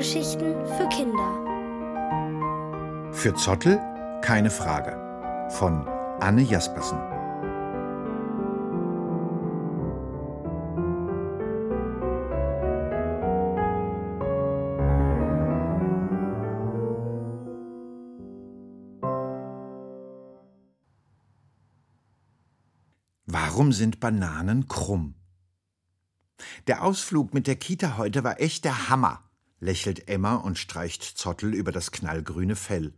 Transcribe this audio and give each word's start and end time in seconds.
Hörgeschichten 0.00 0.54
für 0.64 0.88
Kinder. 0.88 1.30
Für 3.12 3.34
Zottel 3.34 3.78
keine 4.22 4.48
Frage. 4.48 4.96
Von 5.50 5.86
Anne 6.20 6.40
Jaspersen. 6.40 6.98
Warum 23.26 23.72
sind 23.72 24.00
Bananen 24.00 24.66
krumm? 24.66 25.14
Der 26.68 26.84
Ausflug 26.84 27.34
mit 27.34 27.46
der 27.46 27.56
Kita 27.56 27.98
heute 27.98 28.24
war 28.24 28.40
echt 28.40 28.64
der 28.64 28.88
Hammer, 28.88 29.29
lächelt 29.60 30.08
Emma 30.08 30.34
und 30.34 30.58
streicht 30.58 31.04
Zottel 31.04 31.54
über 31.54 31.70
das 31.70 31.92
knallgrüne 31.92 32.56
Fell. 32.56 32.92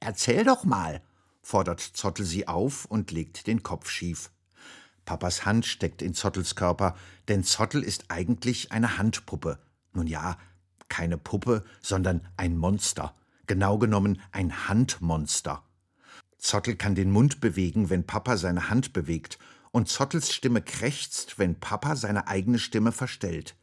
Erzähl 0.00 0.44
doch 0.44 0.64
mal, 0.64 1.02
fordert 1.42 1.80
Zottel 1.80 2.24
sie 2.24 2.48
auf 2.48 2.86
und 2.86 3.10
legt 3.10 3.46
den 3.46 3.62
Kopf 3.62 3.90
schief. 3.90 4.30
Papas 5.04 5.44
Hand 5.44 5.66
steckt 5.66 6.00
in 6.00 6.14
Zottels 6.14 6.54
Körper, 6.54 6.96
denn 7.28 7.44
Zottel 7.44 7.82
ist 7.82 8.06
eigentlich 8.08 8.72
eine 8.72 8.98
Handpuppe. 8.98 9.58
Nun 9.92 10.06
ja, 10.06 10.38
keine 10.88 11.18
Puppe, 11.18 11.64
sondern 11.80 12.26
ein 12.36 12.56
Monster. 12.56 13.14
Genau 13.46 13.78
genommen 13.78 14.20
ein 14.30 14.68
Handmonster. 14.68 15.64
Zottel 16.38 16.76
kann 16.76 16.94
den 16.94 17.10
Mund 17.10 17.40
bewegen, 17.40 17.90
wenn 17.90 18.06
Papa 18.06 18.36
seine 18.36 18.70
Hand 18.70 18.92
bewegt, 18.92 19.38
und 19.72 19.88
Zottels 19.88 20.32
Stimme 20.32 20.60
krächzt, 20.60 21.38
wenn 21.38 21.58
Papa 21.58 21.96
seine 21.96 22.28
eigene 22.28 22.58
Stimme 22.58 22.92
verstellt. 22.92 23.56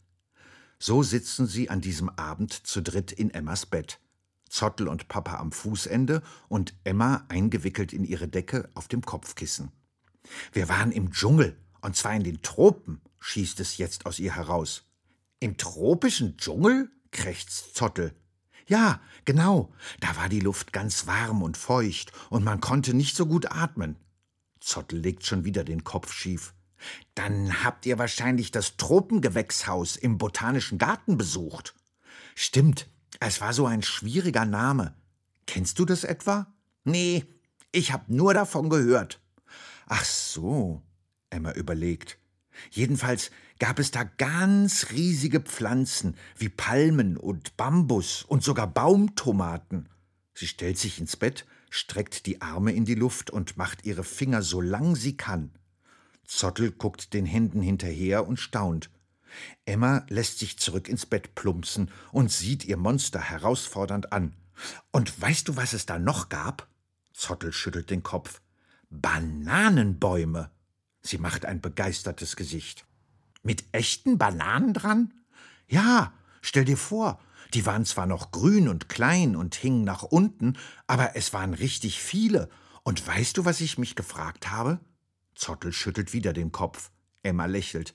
So 0.81 1.03
sitzen 1.03 1.45
sie 1.45 1.69
an 1.69 1.81
diesem 1.81 2.09
Abend 2.09 2.53
zu 2.53 2.81
dritt 2.81 3.11
in 3.11 3.31
Emmas 3.31 3.65
Bett. 3.65 3.99
Zottel 4.49 4.87
und 4.87 5.09
Papa 5.09 5.35
am 5.37 5.51
Fußende 5.51 6.23
und 6.47 6.73
Emma 6.85 7.25
eingewickelt 7.27 7.91
in 7.91 8.05
ihre 8.05 8.29
Decke 8.29 8.69
auf 8.73 8.87
dem 8.87 9.01
Kopfkissen. 9.01 9.71
Wir 10.53 10.69
waren 10.69 10.91
im 10.91 11.11
Dschungel, 11.11 11.57
und 11.81 11.95
zwar 11.95 12.15
in 12.15 12.23
den 12.23 12.41
Tropen, 12.41 13.01
schießt 13.19 13.59
es 13.59 13.77
jetzt 13.77 14.05
aus 14.05 14.19
ihr 14.19 14.35
heraus. 14.35 14.85
Im 15.39 15.57
tropischen 15.57 16.37
Dschungel? 16.37 16.89
krächzt 17.11 17.75
Zottel. 17.75 18.13
Ja, 18.67 19.01
genau, 19.25 19.73
da 19.99 20.15
war 20.15 20.29
die 20.29 20.39
Luft 20.39 20.71
ganz 20.73 21.07
warm 21.07 21.41
und 21.41 21.57
feucht, 21.57 22.11
und 22.29 22.43
man 22.43 22.61
konnte 22.61 22.93
nicht 22.93 23.15
so 23.15 23.25
gut 23.25 23.51
atmen. 23.51 23.97
Zottel 24.59 24.99
legt 24.99 25.25
schon 25.25 25.43
wieder 25.43 25.63
den 25.63 25.83
Kopf 25.83 26.13
schief. 26.13 26.53
Dann 27.15 27.63
habt 27.63 27.85
ihr 27.85 27.97
wahrscheinlich 27.97 28.51
das 28.51 28.77
Tropengewächshaus 28.77 29.95
im 29.95 30.17
Botanischen 30.17 30.77
Garten 30.77 31.17
besucht. 31.17 31.75
Stimmt, 32.35 32.87
es 33.19 33.41
war 33.41 33.53
so 33.53 33.65
ein 33.65 33.81
schwieriger 33.81 34.45
Name. 34.45 34.95
Kennst 35.45 35.79
du 35.79 35.85
das 35.85 36.03
etwa? 36.03 36.47
Nee, 36.83 37.25
ich 37.71 37.91
hab 37.91 38.09
nur 38.09 38.33
davon 38.33 38.69
gehört. 38.69 39.19
Ach 39.87 40.05
so, 40.05 40.81
Emma 41.29 41.51
überlegt. 41.53 42.17
Jedenfalls 42.71 43.31
gab 43.57 43.79
es 43.79 43.91
da 43.91 44.03
ganz 44.03 44.91
riesige 44.91 45.39
Pflanzen 45.39 46.15
wie 46.37 46.49
Palmen 46.49 47.17
und 47.17 47.57
Bambus 47.57 48.23
und 48.23 48.43
sogar 48.43 48.67
Baumtomaten. 48.67 49.89
Sie 50.33 50.47
stellt 50.47 50.77
sich 50.77 50.99
ins 50.99 51.17
Bett 51.17 51.45
streckt 51.69 52.25
die 52.25 52.41
Arme 52.41 52.71
in 52.71 52.85
die 52.85 52.95
Luft 52.95 53.29
und 53.29 53.57
macht 53.57 53.85
ihre 53.85 54.03
Finger 54.03 54.41
so 54.41 54.61
lang 54.61 54.95
sie 54.95 55.17
kann. 55.17 55.51
Zottel 56.29 56.71
guckt 56.71 57.15
den 57.15 57.25
Händen 57.25 57.59
hinterher 57.59 58.27
und 58.27 58.37
staunt. 58.37 58.91
Emma 59.65 60.05
lässt 60.09 60.37
sich 60.37 60.59
zurück 60.59 60.87
ins 60.87 61.07
Bett 61.07 61.33
plumpsen 61.33 61.89
und 62.11 62.31
sieht 62.31 62.65
ihr 62.65 62.77
Monster 62.77 63.19
herausfordernd 63.19 64.13
an. 64.13 64.35
Und 64.91 65.19
weißt 65.19 65.47
du, 65.47 65.55
was 65.55 65.73
es 65.73 65.87
da 65.87 65.97
noch 65.97 66.29
gab? 66.29 66.67
Zottel 67.13 67.51
schüttelt 67.51 67.89
den 67.89 68.03
Kopf. 68.03 68.41
Bananenbäume. 68.91 70.51
Sie 71.01 71.17
macht 71.17 71.45
ein 71.45 71.61
begeistertes 71.61 72.35
Gesicht. 72.35 72.85
Mit 73.41 73.63
echten 73.71 74.19
Bananen 74.19 74.75
dran? 74.75 75.13
Ja, 75.67 76.13
stell 76.41 76.65
dir 76.65 76.77
vor, 76.77 77.19
die 77.55 77.65
waren 77.65 77.85
zwar 77.85 78.05
noch 78.05 78.29
grün 78.29 78.69
und 78.69 78.87
klein 78.87 79.35
und 79.35 79.55
hingen 79.55 79.83
nach 79.83 80.03
unten, 80.03 80.57
aber 80.85 81.15
es 81.15 81.33
waren 81.33 81.55
richtig 81.55 81.99
viele. 81.99 82.49
Und 82.83 83.05
weißt 83.05 83.37
du, 83.37 83.45
was 83.45 83.61
ich 83.61 83.79
mich 83.79 83.95
gefragt 83.95 84.51
habe? 84.51 84.79
Zottel 85.39 85.73
schüttelt 85.73 86.13
wieder 86.13 86.33
den 86.33 86.51
Kopf. 86.51 86.91
Emma 87.23 87.45
lächelt. 87.45 87.93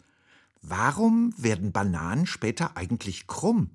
Warum 0.60 1.32
werden 1.36 1.72
Bananen 1.72 2.26
später 2.26 2.76
eigentlich 2.76 3.26
krumm? 3.26 3.70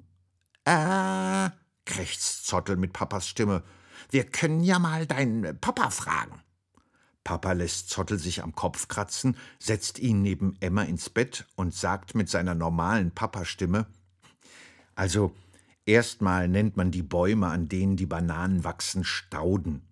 Äh, 0.66 1.50
krächzt 1.86 2.46
Zottel 2.46 2.76
mit 2.76 2.94
Papas 2.94 3.28
Stimme. 3.28 3.64
Wir 4.10 4.26
können 4.26 4.62
ja 4.64 4.80
mal 4.80 5.06
deinen 5.06 5.60
Papa 5.60 5.90
fragen. 5.92 6.42
Papa 7.24 7.52
lässt 7.52 7.90
Zottel 7.90 8.18
sich 8.18 8.44
am 8.44 8.56
Kopf 8.56 8.88
kratzen, 8.88 9.38
setzt 9.60 10.00
ihn 10.00 10.22
neben 10.22 10.56
Emma 10.62 10.84
ins 10.84 11.10
Bett 11.10 11.46
und 11.56 11.74
sagt 11.74 12.16
mit 12.16 12.30
seiner 12.30 12.56
normalen 12.56 13.12
Papastimme: 13.12 13.86
Also, 14.96 15.36
Erstmal 15.90 16.48
nennt 16.48 16.78
man 16.78 16.92
die 16.92 17.02
Bäume, 17.02 17.48
an 17.48 17.68
denen 17.68 17.96
die 17.96 18.06
Bananen 18.06 18.64
wachsen, 18.64 19.04
Stauden. 19.04 19.89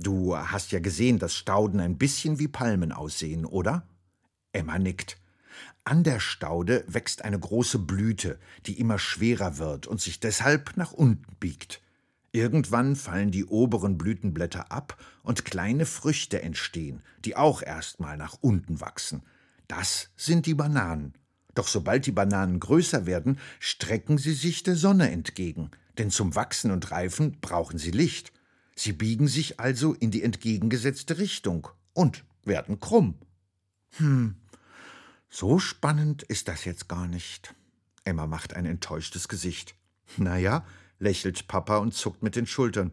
Du 0.00 0.36
hast 0.36 0.70
ja 0.70 0.78
gesehen, 0.78 1.18
dass 1.18 1.34
Stauden 1.34 1.80
ein 1.80 1.98
bisschen 1.98 2.38
wie 2.38 2.46
Palmen 2.46 2.92
aussehen, 2.92 3.44
oder? 3.44 3.84
Emma 4.52 4.78
nickt. 4.78 5.18
An 5.82 6.04
der 6.04 6.20
Staude 6.20 6.84
wächst 6.86 7.24
eine 7.24 7.38
große 7.38 7.80
Blüte, 7.80 8.38
die 8.66 8.78
immer 8.78 9.00
schwerer 9.00 9.58
wird 9.58 9.88
und 9.88 10.00
sich 10.00 10.20
deshalb 10.20 10.76
nach 10.76 10.92
unten 10.92 11.34
biegt. 11.40 11.82
Irgendwann 12.30 12.94
fallen 12.94 13.32
die 13.32 13.46
oberen 13.46 13.98
Blütenblätter 13.98 14.70
ab 14.70 15.02
und 15.24 15.44
kleine 15.44 15.84
Früchte 15.84 16.42
entstehen, 16.42 17.02
die 17.24 17.34
auch 17.34 17.60
erstmal 17.60 18.16
nach 18.16 18.36
unten 18.40 18.80
wachsen. 18.80 19.22
Das 19.66 20.10
sind 20.16 20.46
die 20.46 20.54
Bananen. 20.54 21.14
Doch 21.56 21.66
sobald 21.66 22.06
die 22.06 22.12
Bananen 22.12 22.60
größer 22.60 23.06
werden, 23.06 23.40
strecken 23.58 24.16
sie 24.16 24.34
sich 24.34 24.62
der 24.62 24.76
Sonne 24.76 25.10
entgegen, 25.10 25.72
denn 25.96 26.10
zum 26.10 26.36
Wachsen 26.36 26.70
und 26.70 26.92
Reifen 26.92 27.40
brauchen 27.40 27.78
sie 27.78 27.90
Licht. 27.90 28.32
Sie 28.78 28.92
biegen 28.92 29.26
sich 29.26 29.58
also 29.58 29.92
in 29.92 30.12
die 30.12 30.22
entgegengesetzte 30.22 31.18
Richtung 31.18 31.66
und 31.94 32.24
werden 32.44 32.78
krumm. 32.78 33.18
Hm, 33.96 34.36
so 35.28 35.58
spannend 35.58 36.22
ist 36.22 36.46
das 36.46 36.64
jetzt 36.64 36.88
gar 36.88 37.08
nicht. 37.08 37.56
Emma 38.04 38.28
macht 38.28 38.54
ein 38.54 38.66
enttäuschtes 38.66 39.26
Gesicht. 39.26 39.74
Na 40.16 40.38
ja, 40.38 40.64
lächelt 41.00 41.48
Papa 41.48 41.78
und 41.78 41.92
zuckt 41.92 42.22
mit 42.22 42.36
den 42.36 42.46
Schultern. 42.46 42.92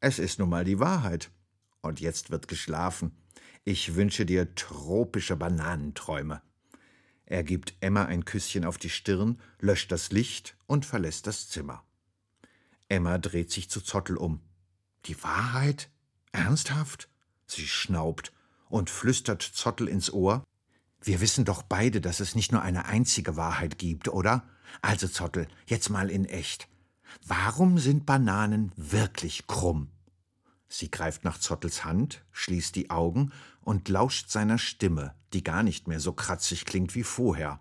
Es 0.00 0.18
ist 0.18 0.38
nun 0.38 0.48
mal 0.48 0.64
die 0.64 0.80
Wahrheit. 0.80 1.30
Und 1.82 2.00
jetzt 2.00 2.30
wird 2.30 2.48
geschlafen. 2.48 3.12
Ich 3.64 3.96
wünsche 3.96 4.24
dir 4.24 4.54
tropische 4.54 5.36
Bananenträume. 5.36 6.40
Er 7.26 7.44
gibt 7.44 7.74
Emma 7.80 8.06
ein 8.06 8.24
Küsschen 8.24 8.64
auf 8.64 8.78
die 8.78 8.88
Stirn, 8.88 9.38
löscht 9.60 9.92
das 9.92 10.10
Licht 10.10 10.56
und 10.66 10.86
verlässt 10.86 11.26
das 11.26 11.50
Zimmer. 11.50 11.84
Emma 12.88 13.18
dreht 13.18 13.50
sich 13.50 13.68
zu 13.68 13.82
Zottel 13.82 14.16
um. 14.16 14.40
Die 15.06 15.22
Wahrheit? 15.22 15.90
Ernsthaft? 16.32 17.08
Sie 17.46 17.66
schnaubt 17.66 18.32
und 18.68 18.90
flüstert 18.90 19.42
Zottel 19.42 19.88
ins 19.88 20.12
Ohr. 20.12 20.44
Wir 21.00 21.20
wissen 21.20 21.44
doch 21.44 21.62
beide, 21.62 22.00
dass 22.00 22.20
es 22.20 22.34
nicht 22.34 22.52
nur 22.52 22.62
eine 22.62 22.86
einzige 22.86 23.36
Wahrheit 23.36 23.78
gibt, 23.78 24.08
oder? 24.08 24.44
Also 24.82 25.08
Zottel, 25.08 25.48
jetzt 25.66 25.88
mal 25.88 26.10
in 26.10 26.24
echt. 26.24 26.68
Warum 27.26 27.78
sind 27.78 28.04
Bananen 28.04 28.72
wirklich 28.76 29.46
krumm? 29.46 29.90
Sie 30.68 30.90
greift 30.90 31.24
nach 31.24 31.38
Zottels 31.38 31.84
Hand, 31.84 32.24
schließt 32.30 32.76
die 32.76 32.90
Augen 32.90 33.32
und 33.62 33.88
lauscht 33.88 34.30
seiner 34.30 34.58
Stimme, 34.58 35.14
die 35.32 35.42
gar 35.42 35.62
nicht 35.62 35.88
mehr 35.88 36.00
so 36.00 36.12
kratzig 36.12 36.66
klingt 36.66 36.94
wie 36.94 37.04
vorher. 37.04 37.60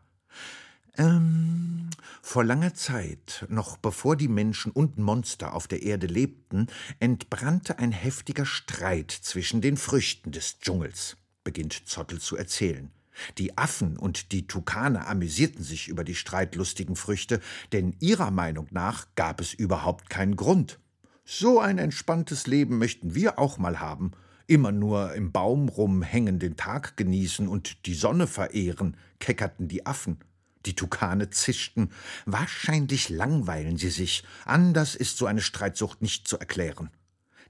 Ähm, 0.98 1.90
vor 2.24 2.44
langer 2.44 2.74
Zeit, 2.74 3.46
noch 3.50 3.78
bevor 3.78 4.16
die 4.16 4.28
Menschen 4.28 4.72
und 4.72 4.98
Monster 4.98 5.54
auf 5.54 5.68
der 5.68 5.84
Erde 5.84 6.08
lebten, 6.08 6.68
entbrannte 7.00 7.78
ein 7.80 7.92
heftiger 7.92 8.46
Streit 8.46 9.12
zwischen 9.12 9.62
den 9.62 9.78
Früchten 9.78 10.32
des 10.32 10.60
Dschungels, 10.60 11.18
beginnt 11.44 11.88
Zottel 11.88 12.20
zu 12.20 12.36
erzählen. 12.36 12.92
Die 13.38 13.58
Affen 13.58 13.98
und 13.98 14.32
die 14.32 14.48
Tukane 14.48 15.08
amüsierten 15.08 15.64
sich 15.64 15.88
über 15.88 16.04
die 16.04 16.16
streitlustigen 16.16 16.96
Früchte, 16.96 17.42
denn 17.72 17.96
ihrer 18.00 18.32
Meinung 18.32 18.68
nach 18.72 19.08
gab 19.16 19.40
es 19.40 19.54
überhaupt 19.54 20.10
keinen 20.10 20.36
Grund. 20.36 20.80
So 21.26 21.60
ein 21.60 21.78
entspanntes 21.78 22.48
Leben 22.48 22.78
möchten 22.78 23.16
wir 23.16 23.38
auch 23.38 23.58
mal 23.58 23.80
haben. 23.80 24.12
Immer 24.48 24.72
nur 24.72 25.14
im 25.14 25.32
Baum 25.32 25.68
rumhängen, 25.68 26.40
den 26.40 26.56
Tag 26.56 26.96
genießen 26.96 27.48
und 27.48 27.86
die 27.86 27.96
Sonne 27.96 28.28
verehren, 28.28 28.96
keckerten 29.20 29.68
die 29.68 29.86
Affen. 29.86 30.20
Die 30.68 30.76
Tukane 30.76 31.30
zischten. 31.30 31.92
Wahrscheinlich 32.26 33.08
langweilen 33.08 33.78
sie 33.78 33.90
sich. 33.90 34.26
Anders 34.44 34.96
ist 34.96 35.18
so 35.18 35.26
eine 35.26 35.40
Streitsucht 35.40 36.02
nicht 36.02 36.28
zu 36.28 36.38
erklären. 36.38 36.90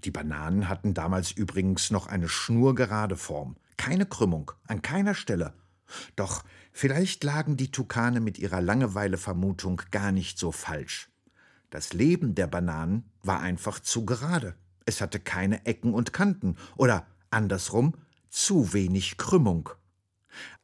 Die 0.04 0.12
Bananen 0.12 0.70
hatten 0.70 0.94
damals 0.94 1.32
übrigens 1.32 1.90
noch 1.90 2.06
eine 2.06 2.30
schnurgerade 2.30 3.18
Form. 3.18 3.56
Keine 3.76 4.06
Krümmung, 4.06 4.52
an 4.68 4.84
keiner 4.84 5.16
Stelle. 5.16 5.56
Doch 6.16 6.44
vielleicht 6.72 7.24
lagen 7.24 7.58
die 7.58 7.72
Tukane 7.72 8.20
mit 8.20 8.38
ihrer 8.38 8.62
Langeweile-Vermutung 8.62 9.82
gar 9.90 10.12
nicht 10.12 10.38
so 10.38 10.52
falsch. 10.52 11.10
Das 11.72 11.94
Leben 11.94 12.36
der 12.36 12.46
Bananen 12.46 13.10
war 13.24 13.40
einfach 13.40 13.80
zu 13.80 14.06
gerade. 14.06 14.56
Es 14.86 15.02
hatte 15.02 15.20
keine 15.20 15.66
Ecken 15.66 15.96
und 15.96 16.14
Kanten 16.14 16.56
oder 16.76 17.08
andersrum 17.32 17.96
zu 18.30 18.74
wenig 18.74 19.18
Krümmung. 19.18 19.72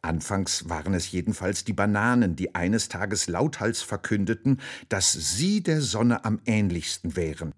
Anfangs 0.03 0.67
waren 0.67 0.93
es 0.93 1.11
jedenfalls 1.11 1.63
die 1.63 1.71
Bananen, 1.71 2.35
die 2.35 2.55
eines 2.55 2.89
Tages 2.89 3.27
lauthals 3.27 3.81
verkündeten, 3.81 4.59
dass 4.89 5.13
sie 5.13 5.63
der 5.63 5.81
Sonne 5.81 6.25
am 6.25 6.41
ähnlichsten 6.45 7.15
wären. 7.15 7.53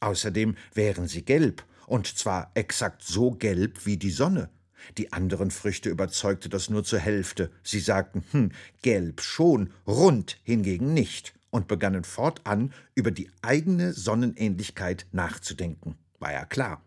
Außerdem 0.00 0.56
wären 0.74 1.08
sie 1.08 1.24
gelb, 1.24 1.64
und 1.86 2.06
zwar 2.06 2.50
exakt 2.52 3.02
so 3.02 3.30
gelb 3.30 3.86
wie 3.86 3.96
die 3.96 4.10
Sonne. 4.10 4.50
Die 4.98 5.14
anderen 5.14 5.50
Früchte 5.50 5.88
überzeugte 5.88 6.50
das 6.50 6.68
nur 6.68 6.84
zur 6.84 6.98
Hälfte. 6.98 7.50
Sie 7.62 7.80
sagten, 7.80 8.22
hm, 8.30 8.52
gelb 8.82 9.22
schon, 9.22 9.72
rund 9.86 10.38
hingegen 10.42 10.92
nicht, 10.92 11.32
und 11.48 11.66
begannen 11.66 12.04
fortan 12.04 12.74
über 12.94 13.10
die 13.10 13.30
eigene 13.40 13.94
Sonnenähnlichkeit 13.94 15.06
nachzudenken. 15.12 15.96
War 16.18 16.32
ja 16.32 16.44
klar. 16.44 16.82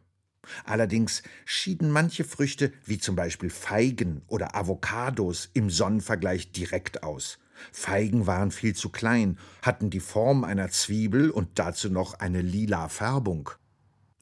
Allerdings 0.66 1.24
schieden 1.46 1.92
manche 1.92 2.24
Früchte, 2.24 2.72
wie 2.86 2.98
zum 2.98 3.16
Beispiel 3.16 3.50
Feigen 3.50 4.22
oder 4.28 4.56
Avocados, 4.56 5.50
im 5.54 5.70
Sonnenvergleich 5.70 6.52
direkt 6.52 7.04
aus. 7.04 7.40
Feigen 7.72 8.26
waren 8.26 8.52
viel 8.52 8.76
zu 8.76 8.90
klein, 8.90 9.38
hatten 9.62 9.90
die 9.90 10.00
Form 10.00 10.44
einer 10.44 10.70
Zwiebel 10.70 11.30
und 11.30 11.60
dazu 11.60 11.90
noch 11.90 12.14
eine 12.16 12.42
lila 12.42 12.88
Färbung. 12.88 13.50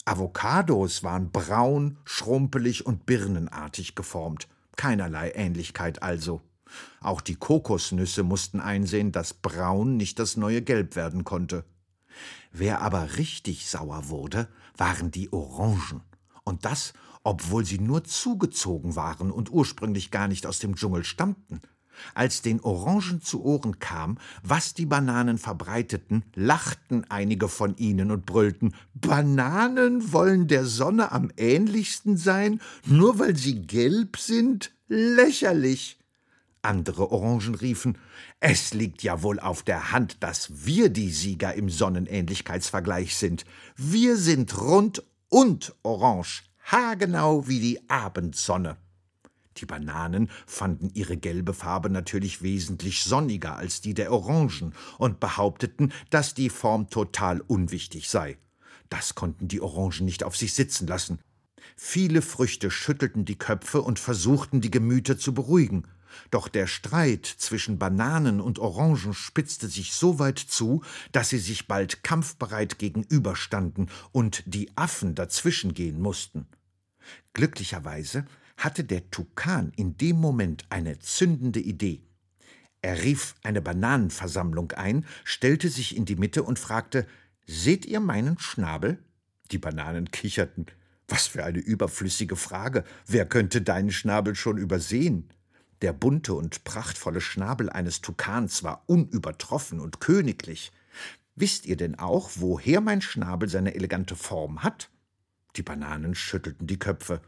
Avocados 0.06 1.04
waren 1.04 1.32
braun, 1.32 1.98
schrumpelig 2.06 2.86
und 2.86 3.06
birnenartig 3.06 3.94
geformt. 3.94 4.48
Keinerlei 4.76 5.32
Ähnlichkeit 5.32 6.02
also. 6.02 6.42
Auch 7.02 7.22
die 7.22 7.36
Kokosnüsse 7.36 8.24
mussten 8.24 8.60
einsehen, 8.60 9.12
dass 9.12 9.34
braun 9.34 9.98
nicht 9.98 10.20
das 10.20 10.38
neue 10.38 10.62
Gelb 10.62 10.96
werden 10.96 11.24
konnte. 11.24 11.66
Wer 12.52 12.82
aber 12.82 13.18
richtig 13.18 13.70
sauer 13.70 14.10
wurde, 14.10 14.48
waren 14.78 15.12
die 15.12 15.32
Orangen. 15.32 16.02
Und 16.48 16.64
das, 16.64 16.94
obwohl 17.24 17.66
sie 17.66 17.78
nur 17.78 18.06
zugezogen 18.06 18.96
waren 18.96 19.32
und 19.32 19.52
ursprünglich 19.52 20.12
gar 20.12 20.30
nicht 20.30 20.46
aus 20.46 20.60
dem 20.60 20.78
Dschungel 20.78 21.04
stammten. 21.04 21.60
Als 22.14 22.42
den 22.42 22.62
Orangen 22.62 23.22
zu 23.22 23.44
Ohren 23.44 23.80
kam, 23.80 24.18
was 24.44 24.74
die 24.74 24.86
Bananen 24.86 25.40
verbreiteten, 25.40 26.24
lachten 26.36 27.04
einige 27.10 27.50
von 27.50 27.76
ihnen 27.76 28.12
und 28.12 28.26
brüllten 28.26 28.76
Bananen 28.94 30.14
wollen 30.14 30.48
der 30.48 30.64
Sonne 30.64 31.12
am 31.12 31.30
ähnlichsten 31.36 32.16
sein, 32.16 32.62
nur 32.86 33.20
weil 33.20 33.36
sie 33.36 33.64
gelb 33.64 34.16
sind? 34.16 34.72
Lächerlich. 34.88 36.00
Andere 36.62 37.12
Orangen 37.12 37.56
riefen 37.56 37.98
Es 38.40 38.74
liegt 38.74 39.04
ja 39.04 39.22
wohl 39.22 39.42
auf 39.42 39.64
der 39.64 39.92
Hand, 39.92 40.24
dass 40.24 40.66
wir 40.66 40.88
die 40.88 41.12
Sieger 41.12 41.56
im 41.56 41.70
Sonnenähnlichkeitsvergleich 41.70 43.18
sind. 43.18 43.44
Wir 43.76 44.16
sind 44.16 44.58
rund 44.62 45.04
und 45.30 45.76
orange, 45.84 46.44
haargenau 46.64 47.48
wie 47.48 47.60
die 47.60 47.90
Abendsonne. 47.90 48.78
Die 49.58 49.66
Bananen 49.66 50.30
fanden 50.46 50.92
ihre 50.94 51.18
gelbe 51.18 51.54
Farbe 51.54 51.90
natürlich 51.90 52.42
wesentlich 52.42 53.04
sonniger 53.04 53.56
als 53.56 53.82
die 53.82 53.94
der 53.94 54.12
Orangen 54.12 54.74
und 54.98 55.20
behaupteten, 55.20 55.92
dass 56.10 56.34
die 56.34 56.50
Form 56.50 56.90
total 56.90 57.42
unwichtig 57.42 58.10
sei. 58.10 58.38
Das 58.90 59.16
konnten 59.16 59.48
die 59.48 59.62
Orangen 59.62 60.06
nicht 60.06 60.24
auf 60.24 60.38
sich 60.38 60.54
sitzen 60.54 60.88
lassen. 60.88 61.20
Viele 61.76 62.22
Früchte 62.22 62.72
schüttelten 62.72 63.26
die 63.26 63.38
Köpfe 63.38 63.82
und 63.82 64.00
versuchten, 64.00 64.62
die 64.62 64.72
Gemüter 64.72 65.18
zu 65.18 65.34
beruhigen. 65.34 65.88
Doch 66.32 66.48
der 66.48 66.68
Streit 66.68 67.26
zwischen 67.26 67.80
Bananen 67.80 68.42
und 68.42 68.60
Orangen 68.60 69.14
spitzte 69.14 69.68
sich 69.68 69.94
so 69.94 70.20
weit 70.20 70.40
zu, 70.40 70.84
dass 71.12 71.30
sie 71.30 71.40
sich 71.40 71.68
bald 71.68 72.04
kampfbereit 72.04 72.80
gegenüberstanden 72.80 73.90
und 74.12 74.44
die 74.46 74.76
Affen 74.76 75.16
dazwischengehen 75.16 76.02
mussten. 76.02 76.48
Glücklicherweise 77.34 78.26
hatte 78.58 78.84
der 78.84 79.10
Tukan 79.12 79.72
in 79.76 79.98
dem 79.98 80.18
Moment 80.18 80.66
eine 80.70 81.00
zündende 81.00 81.60
Idee. 81.60 82.02
Er 82.82 83.04
rief 83.04 83.36
eine 83.44 83.62
Bananenversammlung 83.62 84.72
ein, 84.74 85.06
stellte 85.24 85.70
sich 85.70 85.96
in 85.96 86.06
die 86.06 86.16
Mitte 86.16 86.44
und 86.44 86.60
fragte 86.60 87.08
Seht 87.46 87.86
ihr 87.86 88.00
meinen 88.00 88.40
Schnabel? 88.40 89.00
Die 89.52 89.58
Bananen 89.58 90.12
kicherten. 90.12 90.66
Was 91.08 91.28
für 91.28 91.46
eine 91.46 91.60
überflüssige 91.60 92.36
Frage. 92.36 92.84
Wer 93.06 93.26
könnte 93.26 93.62
deinen 93.62 93.92
Schnabel 93.92 94.36
schon 94.36 94.58
übersehen? 94.58 95.30
Der 95.82 95.94
bunte 95.94 96.34
und 96.34 96.64
prachtvolle 96.64 97.22
Schnabel 97.22 97.70
eines 97.70 98.02
Tukans 98.02 98.64
war 98.64 98.84
unübertroffen 98.88 99.80
und 99.80 100.00
königlich. 100.00 100.72
Wisst 101.36 101.68
ihr 101.68 101.78
denn 101.78 102.00
auch, 102.00 102.32
woher 102.36 102.82
mein 102.82 103.02
Schnabel 103.02 103.48
seine 103.48 103.76
elegante 103.76 104.16
Form 104.16 104.64
hat? 104.64 104.90
Die 105.56 105.62
Bananen 105.62 106.16
schüttelten 106.16 106.66
die 106.66 106.80
Köpfe. 106.80 107.22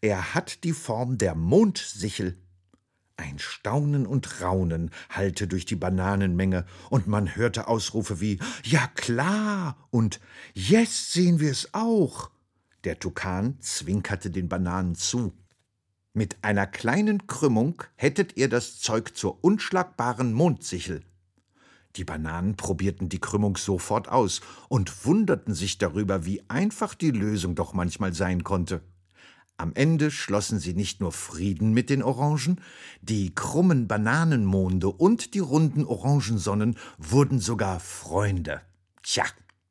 Er 0.00 0.34
hat 0.34 0.64
die 0.64 0.72
Form 0.72 1.18
der 1.18 1.34
Mondsichel. 1.34 2.38
Ein 3.18 3.38
Staunen 3.38 4.06
und 4.06 4.40
Raunen 4.40 4.90
hallte 5.10 5.46
durch 5.46 5.66
die 5.66 5.76
Bananenmenge, 5.76 6.64
und 6.88 7.06
man 7.06 7.36
hörte 7.36 7.68
Ausrufe 7.68 8.18
wie 8.20 8.38
Ja 8.64 8.86
klar 8.94 9.76
und 9.90 10.20
Yes 10.54 11.12
sehen 11.12 11.38
wir 11.38 11.50
es 11.50 11.74
auch. 11.74 12.30
Der 12.84 12.98
Tukan 12.98 13.60
zwinkerte 13.60 14.30
den 14.30 14.48
Bananen 14.48 14.94
zu. 14.94 15.34
Mit 16.12 16.38
einer 16.42 16.66
kleinen 16.66 17.28
Krümmung 17.28 17.84
hättet 17.94 18.36
ihr 18.36 18.48
das 18.48 18.80
Zeug 18.80 19.16
zur 19.16 19.44
unschlagbaren 19.44 20.32
Mondsichel. 20.32 21.04
Die 21.96 22.04
Bananen 22.04 22.56
probierten 22.56 23.08
die 23.08 23.20
Krümmung 23.20 23.56
sofort 23.56 24.08
aus 24.08 24.40
und 24.68 25.06
wunderten 25.06 25.54
sich 25.54 25.78
darüber, 25.78 26.24
wie 26.24 26.42
einfach 26.48 26.94
die 26.94 27.12
Lösung 27.12 27.54
doch 27.54 27.74
manchmal 27.74 28.12
sein 28.12 28.42
konnte. 28.42 28.82
Am 29.56 29.72
Ende 29.74 30.10
schlossen 30.10 30.58
sie 30.58 30.74
nicht 30.74 31.00
nur 31.00 31.12
Frieden 31.12 31.72
mit 31.72 31.90
den 31.90 32.02
Orangen, 32.02 32.60
die 33.02 33.34
krummen 33.34 33.86
Bananenmonde 33.86 34.88
und 34.88 35.34
die 35.34 35.40
runden 35.40 35.84
Orangensonnen 35.84 36.76
wurden 36.98 37.38
sogar 37.38 37.78
Freunde. 37.78 38.62
Tja, 39.02 39.24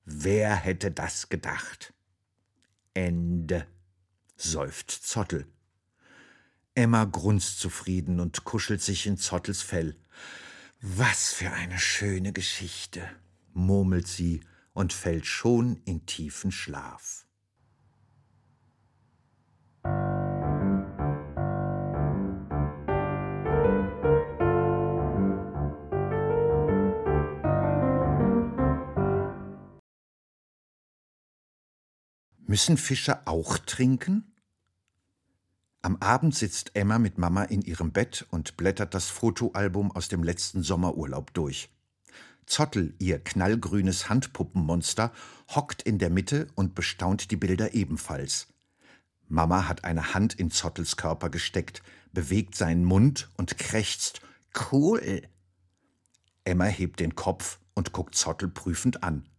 wer 0.06 0.56
hätte 0.56 0.92
das 0.92 1.27
gedacht? 1.27 1.94
Ende, 2.94 3.65
seufzt 4.38 5.07
Zottel. 5.07 5.47
Emma 6.80 7.04
grunzt 7.04 7.59
zufrieden 7.59 8.21
und 8.21 8.45
kuschelt 8.45 8.81
sich 8.81 9.06
in 9.06 9.18
Zottels 9.18 9.62
Fell. 9.62 9.98
Was 10.80 11.33
für 11.33 11.52
eine 11.52 11.78
schöne 11.78 12.31
Geschichte, 12.31 13.02
murmelt 13.52 14.07
sie 14.07 14.40
und 14.71 14.94
fällt 14.94 15.26
schon 15.26 15.81
in 15.83 16.06
tiefen 16.06 16.54
Schlaf. 16.54 17.26
Müssen 32.48 32.78
Fische 32.78 33.28
auch 33.28 33.57
trinken? 33.57 34.29
Am 35.81 35.95
Abend 36.02 36.36
sitzt 36.36 36.76
Emma 36.76 37.00
mit 37.00 37.18
Mama 37.18 37.44
in 37.44 37.62
ihrem 37.62 37.92
Bett 37.92 38.26
und 38.31 38.57
blättert 38.57 38.94
das 38.94 39.07
Fotoalbum 39.07 39.92
aus 39.92 40.09
dem 40.09 40.24
letzten 40.24 40.62
Sommerurlaub 40.62 41.33
durch. 41.33 41.69
Zottel, 42.45 42.95
ihr 43.00 43.19
knallgrünes 43.19 44.09
Handpuppenmonster, 44.09 45.14
hockt 45.56 45.81
in 45.83 45.98
der 45.98 46.09
Mitte 46.09 46.48
und 46.56 46.76
bestaunt 46.76 47.31
die 47.31 47.38
Bilder 47.38 47.74
ebenfalls. 47.76 48.48
Mama 49.30 49.68
hat 49.69 49.86
eine 49.86 50.14
Hand 50.14 50.33
in 50.33 50.52
Zottels 50.52 50.98
Körper 50.98 51.30
gesteckt, 51.30 51.81
bewegt 52.12 52.56
seinen 52.56 52.83
Mund 52.83 53.30
und 53.38 53.57
krächzt 53.57 54.21
Cool. 54.71 55.21
Emma 56.44 56.66
hebt 56.66 57.00
den 57.00 57.16
Kopf 57.16 57.59
und 57.74 57.94
guckt 57.94 58.16
Zottel 58.16 58.50
prüfend 58.50 59.04
an. 59.04 59.30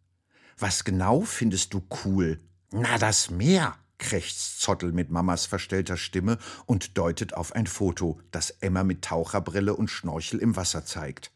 Was 0.57 0.85
genau 0.85 1.21
findest 1.23 1.75
du 1.75 1.83
cool? 2.05 2.39
Na, 2.71 2.97
das 2.99 3.31
Meer, 3.31 3.77
krächzt 4.01 4.61
Zottel 4.61 4.91
mit 4.91 5.11
Mamas 5.11 5.47
verstellter 5.47 5.97
Stimme 5.97 6.39
und 6.67 6.99
deutet 6.99 7.35
auf 7.35 7.53
ein 7.55 7.69
Foto, 7.69 8.21
das 8.33 8.51
Emma 8.51 8.83
mit 8.83 9.03
Taucherbrille 9.03 9.77
und 9.77 9.89
Schnorchel 9.89 10.41
im 10.41 10.57
Wasser 10.57 10.85
zeigt. 10.85 11.31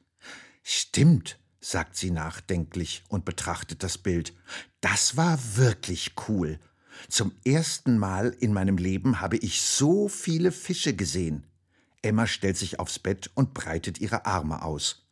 Stimmt, 0.65 1.39
sagt 1.61 1.97
sie 1.97 2.11
nachdenklich 2.11 3.05
und 3.09 3.25
betrachtet 3.25 3.85
das 3.85 3.99
Bild. 3.99 4.35
Das 4.81 5.17
war 5.17 5.39
wirklich 5.57 6.15
cool. 6.29 6.59
Zum 7.09 7.33
ersten 7.45 7.99
Mal 7.99 8.35
in 8.41 8.53
meinem 8.53 8.79
Leben 8.79 9.21
habe 9.21 9.37
ich 9.37 9.61
so 9.61 10.09
viele 10.09 10.51
Fische 10.51 10.95
gesehen. 10.95 11.47
Emma 12.03 12.27
stellt 12.27 12.57
sich 12.57 12.81
aufs 12.81 12.99
Bett 12.99 13.31
und 13.35 13.55
breitet 13.55 14.01
ihre 14.01 14.27
Arme 14.27 14.63
aus. 14.63 15.07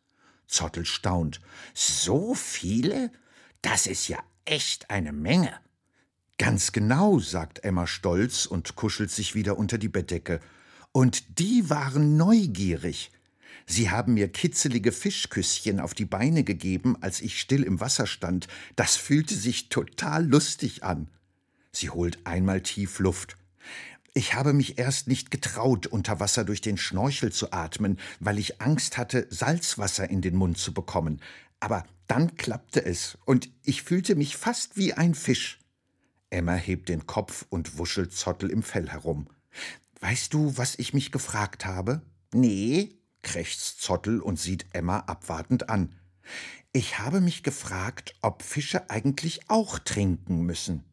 Zottel 0.47 0.85
staunt. 0.85 1.39
So 1.73 2.35
viele? 2.35 3.11
Das 3.61 3.87
ist 3.87 4.07
ja 4.07 4.19
echt 4.45 4.89
eine 4.89 5.11
Menge. 5.11 5.59
Ganz 6.37 6.71
genau, 6.71 7.19
sagt 7.19 7.63
Emma 7.63 7.85
stolz 7.85 8.45
und 8.45 8.75
kuschelt 8.75 9.11
sich 9.11 9.35
wieder 9.35 9.57
unter 9.57 9.77
die 9.77 9.89
Bettdecke. 9.89 10.39
Und 10.91 11.39
die 11.39 11.69
waren 11.69 12.17
neugierig. 12.17 13.11
Sie 13.65 13.89
haben 13.89 14.15
mir 14.15 14.27
kitzelige 14.27 14.91
Fischküsschen 14.91 15.79
auf 15.79 15.93
die 15.93 16.05
Beine 16.05 16.43
gegeben, 16.43 16.97
als 17.01 17.21
ich 17.21 17.39
still 17.39 17.63
im 17.63 17.79
Wasser 17.79 18.07
stand. 18.07 18.47
Das 18.75 18.95
fühlte 18.95 19.35
sich 19.35 19.69
total 19.69 20.25
lustig 20.25 20.83
an. 20.83 21.07
Sie 21.71 21.89
holt 21.89 22.25
einmal 22.25 22.61
tief 22.61 22.99
Luft. 22.99 23.37
Ich 24.13 24.35
habe 24.35 24.53
mich 24.53 24.77
erst 24.77 25.07
nicht 25.07 25.31
getraut, 25.31 25.87
unter 25.87 26.19
Wasser 26.19 26.43
durch 26.43 26.61
den 26.61 26.77
Schnorchel 26.77 27.31
zu 27.31 27.51
atmen, 27.51 27.97
weil 28.19 28.37
ich 28.37 28.61
Angst 28.61 28.97
hatte, 28.97 29.25
Salzwasser 29.29 30.09
in 30.09 30.21
den 30.21 30.35
Mund 30.35 30.57
zu 30.57 30.73
bekommen. 30.73 31.19
Aber 31.59 31.85
dann 32.07 32.35
klappte 32.35 32.85
es, 32.85 33.17
und 33.25 33.49
ich 33.63 33.81
fühlte 33.81 34.15
mich 34.15 34.35
fast 34.35 34.77
wie 34.77 34.93
ein 34.93 35.15
Fisch. 35.15 35.62
Emma 36.33 36.55
hebt 36.55 36.89
den 36.89 37.05
Kopf 37.05 37.45
und 37.49 37.77
wuschelt 37.77 38.11
Zottel 38.11 38.49
im 38.49 38.63
Fell 38.63 38.89
herum. 38.89 39.27
Weißt 39.99 40.33
du, 40.33 40.57
was 40.57 40.77
ich 40.79 40.93
mich 40.93 41.11
gefragt 41.11 41.65
habe? 41.65 42.01
Nee, 42.33 42.97
krächzt 43.21 43.81
Zottel 43.81 44.19
und 44.19 44.39
sieht 44.39 44.65
Emma 44.73 44.99
abwartend 44.99 45.69
an. 45.69 45.95
Ich 46.73 46.99
habe 46.99 47.21
mich 47.21 47.43
gefragt, 47.43 48.15
ob 48.21 48.41
Fische 48.41 48.89
eigentlich 48.89 49.49
auch 49.49 49.79
trinken 49.79 50.41
müssen. 50.41 50.83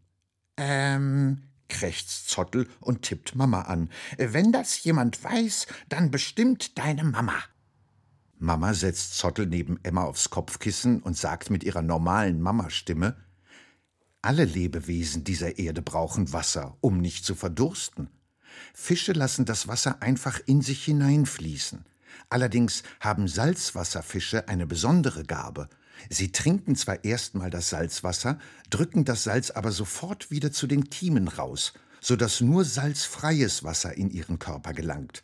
Ähm, 0.57 1.43
krächzt 1.69 2.29
Zottel 2.29 2.69
und 2.81 3.03
tippt 3.03 3.35
Mama 3.35 3.63
an. 3.63 3.89
Wenn 4.19 4.53
das 4.53 4.85
jemand 4.85 5.25
weiß, 5.25 5.67
dann 5.89 6.11
bestimmt 6.11 6.79
deine 6.79 7.05
Mama. 7.05 7.35
Mama 8.39 8.75
setzt 8.75 9.17
Zottel 9.17 9.47
neben 9.47 9.81
Emma 9.83 10.05
aufs 10.05 10.31
Kopfkissen 10.31 11.01
und 11.01 11.17
sagt 11.17 11.51
mit 11.51 11.65
ihrer 11.65 11.83
normalen 11.83 12.41
Mamastimme 12.41 13.17
Alle 14.23 14.45
Lebewesen 14.45 15.25
dieser 15.25 15.59
Erde 15.59 15.81
brauchen 15.81 16.33
Wasser, 16.33 16.77
um 16.81 17.01
nicht 17.01 17.25
zu 17.25 17.35
verdursten. 17.35 18.11
Fische 18.75 19.13
lassen 19.13 19.47
das 19.47 19.67
Wasser 19.67 20.03
einfach 20.03 20.41
in 20.45 20.61
sich 20.61 20.85
hineinfließen. 20.85 21.87
Allerdings 22.29 22.83
haben 23.01 23.29
Salzwasserfische 23.29 24.49
eine 24.49 24.67
besondere 24.67 25.25
Gabe. 25.25 25.69
Sie 26.11 26.33
trinken 26.33 26.77
zwar 26.77 27.05
erstmal 27.05 27.51
das 27.51 27.71
Salzwasser, 27.71 28.39
drücken 28.69 29.05
das 29.05 29.25
Salz 29.25 29.51
aber 29.51 29.73
sofort 29.73 30.31
wieder 30.31 30.53
zu 30.53 30.67
den 30.67 30.91
Kiemen 30.91 31.29
raus, 31.29 31.73
so 32.01 32.17
dass 32.17 32.41
nur 32.41 32.65
salzfreies 32.65 33.65
Wasser 33.65 33.97
in 33.97 34.11
ihren 34.11 34.39
Körper 34.39 34.73
gelangt. 34.73 35.23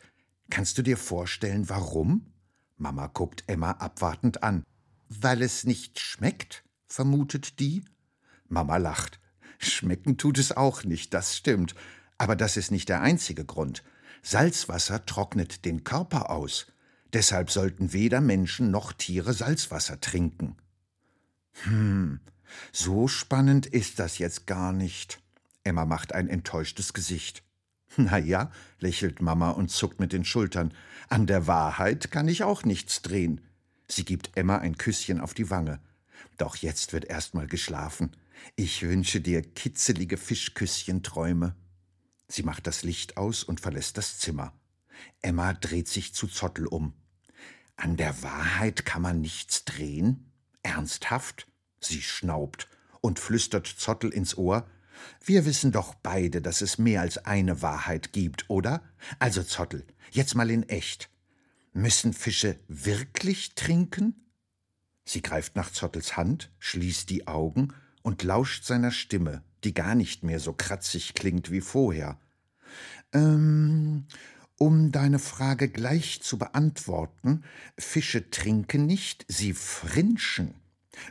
Kannst 0.49 0.77
du 0.77 0.81
dir 0.81 0.97
vorstellen, 0.97 1.69
warum? 1.69 2.33
Mama 2.77 3.07
guckt 3.07 3.43
Emma 3.47 3.71
abwartend 3.71 4.43
an. 4.43 4.63
Weil 5.09 5.41
es 5.41 5.65
nicht 5.65 5.99
schmeckt? 5.99 6.63
vermutet 6.87 7.59
die. 7.59 7.83
Mama 8.49 8.77
lacht. 8.77 9.19
Schmecken 9.59 10.17
tut 10.17 10.37
es 10.37 10.55
auch 10.55 10.83
nicht, 10.83 11.13
das 11.13 11.35
stimmt. 11.35 11.75
Aber 12.17 12.35
das 12.35 12.57
ist 12.57 12.71
nicht 12.71 12.89
der 12.89 13.01
einzige 13.01 13.45
Grund. 13.45 13.83
Salzwasser 14.23 15.05
trocknet 15.05 15.65
den 15.65 15.83
Körper 15.83 16.29
aus. 16.29 16.67
Deshalb 17.13 17.51
sollten 17.51 17.93
weder 17.93 18.21
Menschen 18.21 18.71
noch 18.71 18.91
Tiere 18.93 19.33
Salzwasser 19.33 20.01
trinken. 20.01 20.57
Hm, 21.63 22.19
so 22.71 23.07
spannend 23.07 23.65
ist 23.65 23.99
das 23.99 24.17
jetzt 24.17 24.47
gar 24.47 24.73
nicht. 24.73 25.19
Emma 25.63 25.85
macht 25.85 26.13
ein 26.13 26.27
enttäuschtes 26.27 26.93
Gesicht. 26.93 27.43
Na 27.97 28.17
ja, 28.17 28.51
lächelt 28.79 29.21
Mama 29.21 29.51
und 29.51 29.69
zuckt 29.69 29.99
mit 29.99 30.13
den 30.13 30.25
Schultern. 30.25 30.73
An 31.09 31.25
der 31.25 31.47
Wahrheit 31.47 32.11
kann 32.11 32.27
ich 32.27 32.43
auch 32.43 32.63
nichts 32.63 33.01
drehen. 33.01 33.41
Sie 33.87 34.05
gibt 34.05 34.31
Emma 34.35 34.57
ein 34.57 34.77
Küsschen 34.77 35.21
auf 35.21 35.33
die 35.33 35.49
Wange. 35.49 35.79
Doch 36.37 36.57
jetzt 36.57 36.93
wird 36.93 37.05
erst 37.05 37.33
mal 37.33 37.47
geschlafen. 37.47 38.11
Ich 38.55 38.81
wünsche 38.81 39.21
dir 39.21 39.41
kitzelige 39.41 40.17
Fischküsschenträume. 40.17 41.55
Sie 42.27 42.43
macht 42.43 42.67
das 42.67 42.83
Licht 42.83 43.17
aus 43.17 43.43
und 43.43 43.61
verlässt 43.61 43.97
das 43.97 44.19
Zimmer. 44.19 44.53
Emma 45.21 45.53
dreht 45.53 45.87
sich 45.87 46.13
zu 46.13 46.27
Zottel 46.27 46.67
um. 46.67 46.93
An 47.75 47.97
der 47.97 48.23
Wahrheit 48.23 48.85
kann 48.85 49.01
man 49.01 49.21
nichts 49.21 49.65
drehen? 49.65 50.31
Ernsthaft? 50.63 51.47
Sie 51.79 52.01
schnaubt 52.01 52.67
und 53.01 53.19
flüstert 53.19 53.67
Zottel 53.67 54.11
ins 54.11 54.35
Ohr. 54.37 54.67
Wir 55.23 55.45
wissen 55.45 55.71
doch 55.71 55.93
beide, 55.93 56.41
dass 56.41 56.61
es 56.61 56.79
mehr 56.79 57.01
als 57.01 57.19
eine 57.19 57.61
Wahrheit 57.61 58.13
gibt, 58.13 58.49
oder? 58.49 58.81
Also 59.19 59.43
Zottel, 59.43 59.85
jetzt 60.11 60.33
mal 60.33 60.49
in 60.49 60.67
echt. 60.67 61.09
Müssen 61.73 62.13
Fische 62.13 62.59
wirklich 62.67 63.53
trinken? 63.53 64.31
Sie 65.05 65.21
greift 65.21 65.55
nach 65.55 65.71
Zottels 65.71 66.17
Hand, 66.17 66.51
schließt 66.57 67.11
die 67.11 67.27
Augen 67.27 67.73
und 68.07 68.23
lauscht 68.23 68.63
seiner 68.63 68.91
Stimme, 68.91 69.43
die 69.65 69.73
gar 69.73 69.93
nicht 69.93 70.23
mehr 70.23 70.39
so 70.39 70.53
kratzig 70.53 71.13
klingt 71.13 71.51
wie 71.51 71.59
vorher. 71.59 72.17
Ähm, 73.11 74.05
um 74.57 74.93
deine 74.93 75.19
Frage 75.19 75.67
gleich 75.67 76.21
zu 76.21 76.37
beantworten, 76.37 77.43
Fische 77.77 78.31
trinken 78.31 78.85
nicht, 78.85 79.25
sie 79.27 79.51
frinschen. 79.51 80.53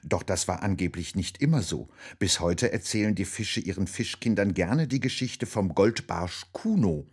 Doch 0.05 0.23
das 0.23 0.49
war 0.49 0.63
angeblich 0.63 1.15
nicht 1.15 1.43
immer 1.43 1.61
so. 1.61 1.91
Bis 2.19 2.41
heute 2.41 2.73
erzählen 2.73 3.15
die 3.15 3.27
Fische 3.27 3.61
ihren 3.61 3.89
Fischkindern 3.89 4.55
gerne 4.55 4.89
die 4.89 5.01
Geschichte 5.01 5.45
vom 5.45 5.75
Goldbarsch 5.75 6.47
Kuno. 6.53 7.07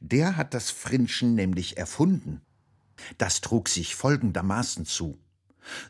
Der 0.00 0.38
hat 0.38 0.54
das 0.54 0.70
Frinschen 0.70 1.34
nämlich 1.34 1.76
erfunden. 1.76 2.40
Das 3.18 3.42
trug 3.42 3.68
sich 3.68 3.94
folgendermaßen 3.94 4.86
zu. 4.86 5.18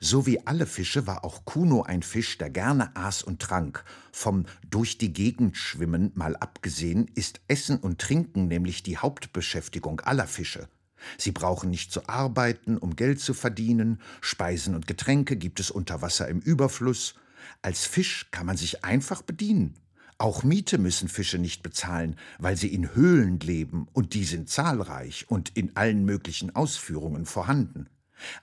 So 0.01 0.27
wie 0.27 0.47
alle 0.47 0.67
Fische 0.67 1.07
war 1.07 1.25
auch 1.25 1.45
Kuno 1.45 1.83
ein 1.83 2.03
Fisch, 2.03 2.39
der 2.39 2.51
gerne 2.51 2.95
aß 2.97 3.23
und 3.23 3.41
trank. 3.41 3.85
Vom 4.13 4.47
durch 4.69 4.99
die 4.99 5.13
Gegend 5.13 5.57
schwimmen 5.57 6.13
mal 6.15 6.37
abgesehen, 6.37 7.11
ist 7.15 7.41
Essen 7.49 7.79
und 7.79 8.01
Trinken 8.01 8.49
nämlich 8.49 8.83
die 8.83 8.99
Hauptbeschäftigung 8.99 10.01
aller 10.01 10.27
Fische. 10.27 10.69
Sie 11.17 11.33
brauchen 11.33 11.71
nicht 11.71 11.93
zu 11.93 12.09
arbeiten, 12.09 12.77
um 12.77 12.97
Geld 12.97 13.21
zu 13.21 13.35
verdienen, 13.35 14.01
Speisen 14.21 14.75
und 14.75 14.87
Getränke 14.87 15.37
gibt 15.37 15.61
es 15.61 15.71
unter 15.71 16.03
Wasser 16.03 16.29
im 16.29 16.41
Überfluss. 16.41 17.15
Als 17.63 17.87
Fisch 17.87 18.29
kann 18.31 18.47
man 18.47 18.57
sich 18.57 18.85
einfach 18.85 19.23
bedienen. 19.23 19.75
Auch 20.21 20.43
Miete 20.43 20.79
müssen 20.79 21.09
Fische 21.09 21.39
nicht 21.39 21.63
bezahlen, 21.63 22.17
weil 22.41 22.57
sie 22.57 22.75
in 22.75 22.95
Höhlen 22.97 23.39
leben, 23.39 23.87
und 23.93 24.15
die 24.15 24.25
sind 24.25 24.51
zahlreich 24.51 25.27
und 25.29 25.57
in 25.57 25.77
allen 25.77 26.05
möglichen 26.05 26.57
Ausführungen 26.57 27.25
vorhanden. 27.25 27.89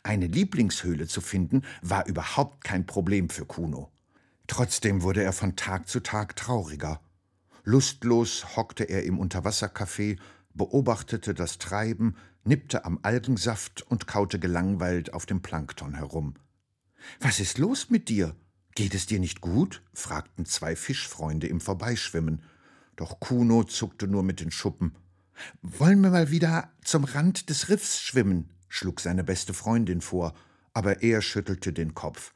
Eine 0.03 0.27
Lieblingshöhle 0.27 1.07
zu 1.07 1.21
finden, 1.21 1.63
war 1.81 2.07
überhaupt 2.07 2.63
kein 2.63 2.85
Problem 2.85 3.29
für 3.29 3.45
Kuno. 3.45 3.91
Trotzdem 4.47 5.01
wurde 5.01 5.23
er 5.23 5.33
von 5.33 5.55
Tag 5.55 5.87
zu 5.87 6.01
Tag 6.01 6.35
trauriger. 6.35 7.01
Lustlos 7.63 8.55
hockte 8.55 8.83
er 8.83 9.03
im 9.03 9.19
Unterwassercafé, 9.19 10.17
beobachtete 10.53 11.33
das 11.33 11.57
Treiben, 11.57 12.15
nippte 12.43 12.85
am 12.85 12.99
Algensaft 13.01 13.81
und 13.81 14.07
kaute 14.07 14.39
gelangweilt 14.39 15.13
auf 15.13 15.25
dem 15.25 15.41
Plankton 15.41 15.95
herum. 15.95 16.35
Was 17.19 17.39
ist 17.39 17.57
los 17.57 17.89
mit 17.89 18.07
dir? 18.09 18.35
Geht 18.75 18.93
es 18.93 19.05
dir 19.05 19.19
nicht 19.19 19.41
gut? 19.41 19.81
fragten 19.93 20.45
zwei 20.45 20.75
Fischfreunde 20.75 21.47
im 21.47 21.61
Vorbeischwimmen. 21.61 22.43
Doch 22.95 23.19
Kuno 23.19 23.63
zuckte 23.63 24.07
nur 24.07 24.23
mit 24.23 24.41
den 24.41 24.51
Schuppen. 24.51 24.95
Wollen 25.61 26.01
wir 26.01 26.11
mal 26.11 26.31
wieder 26.31 26.71
zum 26.83 27.03
Rand 27.03 27.49
des 27.49 27.69
Riffs 27.69 28.01
schwimmen? 28.01 28.49
Schlug 28.67 28.99
seine 28.99 29.23
beste 29.23 29.53
Freundin 29.53 30.01
vor, 30.01 30.33
aber 30.73 31.03
er 31.03 31.21
schüttelte 31.21 31.73
den 31.73 31.93
Kopf. 31.93 32.33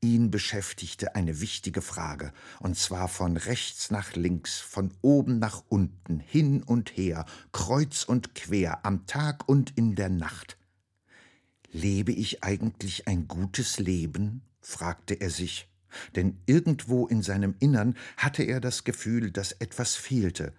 Ihn 0.00 0.32
beschäftigte 0.32 1.14
eine 1.14 1.40
wichtige 1.40 1.80
Frage, 1.80 2.32
und 2.58 2.76
zwar 2.76 3.06
von 3.06 3.36
rechts 3.36 3.92
nach 3.92 4.14
links, 4.14 4.58
von 4.58 4.92
oben 5.00 5.38
nach 5.38 5.62
unten, 5.68 6.18
hin 6.18 6.64
und 6.64 6.96
her, 6.96 7.24
kreuz 7.52 8.02
und 8.02 8.34
quer, 8.34 8.84
am 8.84 9.06
Tag 9.06 9.48
und 9.48 9.76
in 9.76 9.94
der 9.94 10.08
Nacht. 10.08 10.58
Lebe 11.70 12.10
ich 12.10 12.42
eigentlich 12.42 13.06
ein 13.06 13.28
gutes 13.28 13.78
Leben? 13.78 14.42
fragte 14.60 15.14
er 15.14 15.30
sich, 15.30 15.68
denn 16.16 16.38
irgendwo 16.46 17.06
in 17.06 17.22
seinem 17.22 17.54
Innern 17.60 17.96
hatte 18.16 18.42
er 18.42 18.60
das 18.60 18.82
Gefühl, 18.84 19.30
dass 19.30 19.52
etwas 19.52 19.94
fehlte, 19.94 20.52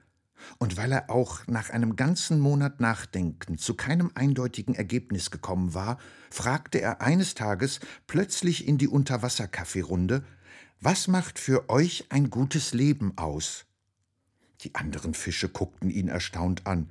und 0.57 0.77
weil 0.77 0.91
er 0.91 1.09
auch 1.09 1.45
nach 1.47 1.69
einem 1.69 1.95
ganzen 1.95 2.39
Monat 2.39 2.79
Nachdenken 2.79 3.57
zu 3.57 3.75
keinem 3.75 4.11
eindeutigen 4.15 4.75
Ergebnis 4.75 5.31
gekommen 5.31 5.73
war, 5.73 5.97
fragte 6.29 6.79
er 6.81 7.01
eines 7.01 7.35
Tages 7.35 7.79
plötzlich 8.07 8.67
in 8.67 8.77
die 8.77 8.87
Unterwasserkaffeerunde 8.87 10.23
Was 10.79 11.07
macht 11.07 11.39
für 11.39 11.69
euch 11.69 12.07
ein 12.09 12.29
gutes 12.29 12.73
Leben 12.73 13.17
aus? 13.17 13.65
Die 14.61 14.75
anderen 14.75 15.13
Fische 15.13 15.49
guckten 15.49 15.89
ihn 15.89 16.07
erstaunt 16.07 16.65
an. 16.65 16.89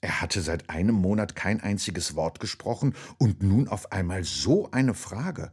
Er 0.00 0.20
hatte 0.20 0.42
seit 0.42 0.68
einem 0.68 0.96
Monat 0.96 1.36
kein 1.36 1.60
einziges 1.60 2.16
Wort 2.16 2.40
gesprochen 2.40 2.94
und 3.18 3.42
nun 3.42 3.68
auf 3.68 3.92
einmal 3.92 4.24
so 4.24 4.70
eine 4.72 4.94
Frage. 4.94 5.52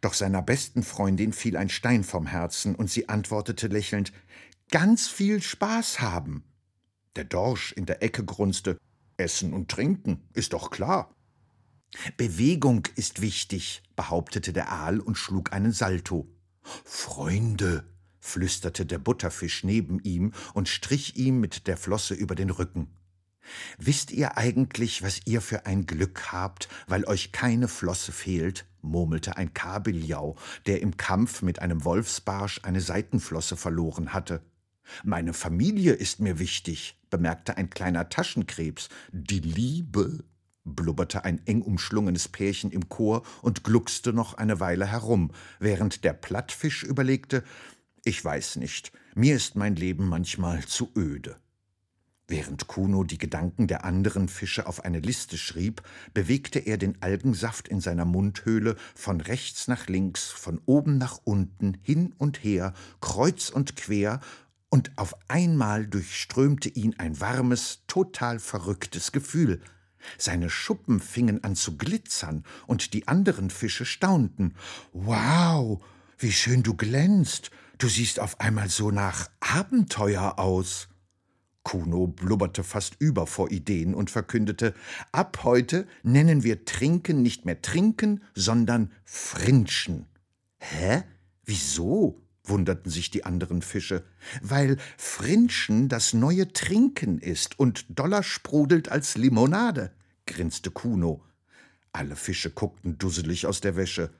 Doch 0.00 0.14
seiner 0.14 0.42
besten 0.42 0.82
Freundin 0.82 1.32
fiel 1.32 1.56
ein 1.56 1.68
Stein 1.68 2.02
vom 2.02 2.26
Herzen 2.26 2.74
und 2.74 2.90
sie 2.90 3.08
antwortete 3.08 3.68
lächelnd 3.68 4.12
ganz 4.70 5.08
viel 5.08 5.42
Spaß 5.42 6.00
haben. 6.00 6.44
Der 7.16 7.24
Dorsch 7.24 7.72
in 7.72 7.86
der 7.86 8.02
Ecke 8.02 8.24
grunzte 8.24 8.78
Essen 9.16 9.52
und 9.52 9.70
Trinken, 9.70 10.28
ist 10.34 10.52
doch 10.52 10.70
klar. 10.70 11.14
Bewegung 12.16 12.86
ist 12.96 13.20
wichtig, 13.20 13.82
behauptete 13.94 14.52
der 14.52 14.70
Aal 14.70 15.00
und 15.00 15.16
schlug 15.16 15.52
einen 15.52 15.72
Salto. 15.72 16.28
Freunde, 16.84 17.84
flüsterte 18.18 18.84
der 18.84 18.98
Butterfisch 18.98 19.64
neben 19.64 20.00
ihm 20.00 20.32
und 20.52 20.68
strich 20.68 21.16
ihm 21.16 21.40
mit 21.40 21.66
der 21.66 21.76
Flosse 21.76 22.14
über 22.14 22.34
den 22.34 22.50
Rücken. 22.50 22.88
Wisst 23.78 24.10
ihr 24.10 24.36
eigentlich, 24.36 25.02
was 25.02 25.20
ihr 25.24 25.40
für 25.40 25.66
ein 25.66 25.86
Glück 25.86 26.32
habt, 26.32 26.68
weil 26.88 27.04
euch 27.04 27.32
keine 27.32 27.68
Flosse 27.68 28.12
fehlt? 28.12 28.66
murmelte 28.82 29.36
ein 29.36 29.54
Kabeljau, 29.54 30.36
der 30.66 30.80
im 30.80 30.96
Kampf 30.96 31.42
mit 31.42 31.60
einem 31.60 31.84
Wolfsbarsch 31.84 32.60
eine 32.64 32.80
Seitenflosse 32.80 33.56
verloren 33.56 34.12
hatte. 34.12 34.42
Meine 35.04 35.32
Familie 35.32 35.92
ist 35.92 36.20
mir 36.20 36.38
wichtig, 36.38 36.98
bemerkte 37.10 37.56
ein 37.56 37.70
kleiner 37.70 38.08
Taschenkrebs. 38.08 38.88
Die 39.12 39.40
Liebe, 39.40 40.24
blubberte 40.64 41.24
ein 41.24 41.40
eng 41.46 41.62
umschlungenes 41.62 42.28
Pärchen 42.28 42.72
im 42.72 42.88
Chor 42.88 43.22
und 43.42 43.64
gluckste 43.64 44.12
noch 44.12 44.34
eine 44.34 44.60
Weile 44.60 44.86
herum, 44.86 45.30
während 45.60 46.04
der 46.04 46.12
Plattfisch 46.12 46.82
überlegte, 46.82 47.44
ich 48.04 48.24
weiß 48.24 48.56
nicht, 48.56 48.92
mir 49.14 49.36
ist 49.36 49.56
mein 49.56 49.76
Leben 49.76 50.08
manchmal 50.08 50.64
zu 50.64 50.90
öde. 50.96 51.36
Während 52.28 52.66
Kuno 52.66 53.04
die 53.04 53.18
Gedanken 53.18 53.68
der 53.68 53.84
anderen 53.84 54.28
Fische 54.28 54.66
auf 54.66 54.84
eine 54.84 54.98
Liste 54.98 55.38
schrieb, 55.38 55.82
bewegte 56.12 56.58
er 56.58 56.76
den 56.76 57.00
Algensaft 57.00 57.68
in 57.68 57.80
seiner 57.80 58.04
Mundhöhle 58.04 58.74
von 58.96 59.20
rechts 59.20 59.68
nach 59.68 59.86
links, 59.86 60.24
von 60.24 60.60
oben 60.66 60.98
nach 60.98 61.20
unten, 61.22 61.78
hin 61.82 62.14
und 62.18 62.42
her, 62.42 62.74
kreuz 63.00 63.48
und 63.48 63.76
quer, 63.76 64.20
und 64.70 64.90
auf 64.96 65.14
einmal 65.28 65.86
durchströmte 65.86 66.68
ihn 66.68 66.94
ein 66.98 67.20
warmes, 67.20 67.80
total 67.86 68.38
verrücktes 68.38 69.12
Gefühl. 69.12 69.60
Seine 70.18 70.50
Schuppen 70.50 71.00
fingen 71.00 71.42
an 71.44 71.56
zu 71.56 71.76
glitzern, 71.76 72.44
und 72.66 72.92
die 72.92 73.08
anderen 73.08 73.50
Fische 73.50 73.84
staunten. 73.84 74.54
Wow, 74.92 75.82
wie 76.18 76.32
schön 76.32 76.62
du 76.62 76.74
glänzt. 76.74 77.50
Du 77.78 77.88
siehst 77.88 78.20
auf 78.20 78.40
einmal 78.40 78.68
so 78.68 78.90
nach 78.90 79.28
Abenteuer 79.40 80.38
aus. 80.38 80.88
Kuno 81.62 82.06
blubberte 82.06 82.62
fast 82.62 82.94
über 83.00 83.26
vor 83.26 83.50
Ideen 83.50 83.94
und 83.94 84.08
verkündete, 84.08 84.72
ab 85.10 85.40
heute 85.42 85.88
nennen 86.04 86.44
wir 86.44 86.64
Trinken 86.64 87.22
nicht 87.22 87.44
mehr 87.44 87.60
Trinken, 87.60 88.22
sondern 88.34 88.92
Frinschen. 89.04 90.06
Hä? 90.58 91.02
Wieso? 91.44 92.22
Wunderten 92.48 92.90
sich 92.90 93.10
die 93.10 93.24
anderen 93.24 93.62
Fische. 93.62 94.04
Weil 94.42 94.76
Frinschen 94.96 95.88
das 95.88 96.12
neue 96.12 96.52
Trinken 96.52 97.18
ist 97.18 97.58
und 97.58 97.86
doller 97.88 98.22
sprudelt 98.22 98.88
als 98.88 99.16
Limonade, 99.16 99.92
grinste 100.26 100.70
Kuno. 100.70 101.22
Alle 101.92 102.16
Fische 102.16 102.50
guckten 102.50 102.98
dusselig 102.98 103.46
aus 103.46 103.60
der 103.60 103.76
Wäsche. 103.76 104.10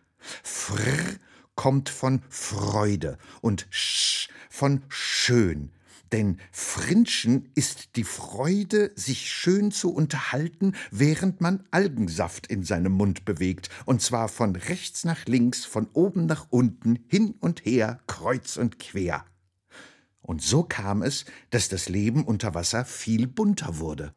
Frr 0.43 1.19
kommt 1.55 1.89
von 1.89 2.23
Freude 2.29 3.19
und 3.41 3.67
Sch 3.71 4.29
von 4.51 4.83
schön. 4.89 5.71
Denn 6.13 6.39
Frinschen 6.53 7.49
ist 7.55 7.97
die 7.97 8.05
Freude, 8.05 8.93
sich 8.95 9.31
schön 9.31 9.73
zu 9.73 9.93
unterhalten, 9.93 10.75
während 10.91 11.41
man 11.41 11.65
Algensaft 11.71 12.47
in 12.47 12.63
seinem 12.63 12.93
Mund 12.93 13.25
bewegt, 13.25 13.71
und 13.87 14.03
zwar 14.03 14.29
von 14.29 14.55
rechts 14.55 15.05
nach 15.05 15.27
links, 15.27 15.65
von 15.65 15.89
oben 15.93 16.27
nach 16.27 16.47
unten, 16.51 17.01
hin 17.09 17.35
und 17.41 17.65
her, 17.65 18.01
kreuz 18.07 18.57
und 18.57 18.79
quer. 18.79 19.25
Und 20.23 20.43
so 20.43 20.63
kam 20.63 21.03
es, 21.03 21.25
dass 21.51 21.69
das 21.69 21.89
Leben 21.89 22.25
unter 22.25 22.55
Wasser 22.55 22.85
viel 22.85 23.27
bunter 23.27 23.79
wurde. 23.79 24.15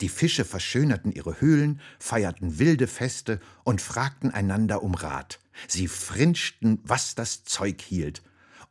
Die 0.00 0.08
Fische 0.08 0.44
verschönerten 0.44 1.12
ihre 1.12 1.40
Höhlen, 1.40 1.80
feierten 1.98 2.58
wilde 2.58 2.86
Feste 2.86 3.40
und 3.62 3.80
fragten 3.80 4.30
einander 4.30 4.82
um 4.82 4.94
Rat. 4.94 5.40
Sie 5.68 5.86
frinschten, 5.86 6.80
was 6.82 7.14
das 7.14 7.44
Zeug 7.44 7.80
hielt, 7.80 8.22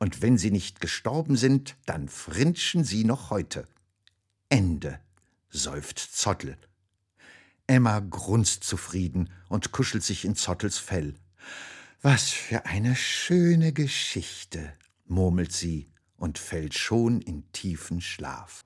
und 0.03 0.21
wenn 0.21 0.37
sie 0.37 0.51
nicht 0.51 0.81
gestorben 0.81 1.37
sind, 1.37 1.77
dann 1.85 2.09
frinschen 2.09 2.83
sie 2.83 3.05
noch 3.05 3.29
heute. 3.29 3.69
Ende, 4.49 4.99
seufzt 5.49 6.17
Zottel. 6.17 6.57
Emma 7.67 8.01
grunzt 8.01 8.65
zufrieden 8.65 9.29
und 9.47 9.71
kuschelt 9.71 10.03
sich 10.03 10.25
in 10.25 10.35
Zottels 10.35 10.77
Fell. 10.77 11.13
Was 12.01 12.31
für 12.31 12.65
eine 12.65 12.97
schöne 12.97 13.71
Geschichte, 13.71 14.73
murmelt 15.05 15.53
sie 15.53 15.89
und 16.17 16.37
fällt 16.37 16.73
schon 16.73 17.21
in 17.21 17.49
tiefen 17.53 18.01
Schlaf. 18.01 18.65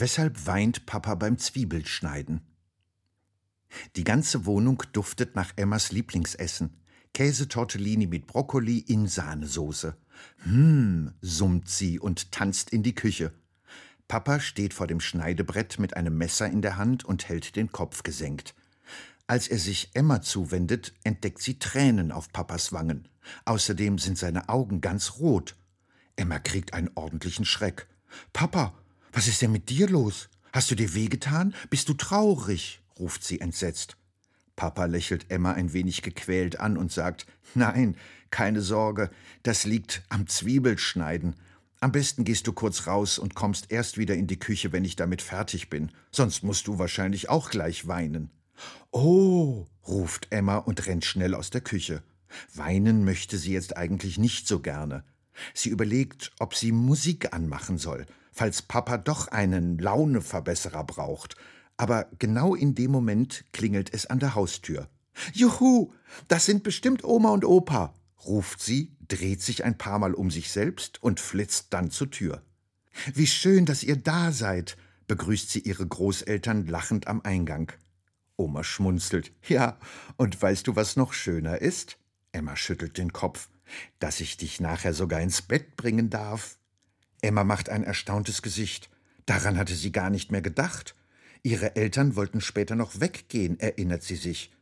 Weshalb 0.00 0.46
weint 0.46 0.86
Papa 0.86 1.14
beim 1.14 1.36
Zwiebelschneiden? 1.36 2.40
Die 3.96 4.04
ganze 4.04 4.46
Wohnung 4.46 4.82
duftet 4.94 5.36
nach 5.36 5.52
Emmas 5.56 5.92
Lieblingsessen. 5.92 6.80
Käsetortellini 7.12 8.06
mit 8.06 8.26
Brokkoli 8.26 8.78
in 8.78 9.06
Sahnesoße. 9.06 9.94
Hm, 10.44 11.12
summt 11.20 11.68
sie 11.68 12.00
und 12.00 12.32
tanzt 12.32 12.70
in 12.70 12.82
die 12.82 12.94
Küche. 12.94 13.34
Papa 14.08 14.40
steht 14.40 14.72
vor 14.72 14.86
dem 14.86 15.00
Schneidebrett 15.00 15.78
mit 15.78 15.94
einem 15.98 16.16
Messer 16.16 16.48
in 16.48 16.62
der 16.62 16.78
Hand 16.78 17.04
und 17.04 17.28
hält 17.28 17.54
den 17.54 17.70
Kopf 17.70 18.02
gesenkt. 18.02 18.54
Als 19.26 19.48
er 19.48 19.58
sich 19.58 19.90
Emma 19.92 20.22
zuwendet, 20.22 20.94
entdeckt 21.04 21.42
sie 21.42 21.58
Tränen 21.58 22.10
auf 22.10 22.32
Papas 22.32 22.72
Wangen. 22.72 23.06
Außerdem 23.44 23.98
sind 23.98 24.16
seine 24.16 24.48
Augen 24.48 24.80
ganz 24.80 25.18
rot. 25.18 25.56
Emma 26.16 26.38
kriegt 26.38 26.72
einen 26.72 26.90
ordentlichen 26.94 27.44
Schreck. 27.44 27.86
Papa, 28.32 28.79
was 29.12 29.28
ist 29.28 29.42
denn 29.42 29.52
mit 29.52 29.68
dir 29.68 29.88
los? 29.88 30.28
Hast 30.52 30.70
du 30.70 30.74
dir 30.74 30.94
wehgetan? 30.94 31.54
Bist 31.68 31.88
du 31.88 31.94
traurig? 31.94 32.80
ruft 32.98 33.24
sie 33.24 33.40
entsetzt. 33.40 33.96
Papa 34.56 34.84
lächelt 34.84 35.30
Emma 35.30 35.52
ein 35.52 35.72
wenig 35.72 36.02
gequält 36.02 36.60
an 36.60 36.76
und 36.76 36.92
sagt 36.92 37.26
Nein, 37.54 37.96
keine 38.30 38.60
Sorge, 38.60 39.10
das 39.42 39.64
liegt 39.64 40.02
am 40.08 40.26
Zwiebelschneiden. 40.26 41.36
Am 41.80 41.92
besten 41.92 42.24
gehst 42.24 42.46
du 42.46 42.52
kurz 42.52 42.86
raus 42.86 43.18
und 43.18 43.34
kommst 43.34 43.72
erst 43.72 43.96
wieder 43.96 44.14
in 44.14 44.26
die 44.26 44.38
Küche, 44.38 44.72
wenn 44.72 44.84
ich 44.84 44.96
damit 44.96 45.22
fertig 45.22 45.70
bin, 45.70 45.90
sonst 46.12 46.42
musst 46.42 46.66
du 46.66 46.78
wahrscheinlich 46.78 47.30
auch 47.30 47.48
gleich 47.48 47.88
weinen. 47.88 48.30
Oh, 48.90 49.66
ruft 49.88 50.26
Emma 50.30 50.58
und 50.58 50.86
rennt 50.86 51.06
schnell 51.06 51.34
aus 51.34 51.48
der 51.48 51.62
Küche. 51.62 52.02
Weinen 52.54 53.04
möchte 53.04 53.38
sie 53.38 53.52
jetzt 53.52 53.76
eigentlich 53.76 54.18
nicht 54.18 54.46
so 54.46 54.60
gerne. 54.60 55.04
Sie 55.54 55.70
überlegt, 55.70 56.32
ob 56.38 56.54
sie 56.54 56.70
Musik 56.70 57.32
anmachen 57.32 57.78
soll, 57.78 58.04
falls 58.40 58.62
Papa 58.62 58.96
doch 58.96 59.28
einen 59.28 59.78
Launeverbesserer 59.78 60.82
braucht. 60.84 61.36
Aber 61.76 62.08
genau 62.18 62.54
in 62.54 62.74
dem 62.74 62.90
Moment 62.90 63.44
klingelt 63.52 63.92
es 63.92 64.06
an 64.06 64.18
der 64.18 64.34
Haustür. 64.34 64.88
Juhu, 65.34 65.92
das 66.26 66.46
sind 66.46 66.62
bestimmt 66.62 67.04
Oma 67.04 67.32
und 67.32 67.44
Opa, 67.44 67.92
ruft 68.24 68.62
sie, 68.62 68.96
dreht 69.08 69.42
sich 69.42 69.62
ein 69.62 69.76
paar 69.76 69.98
Mal 69.98 70.14
um 70.14 70.30
sich 70.30 70.50
selbst 70.50 71.02
und 71.02 71.20
flitzt 71.20 71.74
dann 71.74 71.90
zur 71.90 72.10
Tür. 72.10 72.40
Wie 73.12 73.26
schön, 73.26 73.66
dass 73.66 73.82
ihr 73.82 73.96
da 73.96 74.32
seid, 74.32 74.78
begrüßt 75.06 75.50
sie 75.50 75.60
ihre 75.60 75.86
Großeltern 75.86 76.66
lachend 76.66 77.08
am 77.08 77.20
Eingang. 77.20 77.70
Oma 78.36 78.64
schmunzelt. 78.64 79.32
Ja, 79.48 79.78
und 80.16 80.40
weißt 80.40 80.66
du, 80.66 80.76
was 80.76 80.96
noch 80.96 81.12
schöner 81.12 81.60
ist? 81.60 81.98
Emma 82.32 82.56
schüttelt 82.56 82.96
den 82.96 83.12
Kopf. 83.12 83.50
Dass 83.98 84.18
ich 84.18 84.38
dich 84.38 84.60
nachher 84.60 84.94
sogar 84.94 85.20
ins 85.20 85.42
Bett 85.42 85.76
bringen 85.76 86.08
darf. 86.08 86.56
Emma 87.22 87.44
macht 87.44 87.68
ein 87.68 87.84
erstauntes 87.84 88.42
Gesicht. 88.42 88.90
Daran 89.26 89.58
hatte 89.58 89.74
sie 89.74 89.92
gar 89.92 90.10
nicht 90.10 90.32
mehr 90.32 90.42
gedacht. 90.42 90.94
Ihre 91.42 91.76
Eltern 91.76 92.16
wollten 92.16 92.40
später 92.40 92.76
noch 92.76 93.00
weggehen, 93.00 93.58
erinnert 93.60 94.02
sie 94.02 94.16
sich. 94.16 94.52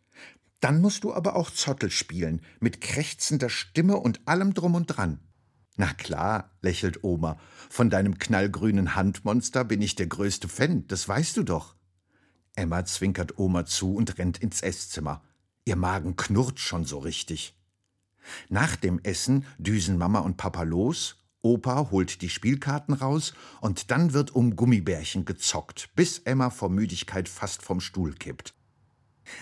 Dann 0.61 0.81
musst 0.81 1.05
du 1.05 1.15
aber 1.15 1.37
auch 1.37 1.51
Zottel 1.51 1.91
spielen, 1.91 2.43
mit 2.61 2.81
krächzender 2.81 3.49
Stimme 3.49 3.97
und 3.97 4.27
allem 4.27 4.55
drum 4.55 4.75
und 4.75 4.87
dran. 4.87 5.21
Na 5.77 5.93
klar, 5.95 6.51
lächelt 6.61 7.05
Oma, 7.05 7.39
von 7.71 7.89
deinem 7.89 8.19
knallgrünen 8.19 8.97
Handmonster 8.97 9.65
bin 9.65 9.81
ich 9.81 9.95
der 9.95 10.09
größte 10.09 10.49
Fan, 10.49 10.87
das 10.89 11.09
weißt 11.09 11.37
du 11.37 11.45
doch. 11.45 11.77
Emma 12.57 12.85
zwinkert 12.85 13.39
Oma 13.39 13.65
zu 13.65 13.95
und 13.95 14.19
rennt 14.19 14.39
ins 14.39 14.61
Esszimmer. 14.63 15.23
Ihr 15.65 15.77
Magen 15.77 16.17
knurrt 16.17 16.59
schon 16.59 16.85
so 16.85 16.99
richtig. 16.99 17.57
Nach 18.49 18.75
dem 18.75 18.99
Essen 19.05 19.47
düsen 19.59 19.97
Mama 19.97 20.19
und 20.19 20.37
Papa 20.37 20.65
los 20.65 21.17
Opa 21.43 21.91
holt 21.91 22.21
die 22.23 22.29
Spielkarten 22.29 22.95
raus 22.95 23.33
und 23.61 23.91
dann 23.91 24.13
wird 24.13 24.35
um 24.35 24.57
Gummibärchen 24.57 25.25
gezockt, 25.25 25.91
bis 25.95 26.19
Emma 26.19 26.51
vor 26.51 26.69
Müdigkeit 26.69 27.29
fast 27.29 27.63
vom 27.63 27.81
Stuhl 27.81 28.15
kippt. 28.15 28.55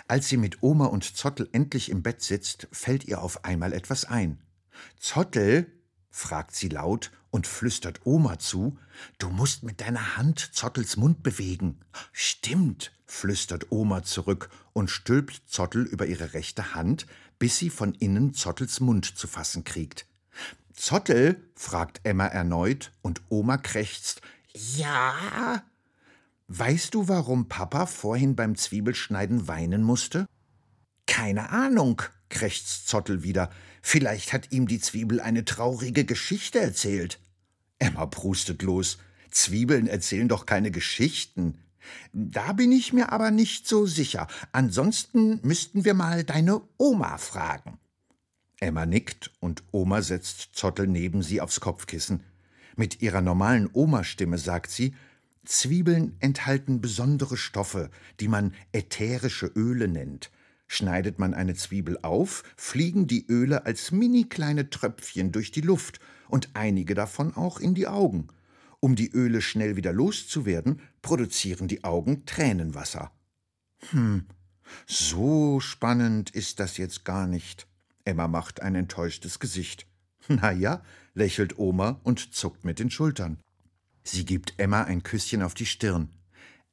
Als 0.08 0.28
sie 0.28 0.36
mit 0.36 0.62
Oma 0.62 0.86
und 0.86 1.16
Zottel 1.16 1.48
endlich 1.52 1.90
im 1.90 2.02
Bett 2.02 2.22
sitzt, 2.22 2.68
fällt 2.72 3.04
ihr 3.04 3.22
auf 3.22 3.44
einmal 3.44 3.72
etwas 3.72 4.04
ein. 4.04 4.42
Zottel, 4.98 5.72
fragt 6.10 6.54
sie 6.54 6.68
laut 6.68 7.10
und 7.30 7.46
flüstert 7.46 8.00
Oma 8.04 8.38
zu, 8.38 8.78
du 9.18 9.28
musst 9.28 9.62
mit 9.62 9.80
deiner 9.80 10.16
Hand 10.16 10.50
Zottels 10.52 10.96
Mund 10.96 11.22
bewegen. 11.22 11.80
Stimmt, 12.12 12.92
flüstert 13.06 13.70
Oma 13.70 14.02
zurück 14.02 14.50
und 14.72 14.90
stülpt 14.90 15.42
Zottel 15.46 15.84
über 15.84 16.06
ihre 16.06 16.34
rechte 16.34 16.74
Hand, 16.74 17.06
bis 17.38 17.58
sie 17.58 17.70
von 17.70 17.94
innen 17.94 18.34
Zottels 18.34 18.80
Mund 18.80 19.04
zu 19.04 19.26
fassen 19.26 19.64
kriegt. 19.64 20.06
Zottel? 20.76 21.42
fragt 21.54 22.00
Emma 22.04 22.26
erneut, 22.26 22.92
und 23.02 23.22
Oma 23.30 23.56
krächzt. 23.56 24.20
Ja. 24.52 25.64
Weißt 26.48 26.94
du, 26.94 27.08
warum 27.08 27.48
Papa 27.48 27.86
vorhin 27.86 28.36
beim 28.36 28.54
Zwiebelschneiden 28.54 29.48
weinen 29.48 29.82
musste? 29.82 30.26
Keine 31.06 31.50
Ahnung, 31.50 32.02
krächzt 32.28 32.88
Zottel 32.88 33.22
wieder. 33.22 33.50
Vielleicht 33.82 34.32
hat 34.32 34.52
ihm 34.52 34.68
die 34.68 34.80
Zwiebel 34.80 35.20
eine 35.20 35.44
traurige 35.44 36.04
Geschichte 36.04 36.60
erzählt. 36.60 37.18
Emma 37.78 38.06
prustet 38.06 38.62
los. 38.62 38.98
Zwiebeln 39.30 39.86
erzählen 39.86 40.28
doch 40.28 40.46
keine 40.46 40.70
Geschichten. 40.70 41.58
Da 42.12 42.52
bin 42.52 42.72
ich 42.72 42.92
mir 42.92 43.12
aber 43.12 43.30
nicht 43.30 43.68
so 43.68 43.86
sicher. 43.86 44.26
Ansonsten 44.52 45.40
müssten 45.42 45.84
wir 45.84 45.94
mal 45.94 46.24
deine 46.24 46.62
Oma 46.78 47.18
fragen. 47.18 47.78
Emma 48.66 48.84
nickt 48.84 49.30
und 49.40 49.62
Oma 49.70 50.02
setzt 50.02 50.50
Zottel 50.52 50.88
neben 50.88 51.22
sie 51.22 51.40
aufs 51.40 51.60
Kopfkissen. 51.60 52.24
Mit 52.74 53.00
ihrer 53.00 53.22
normalen 53.22 53.70
Oma-Stimme 53.72 54.38
sagt 54.38 54.70
sie, 54.70 54.94
Zwiebeln 55.44 56.16
enthalten 56.18 56.80
besondere 56.80 57.36
Stoffe, 57.36 57.90
die 58.18 58.26
man 58.26 58.52
ätherische 58.72 59.46
Öle 59.46 59.86
nennt. 59.86 60.32
Schneidet 60.66 61.20
man 61.20 61.32
eine 61.32 61.54
Zwiebel 61.54 61.98
auf, 62.02 62.42
fliegen 62.56 63.06
die 63.06 63.24
Öle 63.28 63.64
als 63.66 63.92
mini 63.92 64.24
kleine 64.24 64.68
Tröpfchen 64.68 65.30
durch 65.30 65.52
die 65.52 65.60
Luft 65.60 66.00
und 66.28 66.50
einige 66.54 66.94
davon 66.94 67.36
auch 67.36 67.60
in 67.60 67.74
die 67.74 67.86
Augen. 67.86 68.26
Um 68.80 68.96
die 68.96 69.12
Öle 69.12 69.40
schnell 69.42 69.76
wieder 69.76 69.92
loszuwerden, 69.92 70.80
produzieren 71.02 71.68
die 71.68 71.84
Augen 71.84 72.26
Tränenwasser. 72.26 73.12
Hm, 73.90 74.26
so 74.86 75.60
spannend 75.60 76.30
ist 76.30 76.58
das 76.58 76.76
jetzt 76.78 77.04
gar 77.04 77.28
nicht. 77.28 77.68
Emma 78.06 78.28
macht 78.28 78.62
ein 78.62 78.74
enttäuschtes 78.74 79.38
Gesicht. 79.38 79.86
Na 80.28 80.52
ja, 80.52 80.82
lächelt 81.14 81.58
Oma 81.58 82.00
und 82.04 82.34
zuckt 82.34 82.64
mit 82.64 82.78
den 82.78 82.90
Schultern. 82.90 83.38
Sie 84.04 84.24
gibt 84.24 84.54
Emma 84.58 84.82
ein 84.82 85.02
Küsschen 85.02 85.42
auf 85.42 85.54
die 85.54 85.66
Stirn. 85.66 86.10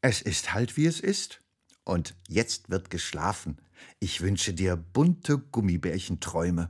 Es 0.02 0.22
ist 0.22 0.54
halt 0.54 0.78
wie 0.78 0.86
es 0.86 1.00
ist. 1.00 1.41
Und 1.84 2.15
jetzt 2.28 2.69
wird 2.69 2.89
geschlafen. 2.89 3.58
Ich 4.00 4.22
wünsche 4.22 4.54
dir 4.54 4.78
bunte 4.78 5.38
Gummibärchenträume. 5.38 6.69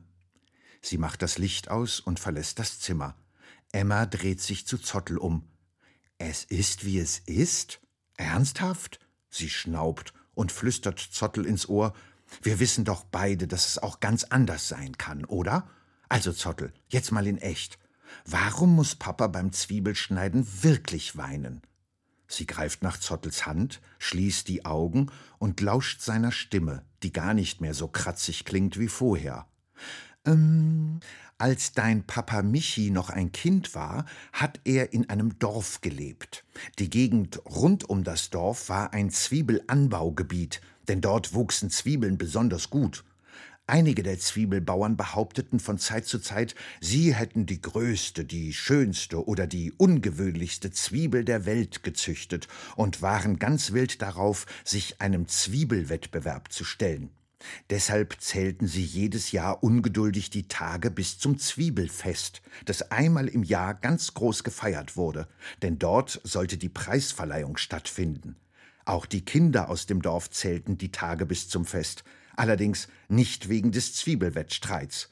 Sie 0.82 0.98
macht 0.98 1.22
das 1.22 1.38
Licht 1.38 1.70
aus 1.70 2.00
und 2.00 2.20
verlässt 2.20 2.60
das 2.60 2.80
Zimmer. 2.80 3.16
Emma 3.72 4.06
dreht 4.06 4.42
sich 4.42 4.66
zu 4.66 4.78
Zottel 4.78 5.18
um. 5.18 5.48
Es 6.18 6.44
ist 6.46 6.86
wie 6.86 7.00
es 7.00 7.20
ist? 7.20 7.82
Ernsthaft? 8.18 9.00
Sie 9.30 9.50
schnaubt 9.50 10.14
und 10.36 10.52
flüstert 10.52 11.00
Zottel 11.00 11.46
ins 11.46 11.68
Ohr. 11.68 11.94
Wir 12.42 12.60
wissen 12.60 12.86
doch 12.86 13.04
beide, 13.04 13.48
dass 13.48 13.68
es 13.68 13.78
auch 13.78 14.00
ganz 14.00 14.24
anders 14.24 14.68
sein 14.68 14.98
kann, 14.98 15.26
oder? 15.26 15.68
Also 16.10 16.32
Zottel, 16.32 16.74
jetzt 16.90 17.12
mal 17.12 17.28
in 17.28 17.38
echt. 17.38 17.80
Warum 18.26 18.76
muss 18.76 18.96
Papa 18.96 19.28
beim 19.28 19.52
Zwiebelschneiden 19.52 20.64
wirklich 20.64 21.18
weinen? 21.18 21.62
Sie 22.28 22.46
greift 22.46 22.82
nach 22.82 22.98
Zottels 23.00 23.46
Hand, 23.46 23.82
schließt 24.00 24.48
die 24.48 24.66
Augen 24.66 25.12
und 25.38 25.62
lauscht 25.62 26.02
seiner 26.02 26.32
Stimme, 26.32 26.84
die 27.04 27.12
gar 27.12 27.34
nicht 27.34 27.62
mehr 27.62 27.74
so 27.74 27.88
kratzig 27.88 28.46
klingt 28.46 28.80
wie 28.80 28.88
vorher. 28.88 29.48
Ähm, 30.26 31.00
als 31.38 31.74
dein 31.74 32.08
Papa 32.08 32.42
Michi 32.42 32.90
noch 32.90 33.10
ein 33.10 33.32
Kind 33.32 33.76
war, 33.76 34.06
hat 34.32 34.62
er 34.64 34.94
in 34.94 35.10
einem 35.10 35.38
Dorf 35.40 35.82
gelebt. 35.82 36.46
Die 36.80 36.90
Gegend 36.90 37.42
rund 37.46 37.90
um 37.90 38.04
das 38.04 38.30
Dorf 38.30 38.70
war 38.70 38.94
ein 38.94 39.10
Zwiebelanbaugebiet, 39.10 40.62
denn 40.88 41.02
dort 41.02 41.34
wuchsen 41.34 41.70
Zwiebeln 41.70 42.18
besonders 42.18 42.70
gut. 42.70 43.04
Einige 43.66 44.04
der 44.04 44.20
Zwiebelbauern 44.20 44.98
behaupteten 44.98 45.62
von 45.62 45.78
Zeit 45.78 46.06
zu 46.06 46.20
Zeit, 46.20 46.54
sie 46.82 47.16
hätten 47.16 47.46
die 47.46 47.62
größte, 47.62 48.26
die 48.26 48.52
schönste 48.52 49.26
oder 49.26 49.48
die 49.48 49.72
ungewöhnlichste 49.72 50.72
Zwiebel 50.72 51.24
der 51.24 51.46
Welt 51.46 51.82
gezüchtet 51.82 52.50
und 52.76 53.02
waren 53.02 53.40
ganz 53.40 53.72
wild 53.72 54.02
darauf, 54.02 54.46
sich 54.66 55.00
einem 55.00 55.30
Zwiebelwettbewerb 55.30 56.52
zu 56.52 56.66
stellen. 56.66 57.12
Deshalb 57.70 58.20
zählten 58.20 58.68
sie 58.68 58.84
jedes 58.84 59.32
Jahr 59.32 59.64
ungeduldig 59.64 60.30
die 60.30 60.48
Tage 60.48 60.92
bis 60.92 61.18
zum 61.18 61.38
Zwiebelfest, 61.38 62.42
das 62.66 62.92
einmal 62.92 63.28
im 63.28 63.44
Jahr 63.44 63.74
ganz 63.76 64.14
groß 64.14 64.44
gefeiert 64.44 64.98
wurde, 64.98 65.28
denn 65.62 65.80
dort 65.80 66.20
sollte 66.24 66.58
die 66.58 66.70
Preisverleihung 66.70 67.58
stattfinden. 67.58 68.36
Auch 68.86 69.06
die 69.06 69.24
Kinder 69.24 69.70
aus 69.70 69.86
dem 69.86 70.02
Dorf 70.02 70.30
zählten 70.30 70.78
die 70.78 70.92
Tage 70.92 71.26
bis 71.26 71.48
zum 71.48 71.66
Fest, 71.66 72.04
allerdings 72.36 72.88
nicht 73.08 73.50
wegen 73.50 73.72
des 73.72 73.96
Zwiebelwettstreits. 73.96 75.10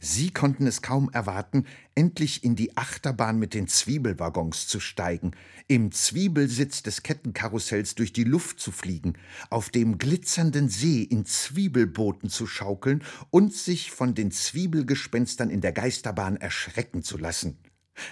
Sie 0.00 0.30
konnten 0.30 0.66
es 0.66 0.82
kaum 0.82 1.10
erwarten, 1.10 1.66
endlich 1.94 2.44
in 2.44 2.54
die 2.54 2.76
Achterbahn 2.76 3.38
mit 3.38 3.54
den 3.54 3.66
Zwiebelwaggons 3.66 4.66
zu 4.66 4.80
steigen, 4.80 5.32
im 5.68 5.90
Zwiebelsitz 5.92 6.82
des 6.82 7.02
Kettenkarussells 7.02 7.94
durch 7.94 8.12
die 8.12 8.24
Luft 8.24 8.60
zu 8.60 8.72
fliegen, 8.72 9.14
auf 9.48 9.70
dem 9.70 9.98
glitzernden 9.98 10.68
See 10.68 11.02
in 11.02 11.24
Zwiebelbooten 11.24 12.28
zu 12.28 12.46
schaukeln 12.46 13.02
und 13.30 13.54
sich 13.54 13.90
von 13.90 14.14
den 14.14 14.30
Zwiebelgespenstern 14.30 15.50
in 15.50 15.60
der 15.60 15.72
Geisterbahn 15.72 16.36
erschrecken 16.36 17.02
zu 17.02 17.16
lassen. 17.16 17.58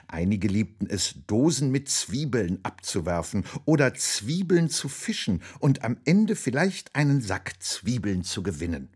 Einige 0.07 0.48
liebten 0.48 0.87
es, 0.88 1.14
Dosen 1.27 1.70
mit 1.70 1.88
Zwiebeln 1.88 2.59
abzuwerfen 2.62 3.44
oder 3.64 3.94
Zwiebeln 3.94 4.70
zu 4.70 4.88
fischen 4.88 5.42
und 5.59 5.85
am 5.85 5.98
Ende 6.05 6.37
vielleicht 6.37 6.94
einen 6.94 7.20
Sack 7.20 7.62
Zwiebeln 7.62 8.24
zu 8.24 8.42
gewinnen. 8.42 8.90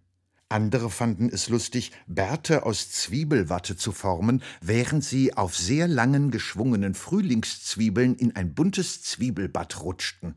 Andere 0.53 0.91
fanden 0.91 1.31
es 1.31 1.49
lustig, 1.49 1.93
Bärte 2.07 2.67
aus 2.67 2.91
Zwiebelwatte 2.91 3.75
zu 3.75 3.91
formen, 3.91 4.43
während 4.61 5.03
sie 5.03 5.35
auf 5.35 5.57
sehr 5.57 5.89
langen 5.89 6.31
geschwungenen 6.31 6.95
Frühlingszwiebeln 6.95 8.17
in 8.17 8.37
ein 8.37 8.55
buntes 8.55 9.03
Zwiebelbad 9.03 9.81
rutschten. 9.83 10.35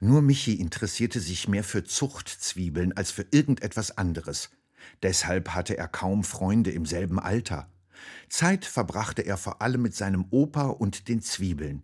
Nur 0.00 0.22
Michi 0.22 0.54
interessierte 0.54 1.20
sich 1.20 1.46
mehr 1.46 1.62
für 1.62 1.84
Zuchtzwiebeln 1.84 2.96
als 2.96 3.12
für 3.12 3.24
irgendetwas 3.30 3.96
anderes. 3.96 4.50
Deshalb 5.02 5.50
hatte 5.50 5.78
er 5.78 5.86
kaum 5.88 6.24
Freunde 6.24 6.72
im 6.72 6.84
selben 6.84 7.20
Alter. 7.20 7.70
Zeit 8.28 8.64
verbrachte 8.64 9.22
er 9.22 9.36
vor 9.36 9.62
allem 9.62 9.82
mit 9.82 9.94
seinem 9.94 10.26
Opa 10.30 10.66
und 10.66 11.08
den 11.08 11.22
Zwiebeln. 11.22 11.82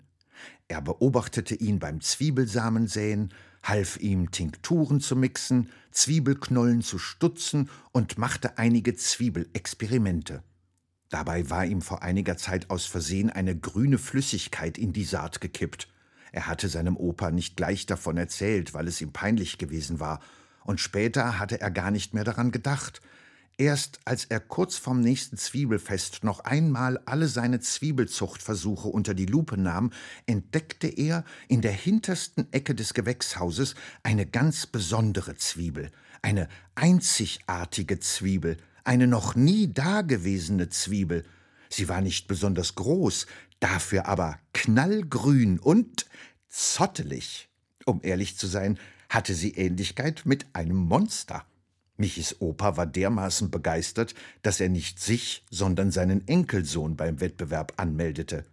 Er 0.68 0.80
beobachtete 0.80 1.54
ihn 1.54 1.78
beim 1.78 2.00
Zwiebelsamensäen, 2.00 3.32
half 3.62 3.98
ihm 3.98 4.30
Tinkturen 4.30 5.00
zu 5.00 5.16
mixen, 5.16 5.70
Zwiebelknollen 5.90 6.82
zu 6.82 6.98
stutzen 6.98 7.70
und 7.92 8.18
machte 8.18 8.58
einige 8.58 8.96
Zwiebelexperimente. 8.96 10.42
Dabei 11.10 11.50
war 11.50 11.66
ihm 11.66 11.82
vor 11.82 12.02
einiger 12.02 12.38
Zeit 12.38 12.70
aus 12.70 12.86
Versehen 12.86 13.28
eine 13.28 13.56
grüne 13.56 13.98
Flüssigkeit 13.98 14.78
in 14.78 14.94
die 14.94 15.04
Saat 15.04 15.40
gekippt. 15.40 15.88
Er 16.32 16.46
hatte 16.46 16.70
seinem 16.70 16.96
Opa 16.96 17.30
nicht 17.30 17.56
gleich 17.56 17.84
davon 17.84 18.16
erzählt, 18.16 18.72
weil 18.72 18.88
es 18.88 19.00
ihm 19.00 19.12
peinlich 19.12 19.58
gewesen 19.58 20.00
war, 20.00 20.20
und 20.64 20.80
später 20.80 21.38
hatte 21.38 21.60
er 21.60 21.70
gar 21.70 21.90
nicht 21.90 22.14
mehr 22.14 22.24
daran 22.24 22.50
gedacht, 22.50 23.02
Erst 23.62 24.00
als 24.04 24.24
er 24.24 24.40
kurz 24.40 24.76
vorm 24.76 25.02
nächsten 25.02 25.36
Zwiebelfest 25.36 26.24
noch 26.24 26.40
einmal 26.40 26.98
alle 27.04 27.28
seine 27.28 27.60
Zwiebelzuchtversuche 27.60 28.88
unter 28.88 29.14
die 29.14 29.26
Lupe 29.26 29.56
nahm, 29.56 29.92
entdeckte 30.26 30.88
er 30.88 31.24
in 31.46 31.60
der 31.60 31.70
hintersten 31.70 32.52
Ecke 32.52 32.74
des 32.74 32.92
Gewächshauses 32.92 33.76
eine 34.02 34.26
ganz 34.26 34.66
besondere 34.66 35.36
Zwiebel, 35.36 35.92
eine 36.22 36.48
einzigartige 36.74 38.00
Zwiebel, 38.00 38.56
eine 38.82 39.06
noch 39.06 39.36
nie 39.36 39.72
dagewesene 39.72 40.68
Zwiebel. 40.68 41.22
Sie 41.68 41.88
war 41.88 42.00
nicht 42.00 42.26
besonders 42.26 42.74
groß, 42.74 43.26
dafür 43.60 44.06
aber 44.06 44.40
knallgrün 44.54 45.60
und 45.60 46.06
zottelig. 46.48 47.48
Um 47.86 48.00
ehrlich 48.02 48.36
zu 48.36 48.48
sein, 48.48 48.76
hatte 49.08 49.34
sie 49.34 49.52
Ähnlichkeit 49.52 50.22
mit 50.24 50.46
einem 50.52 50.78
Monster. 50.78 51.46
Michis 51.96 52.40
Opa 52.40 52.76
war 52.76 52.86
dermaßen 52.86 53.50
begeistert, 53.50 54.14
dass 54.42 54.60
er 54.60 54.68
nicht 54.68 54.98
sich, 55.00 55.44
sondern 55.50 55.90
seinen 55.90 56.26
Enkelsohn 56.26 56.96
beim 56.96 57.20
Wettbewerb 57.20 57.74
anmeldete. 57.76 58.44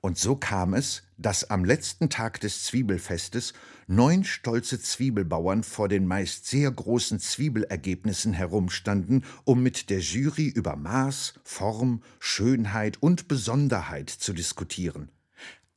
Und 0.00 0.16
so 0.16 0.34
kam 0.34 0.72
es, 0.72 1.02
dass 1.18 1.50
am 1.50 1.64
letzten 1.64 2.08
Tag 2.08 2.40
des 2.40 2.64
Zwiebelfestes 2.64 3.52
neun 3.86 4.24
stolze 4.24 4.80
Zwiebelbauern 4.80 5.62
vor 5.62 5.88
den 5.88 6.06
meist 6.06 6.46
sehr 6.46 6.70
großen 6.70 7.20
Zwiebelergebnissen 7.20 8.32
herumstanden, 8.32 9.24
um 9.44 9.62
mit 9.62 9.90
der 9.90 10.00
Jury 10.00 10.46
über 10.46 10.76
Maß, 10.76 11.34
Form, 11.44 12.02
Schönheit 12.18 13.02
und 13.02 13.28
Besonderheit 13.28 14.08
zu 14.08 14.32
diskutieren. 14.32 15.10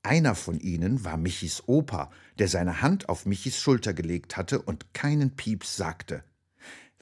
Einer 0.03 0.36
von 0.36 0.60
ihnen 0.60 1.03
war 1.03 1.17
Michis 1.17 1.63
Opa, 1.65 2.10
der 2.38 2.47
seine 2.47 2.82
Hand 2.82 3.10
auf 3.10 3.25
Michis 3.25 3.60
Schulter 3.60 3.93
gelegt 3.93 4.38
hatte 4.38 4.62
und 4.62 4.93
keinen 4.93 5.36
Pieps 5.36 5.75
sagte. 5.75 6.23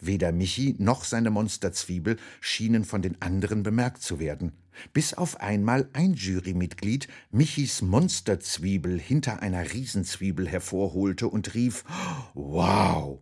Weder 0.02 0.32
Michi 0.32 0.76
noch 0.80 1.04
seine 1.04 1.30
Monsterzwiebel 1.30 2.18
schienen 2.42 2.86
von 2.86 3.04
den 3.04 3.22
anderen 3.22 3.62
bemerkt 3.62 4.02
zu 4.02 4.20
werden, 4.20 4.52
bis 4.94 5.14
auf 5.14 5.40
einmal 5.40 5.90
ein 5.94 6.16
Jurymitglied 6.16 7.08
Michis 7.30 7.84
Monsterzwiebel 7.84 9.00
hinter 9.00 9.44
einer 9.44 9.74
Riesenzwiebel 9.74 10.48
hervorholte 10.48 11.28
und 11.28 11.54
rief 11.54 11.84
Wow. 12.34 13.20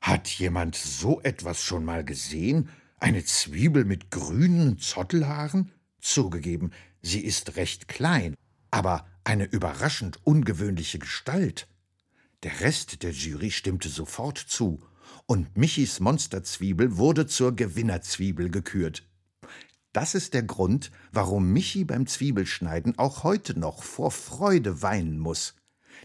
Hat 0.00 0.28
jemand 0.28 0.76
so 0.76 1.20
etwas 1.22 1.62
schon 1.62 1.84
mal 1.84 2.04
gesehen? 2.04 2.68
Eine 3.00 3.24
Zwiebel 3.24 3.84
mit 3.84 4.12
grünen 4.12 4.78
Zottelhaaren? 4.78 5.72
Zugegeben, 6.00 6.70
sie 7.02 7.20
ist 7.20 7.56
recht 7.56 7.88
klein, 7.88 8.36
aber 8.70 9.06
eine 9.24 9.44
überraschend 9.44 10.24
ungewöhnliche 10.24 11.00
Gestalt. 11.00 11.66
Der 12.44 12.60
Rest 12.60 13.02
der 13.02 13.10
Jury 13.10 13.50
stimmte 13.50 13.88
sofort 13.88 14.38
zu, 14.38 14.82
und 15.26 15.56
Michis 15.56 16.00
Monsterzwiebel 16.00 16.96
wurde 16.96 17.26
zur 17.26 17.54
Gewinnerzwiebel 17.54 18.50
gekürt. 18.50 19.04
Das 19.92 20.14
ist 20.14 20.32
der 20.32 20.42
Grund, 20.42 20.90
warum 21.12 21.52
Michi 21.52 21.84
beim 21.84 22.06
Zwiebelschneiden 22.06 22.98
auch 22.98 23.24
heute 23.24 23.58
noch 23.58 23.82
vor 23.82 24.10
Freude 24.10 24.82
weinen 24.82 25.18
muss. 25.18 25.54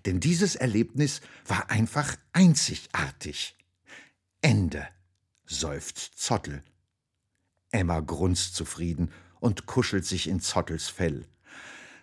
Denn 0.05 0.19
dieses 0.19 0.55
Erlebnis 0.55 1.21
war 1.45 1.69
einfach 1.69 2.15
einzigartig. 2.33 3.55
Ende, 4.41 4.87
seufzt 5.45 6.19
Zottel. 6.19 6.63
Emma 7.71 8.01
grunzt 8.01 8.55
zufrieden 8.55 9.11
und 9.39 9.65
kuschelt 9.65 10.05
sich 10.05 10.27
in 10.27 10.41
Zottels 10.41 10.89
Fell. 10.89 11.25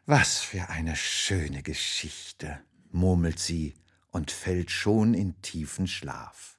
Was 0.06 0.40
für 0.40 0.68
eine 0.68 0.96
schöne 0.96 1.62
Geschichte, 1.62 2.60
murmelt 2.90 3.38
sie 3.38 3.74
und 4.10 4.30
fällt 4.30 4.70
schon 4.70 5.14
in 5.14 5.40
tiefen 5.42 5.86
Schlaf. 5.86 6.53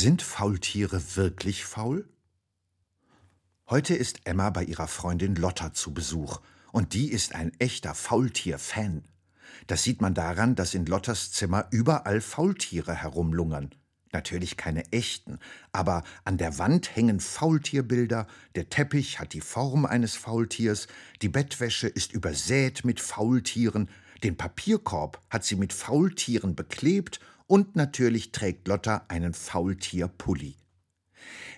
Sind 0.00 0.22
Faultiere 0.22 1.02
wirklich 1.16 1.64
faul? 1.64 2.08
Heute 3.68 3.96
ist 3.96 4.20
Emma 4.26 4.48
bei 4.50 4.62
ihrer 4.62 4.86
Freundin 4.86 5.34
Lotta 5.34 5.72
zu 5.72 5.92
Besuch, 5.92 6.40
und 6.70 6.94
die 6.94 7.10
ist 7.10 7.34
ein 7.34 7.50
echter 7.58 7.96
Faultier-Fan. 7.96 9.08
Das 9.66 9.82
sieht 9.82 10.00
man 10.00 10.14
daran, 10.14 10.54
dass 10.54 10.74
in 10.74 10.86
Lottas 10.86 11.32
Zimmer 11.32 11.66
überall 11.72 12.20
Faultiere 12.20 12.94
herumlungern. 12.94 13.74
Natürlich 14.12 14.56
keine 14.56 14.84
echten, 14.92 15.40
aber 15.72 16.04
an 16.22 16.38
der 16.38 16.58
Wand 16.58 16.94
hängen 16.94 17.18
Faultierbilder, 17.18 18.28
der 18.54 18.70
Teppich 18.70 19.18
hat 19.18 19.32
die 19.32 19.40
Form 19.40 19.84
eines 19.84 20.14
Faultiers, 20.14 20.86
die 21.22 21.28
Bettwäsche 21.28 21.88
ist 21.88 22.12
übersät 22.12 22.84
mit 22.84 23.00
Faultieren, 23.00 23.90
den 24.22 24.36
Papierkorb 24.36 25.20
hat 25.28 25.44
sie 25.44 25.56
mit 25.56 25.72
Faultieren 25.72 26.54
beklebt 26.54 27.18
und 27.48 27.74
natürlich 27.74 28.30
trägt 28.30 28.68
Lotta 28.68 29.06
einen 29.08 29.34
Faultierpulli. 29.34 30.54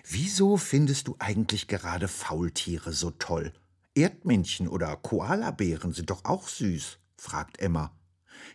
Wieso 0.09 0.57
findest 0.57 1.07
du 1.07 1.15
eigentlich 1.19 1.67
gerade 1.67 2.07
Faultiere 2.07 2.93
so 2.93 3.11
toll? 3.11 3.53
Erdmännchen 3.93 4.67
oder 4.67 4.95
Koalabären 4.95 5.93
sind 5.93 6.09
doch 6.09 6.25
auch 6.25 6.47
süß, 6.47 6.97
fragt 7.17 7.59
Emma. 7.59 7.91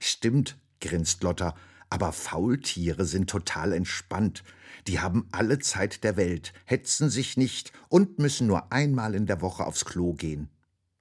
Stimmt, 0.01 0.59
grinst 0.81 1.22
Lotta, 1.22 1.55
aber 1.90 2.12
Faultiere 2.12 3.05
sind 3.05 3.31
total 3.31 3.72
entspannt. 3.72 4.42
Die 4.87 5.01
haben 5.01 5.29
alle 5.31 5.59
Zeit 5.59 6.05
der 6.05 6.16
Welt, 6.16 6.53
hetzen 6.64 7.11
sich 7.11 7.37
nicht 7.37 7.72
und 7.88 8.18
müssen 8.18 8.46
nur 8.46 8.72
einmal 8.72 9.14
in 9.14 9.27
der 9.27 9.40
Woche 9.40 9.66
aufs 9.66 9.85
Klo 9.85 10.14
gehen. 10.14 10.49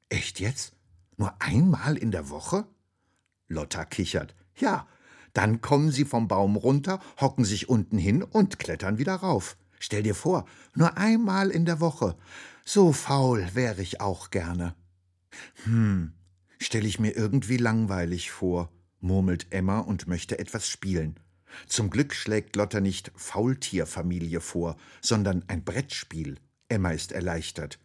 Echt 0.10 0.40
jetzt? 0.40 0.74
Nur 1.18 1.34
einmal 1.42 1.98
in 1.98 2.12
der 2.12 2.30
Woche? 2.30 2.68
Lotta 3.48 3.86
kichert. 3.86 4.36
Ja, 4.58 4.88
dann 5.36 5.60
kommen 5.60 5.92
sie 5.92 6.06
vom 6.06 6.28
Baum 6.28 6.56
runter, 6.56 7.00
hocken 7.20 7.44
sich 7.44 7.68
unten 7.70 7.98
hin 7.98 8.24
und 8.24 8.58
klettern 8.58 8.98
wieder 8.98 9.16
rauf. 9.16 9.58
Stell 9.80 10.02
dir 10.02 10.16
vor, 10.16 10.46
nur 10.76 10.98
einmal 10.98 11.52
in 11.52 11.66
der 11.66 11.82
Woche. 11.82 12.18
So 12.64 12.94
faul 12.94 13.48
wäre 13.54 13.82
ich 13.82 14.00
auch 14.00 14.32
gerne. 14.32 14.76
Hm, 15.66 16.14
stell 16.60 16.86
ich 16.86 17.00
mir 17.00 17.12
irgendwie 17.12 17.58
langweilig 17.58 18.32
vor, 18.32 18.72
murmelt 19.02 19.48
Emma 19.52 19.80
und 19.80 20.08
möchte 20.08 20.40
etwas 20.40 20.70
spielen. 20.70 21.20
Zum 21.68 21.90
Glück 21.90 22.14
schlägt 22.14 22.56
Lotta 22.56 22.80
nicht 22.80 23.12
Faultierfamilie 23.16 24.40
vor, 24.40 24.78
sondern 25.02 25.44
ein 25.48 25.66
Brettspiel. 25.66 26.38
Emma 26.70 26.92
ist 26.92 27.12
erleichtert. 27.12 27.78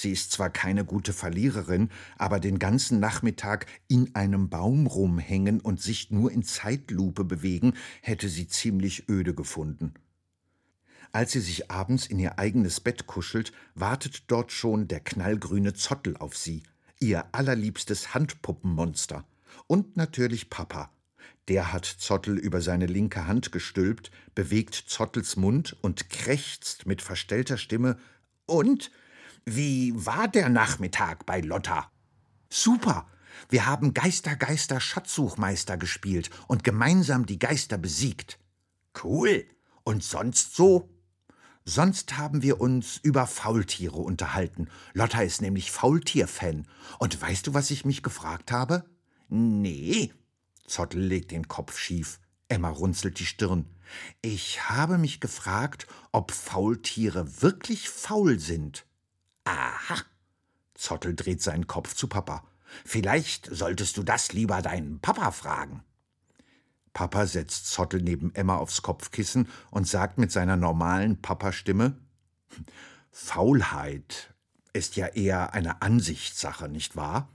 Sie 0.00 0.12
ist 0.12 0.30
zwar 0.30 0.50
keine 0.50 0.84
gute 0.84 1.12
Verliererin, 1.12 1.90
aber 2.16 2.38
den 2.38 2.58
ganzen 2.58 3.00
Nachmittag 3.00 3.66
in 3.88 4.14
einem 4.14 4.48
Baum 4.48 4.86
rumhängen 4.86 5.60
und 5.60 5.80
sich 5.80 6.10
nur 6.10 6.30
in 6.30 6.44
Zeitlupe 6.44 7.24
bewegen, 7.24 7.74
hätte 8.00 8.28
sie 8.28 8.46
ziemlich 8.46 9.08
öde 9.08 9.34
gefunden. 9.34 9.94
Als 11.10 11.32
sie 11.32 11.40
sich 11.40 11.70
abends 11.70 12.06
in 12.06 12.18
ihr 12.18 12.38
eigenes 12.38 12.80
Bett 12.80 13.06
kuschelt, 13.06 13.52
wartet 13.74 14.24
dort 14.28 14.52
schon 14.52 14.86
der 14.86 15.00
knallgrüne 15.00 15.74
Zottel 15.74 16.16
auf 16.16 16.36
sie, 16.36 16.62
ihr 17.00 17.24
allerliebstes 17.32 18.14
Handpuppenmonster. 18.14 19.24
Und 19.66 19.96
natürlich 19.96 20.50
Papa. 20.50 20.92
Der 21.48 21.72
hat 21.72 21.86
Zottel 21.86 22.36
über 22.38 22.60
seine 22.60 22.86
linke 22.86 23.26
Hand 23.26 23.52
gestülpt, 23.52 24.10
bewegt 24.34 24.74
Zottels 24.74 25.36
Mund 25.36 25.76
und 25.80 26.10
krächzt 26.10 26.86
mit 26.86 27.02
verstellter 27.02 27.56
Stimme 27.56 27.98
Und? 28.46 28.90
Wie 29.50 29.94
war 29.96 30.28
der 30.28 30.50
Nachmittag 30.50 31.24
bei 31.24 31.40
Lotta? 31.40 31.90
Super! 32.50 33.06
Wir 33.48 33.64
haben 33.64 33.94
Geister, 33.94 34.36
Geister, 34.36 34.78
Schatzsuchmeister 34.78 35.78
gespielt 35.78 36.28
und 36.48 36.64
gemeinsam 36.64 37.24
die 37.24 37.38
Geister 37.38 37.78
besiegt. 37.78 38.38
Cool! 39.02 39.46
Und 39.84 40.04
sonst 40.04 40.54
so? 40.54 40.90
Sonst 41.64 42.18
haben 42.18 42.42
wir 42.42 42.60
uns 42.60 42.98
über 43.02 43.26
Faultiere 43.26 43.96
unterhalten. 43.96 44.68
Lotta 44.92 45.22
ist 45.22 45.40
nämlich 45.40 45.70
Faultier-Fan. 45.70 46.66
Und 46.98 47.22
weißt 47.22 47.46
du, 47.46 47.54
was 47.54 47.70
ich 47.70 47.86
mich 47.86 48.02
gefragt 48.02 48.52
habe? 48.52 48.84
Nee. 49.30 50.12
Zottel 50.66 51.00
legt 51.00 51.30
den 51.30 51.48
Kopf 51.48 51.78
schief. 51.78 52.20
Emma 52.48 52.68
runzelt 52.68 53.18
die 53.18 53.26
Stirn. 53.26 53.64
Ich 54.20 54.68
habe 54.68 54.98
mich 54.98 55.20
gefragt, 55.20 55.86
ob 56.12 56.32
Faultiere 56.32 57.40
wirklich 57.40 57.88
faul 57.88 58.38
sind. 58.38 58.84
Aha. 59.48 59.96
Zottel 60.74 61.16
dreht 61.16 61.40
seinen 61.40 61.66
Kopf 61.66 61.94
zu 61.94 62.06
Papa. 62.06 62.44
Vielleicht 62.84 63.48
solltest 63.50 63.96
du 63.96 64.02
das 64.02 64.34
lieber 64.34 64.60
deinen 64.60 65.00
Papa 65.00 65.30
fragen. 65.30 65.82
Papa 66.92 67.24
setzt 67.26 67.70
Zottel 67.70 68.02
neben 68.02 68.34
Emma 68.34 68.56
aufs 68.56 68.82
Kopfkissen 68.82 69.48
und 69.70 69.88
sagt 69.88 70.18
mit 70.18 70.30
seiner 70.30 70.56
normalen 70.56 71.22
Papa-Stimme: 71.22 71.96
Faulheit 73.10 74.34
ist 74.74 74.96
ja 74.96 75.06
eher 75.06 75.54
eine 75.54 75.80
Ansichtssache, 75.80 76.68
nicht 76.68 76.94
wahr? 76.94 77.30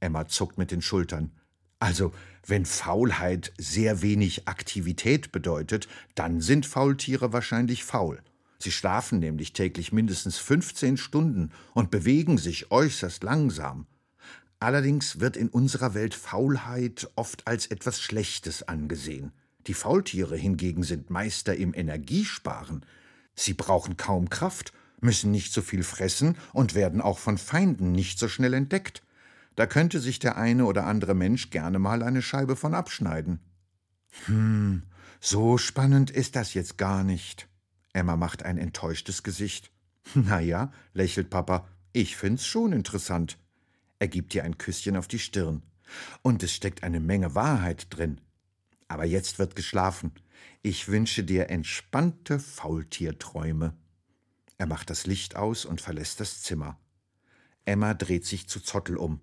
Emma 0.00 0.28
zuckt 0.28 0.58
mit 0.58 0.70
den 0.70 0.82
Schultern. 0.82 1.32
Also, 1.78 2.12
wenn 2.46 2.66
Faulheit 2.66 3.54
sehr 3.56 4.02
wenig 4.02 4.46
Aktivität 4.46 5.32
bedeutet, 5.32 5.88
dann 6.14 6.42
sind 6.42 6.66
Faultiere 6.66 7.32
wahrscheinlich 7.32 7.82
faul. 7.84 8.22
Sie 8.58 8.72
schlafen 8.72 9.18
nämlich 9.18 9.52
täglich 9.52 9.92
mindestens 9.92 10.38
15 10.38 10.96
Stunden 10.96 11.50
und 11.74 11.90
bewegen 11.90 12.38
sich 12.38 12.70
äußerst 12.70 13.22
langsam. 13.22 13.86
Allerdings 14.58 15.20
wird 15.20 15.36
in 15.36 15.48
unserer 15.48 15.94
Welt 15.94 16.14
Faulheit 16.14 17.10
oft 17.14 17.46
als 17.46 17.66
etwas 17.66 18.00
Schlechtes 18.00 18.62
angesehen. 18.62 19.32
Die 19.66 19.74
Faultiere 19.74 20.36
hingegen 20.36 20.82
sind 20.82 21.10
Meister 21.10 21.56
im 21.56 21.74
Energiesparen. 21.74 22.86
Sie 23.34 23.52
brauchen 23.52 23.96
kaum 23.96 24.30
Kraft, 24.30 24.72
müssen 25.00 25.30
nicht 25.30 25.52
so 25.52 25.60
viel 25.60 25.82
fressen 25.82 26.36
und 26.52 26.74
werden 26.74 27.00
auch 27.00 27.18
von 27.18 27.36
Feinden 27.36 27.92
nicht 27.92 28.18
so 28.18 28.28
schnell 28.28 28.54
entdeckt. 28.54 29.02
Da 29.56 29.66
könnte 29.66 30.00
sich 30.00 30.18
der 30.18 30.36
eine 30.36 30.64
oder 30.66 30.86
andere 30.86 31.14
Mensch 31.14 31.50
gerne 31.50 31.78
mal 31.78 32.02
eine 32.02 32.22
Scheibe 32.22 32.56
von 32.56 32.74
abschneiden. 32.74 33.40
Hm, 34.26 34.82
so 35.20 35.58
spannend 35.58 36.10
ist 36.10 36.36
das 36.36 36.54
jetzt 36.54 36.78
gar 36.78 37.04
nicht. 37.04 37.48
Emma 37.96 38.14
macht 38.14 38.42
ein 38.42 38.58
enttäuschtes 38.58 39.22
Gesicht. 39.22 39.72
Na 40.14 40.38
ja, 40.38 40.70
lächelt 40.92 41.30
Papa, 41.30 41.66
ich 41.92 42.16
find's 42.16 42.46
schon 42.46 42.72
interessant. 42.72 43.38
Er 43.98 44.08
gibt 44.08 44.34
dir 44.34 44.44
ein 44.44 44.58
Küsschen 44.58 44.96
auf 44.96 45.08
die 45.08 45.18
Stirn. 45.18 45.62
Und 46.20 46.42
es 46.42 46.52
steckt 46.52 46.82
eine 46.82 47.00
Menge 47.00 47.34
Wahrheit 47.34 47.86
drin. 47.90 48.20
Aber 48.86 49.06
jetzt 49.06 49.38
wird 49.38 49.56
geschlafen. 49.56 50.12
Ich 50.62 50.88
wünsche 50.88 51.24
dir 51.24 51.48
entspannte 51.48 52.38
Faultierträume. 52.38 53.74
Er 54.58 54.66
macht 54.66 54.90
das 54.90 55.06
Licht 55.06 55.36
aus 55.36 55.64
und 55.64 55.80
verlässt 55.80 56.20
das 56.20 56.42
Zimmer. 56.42 56.78
Emma 57.64 57.94
dreht 57.94 58.26
sich 58.26 58.46
zu 58.46 58.60
Zottel 58.60 58.98
um. 58.98 59.20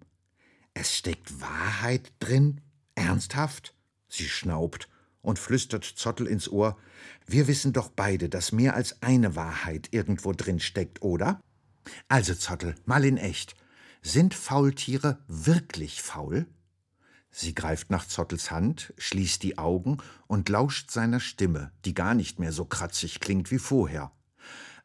Es 0.74 0.96
steckt 0.98 1.40
Wahrheit 1.40 2.12
drin? 2.20 2.62
Ernsthaft? 2.96 3.76
Sie 4.10 4.28
schnaubt 4.28 4.90
und 5.24 5.40
flüstert 5.40 5.84
Zottel 5.84 6.28
ins 6.28 6.48
Ohr. 6.48 6.78
Wir 7.26 7.48
wissen 7.48 7.74
doch 7.74 7.90
beide, 7.90 8.30
dass 8.30 8.52
mehr 8.52 8.76
als 8.76 9.02
eine 9.02 9.36
Wahrheit 9.36 9.88
irgendwo 9.92 10.34
drin 10.34 10.60
steckt, 10.60 11.02
oder? 11.02 11.42
Also, 12.08 12.36
Zottel, 12.36 12.76
mal 12.86 13.04
in 13.04 13.18
echt. 13.18 13.56
Sind 14.04 14.36
Faultiere 14.36 15.18
wirklich 15.28 16.04
faul? 16.04 16.46
Sie 17.32 17.56
greift 17.56 17.90
nach 17.90 18.08
Zottels 18.08 18.52
Hand, 18.52 18.94
schließt 19.00 19.42
die 19.42 19.58
Augen 19.58 19.98
und 20.28 20.50
lauscht 20.50 20.92
seiner 20.92 21.20
Stimme, 21.20 21.72
die 21.84 21.96
gar 21.96 22.14
nicht 22.14 22.38
mehr 22.38 22.52
so 22.52 22.66
kratzig 22.66 23.22
klingt 23.22 23.50
wie 23.50 23.58
vorher. 23.58 24.12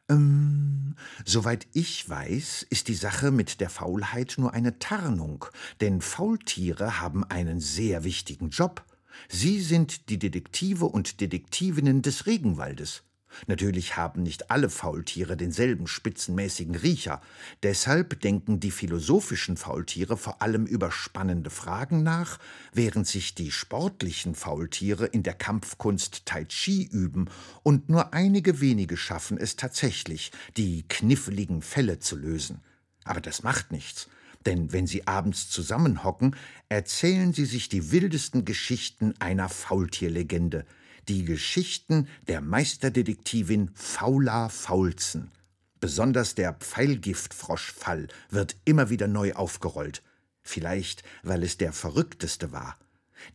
Ähm, 0.09 0.95
soweit 1.25 1.67
ich 1.73 2.09
weiß, 2.09 2.65
ist 2.69 2.87
die 2.87 2.95
Sache 2.95 3.29
mit 3.29 3.61
der 3.61 3.69
Faulheit 3.69 4.35
nur 4.37 4.53
eine 4.53 4.79
Tarnung, 4.79 5.45
denn 5.81 6.01
Faultiere 6.01 6.99
haben 6.99 7.23
einen 7.23 7.59
sehr 7.59 8.03
wichtigen 8.03 8.49
Job. 8.49 8.83
Sie 9.27 9.59
sind 9.59 10.09
die 10.09 10.19
Detektive 10.19 10.85
und 10.85 11.21
Detektivinnen 11.21 12.01
des 12.01 12.25
Regenwaldes. 12.25 13.03
Natürlich 13.47 13.95
haben 13.95 14.23
nicht 14.23 14.51
alle 14.51 14.69
Faultiere 14.69 15.37
denselben 15.37 15.87
spitzenmäßigen 15.87 16.75
Riecher. 16.75 17.21
Deshalb 17.63 18.19
denken 18.21 18.59
die 18.59 18.71
philosophischen 18.71 19.57
Faultiere 19.57 20.17
vor 20.17 20.41
allem 20.41 20.65
über 20.65 20.91
spannende 20.91 21.49
Fragen 21.49 22.03
nach, 22.03 22.39
während 22.73 23.07
sich 23.07 23.35
die 23.35 23.51
sportlichen 23.51 24.35
Faultiere 24.35 25.05
in 25.05 25.23
der 25.23 25.35
Kampfkunst 25.35 26.25
Tai 26.25 26.45
Chi 26.45 26.85
üben 26.91 27.29
und 27.63 27.89
nur 27.89 28.13
einige 28.13 28.61
wenige 28.61 28.97
schaffen 28.97 29.37
es 29.37 29.55
tatsächlich, 29.55 30.31
die 30.57 30.85
kniffligen 30.87 31.61
Fälle 31.61 31.99
zu 31.99 32.15
lösen. 32.15 32.61
Aber 33.03 33.21
das 33.21 33.43
macht 33.43 33.71
nichts. 33.71 34.09
Denn 34.45 34.71
wenn 34.71 34.87
sie 34.87 35.07
abends 35.07 35.49
zusammenhocken, 35.49 36.35
erzählen 36.69 37.33
sie 37.33 37.45
sich 37.45 37.69
die 37.69 37.91
wildesten 37.91 38.45
Geschichten 38.45 39.13
einer 39.19 39.49
Faultierlegende– 39.49 40.65
die 41.09 41.25
Geschichten 41.25 42.07
der 42.27 42.39
Meisterdetektivin 42.39 43.71
Faula 43.73 44.47
Faulzen. 44.47 45.31
Besonders 45.79 46.35
der 46.35 46.53
Pfeilgiftfroschfall 46.53 48.07
wird 48.29 48.55
immer 48.63 48.91
wieder 48.91 49.07
neu 49.07 49.33
aufgerollt. 49.33 50.03
Vielleicht, 50.43 51.03
weil 51.23 51.43
es 51.43 51.57
der 51.57 51.73
verrückteste 51.73 52.51
war. 52.51 52.77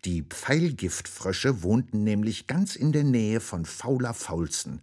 Die 0.04 0.22
Pfeilgiftfrösche 0.22 1.62
wohnten 1.62 2.04
nämlich 2.04 2.46
ganz 2.46 2.76
in 2.76 2.92
der 2.92 3.04
Nähe 3.04 3.40
von 3.40 3.64
Faula 3.64 4.12
Faulzen. 4.12 4.80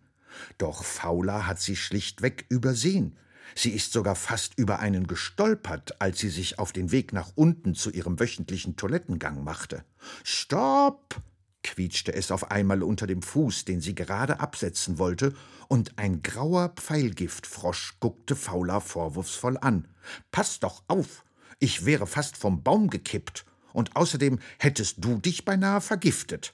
Doch 0.57 0.83
Faula 0.83 1.47
hat 1.47 1.61
sie 1.61 1.77
schlichtweg 1.77 2.45
übersehen. 2.49 3.15
Sie 3.55 3.71
ist 3.71 3.91
sogar 3.93 4.15
fast 4.15 4.57
über 4.57 4.79
einen 4.79 5.07
gestolpert, 5.07 6.01
als 6.01 6.19
sie 6.19 6.29
sich 6.29 6.59
auf 6.59 6.71
den 6.71 6.91
Weg 6.91 7.13
nach 7.13 7.31
unten 7.35 7.75
zu 7.75 7.91
ihrem 7.91 8.19
wöchentlichen 8.19 8.75
Toilettengang 8.75 9.43
machte. 9.43 9.83
Stopp! 10.23 11.21
quietschte 11.63 12.13
es 12.13 12.31
auf 12.31 12.51
einmal 12.51 12.83
unter 12.83 13.07
dem 13.07 13.21
Fuß, 13.21 13.65
den 13.65 13.81
sie 13.81 13.95
gerade 13.95 14.39
absetzen 14.39 14.97
wollte, 14.97 15.33
und 15.67 15.97
ein 15.97 16.21
grauer 16.23 16.69
Pfeilgiftfrosch 16.69 17.97
guckte 17.99 18.35
Fauler 18.35 18.81
vorwurfsvoll 18.81 19.57
an. 19.59 19.87
Pass 20.31 20.59
doch 20.59 20.83
auf! 20.87 21.23
Ich 21.59 21.85
wäre 21.85 22.07
fast 22.07 22.37
vom 22.37 22.63
Baum 22.63 22.89
gekippt, 22.89 23.45
und 23.73 23.95
außerdem 23.95 24.39
hättest 24.57 25.03
du 25.03 25.19
dich 25.19 25.45
beinahe 25.45 25.81
vergiftet. 25.81 26.53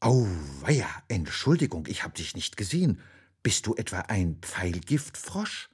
Auweia, 0.00 0.88
Entschuldigung, 1.08 1.86
ich 1.86 2.02
hab 2.04 2.14
dich 2.14 2.34
nicht 2.34 2.56
gesehen. 2.56 3.00
Bist 3.42 3.66
du 3.66 3.74
etwa 3.74 4.00
ein 4.00 4.38
Pfeilgiftfrosch? 4.40 5.69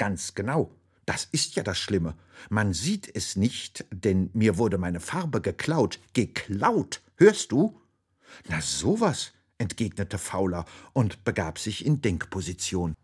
Ganz 0.00 0.34
genau. 0.34 0.70
Das 1.04 1.28
ist 1.30 1.56
ja 1.56 1.62
das 1.62 1.76
Schlimme. 1.76 2.14
Man 2.48 2.72
sieht 2.72 3.14
es 3.14 3.36
nicht, 3.36 3.84
denn 3.92 4.30
mir 4.32 4.56
wurde 4.56 4.78
meine 4.78 4.98
Farbe 4.98 5.42
geklaut. 5.42 5.98
Geklaut, 6.14 7.02
hörst 7.16 7.52
du? 7.52 7.78
Na 8.48 8.62
sowas, 8.62 9.32
entgegnete 9.58 10.16
Fauler 10.16 10.64
und 10.94 11.22
begab 11.24 11.58
sich 11.58 11.84
in 11.84 12.00
Denkposition. 12.00 12.94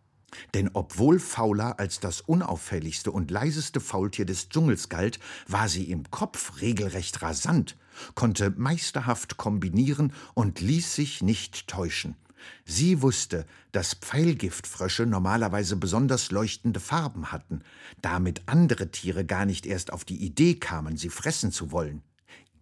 Denn 0.55 0.71
obwohl 0.73 1.19
Fauler 1.19 1.79
als 1.79 2.01
das 2.01 2.23
unauffälligste 2.23 3.11
und 3.11 3.31
leiseste 3.31 3.81
Faultier 3.81 4.25
des 4.25 4.49
Dschungels 4.49 4.89
galt, 4.89 5.21
war 5.47 5.69
sie 5.69 5.91
im 5.91 6.11
Kopf 6.11 6.63
regelrecht 6.63 7.21
rasant, 7.21 7.77
konnte 8.15 8.55
meisterhaft 8.57 9.37
kombinieren 9.37 10.15
und 10.33 10.63
ließ 10.63 10.95
sich 10.95 11.21
nicht 11.21 11.69
täuschen. 11.69 12.17
Sie 12.65 13.03
wusste, 13.03 13.47
dass 13.73 13.95
Pfeilgiftfrösche 13.95 15.07
normalerweise 15.07 15.77
besonders 15.77 16.31
leuchtende 16.31 16.81
Farben 16.81 17.33
hatten, 17.33 17.63
damit 18.03 18.43
andere 18.47 18.91
Tiere 18.91 19.25
gar 19.25 19.47
nicht 19.47 19.67
erst 19.67 19.93
auf 19.93 20.05
die 20.05 20.25
Idee 20.25 20.55
kamen, 20.55 20.97
sie 20.97 21.11
fressen 21.11 21.53
zu 21.53 21.73
wollen. 21.73 22.03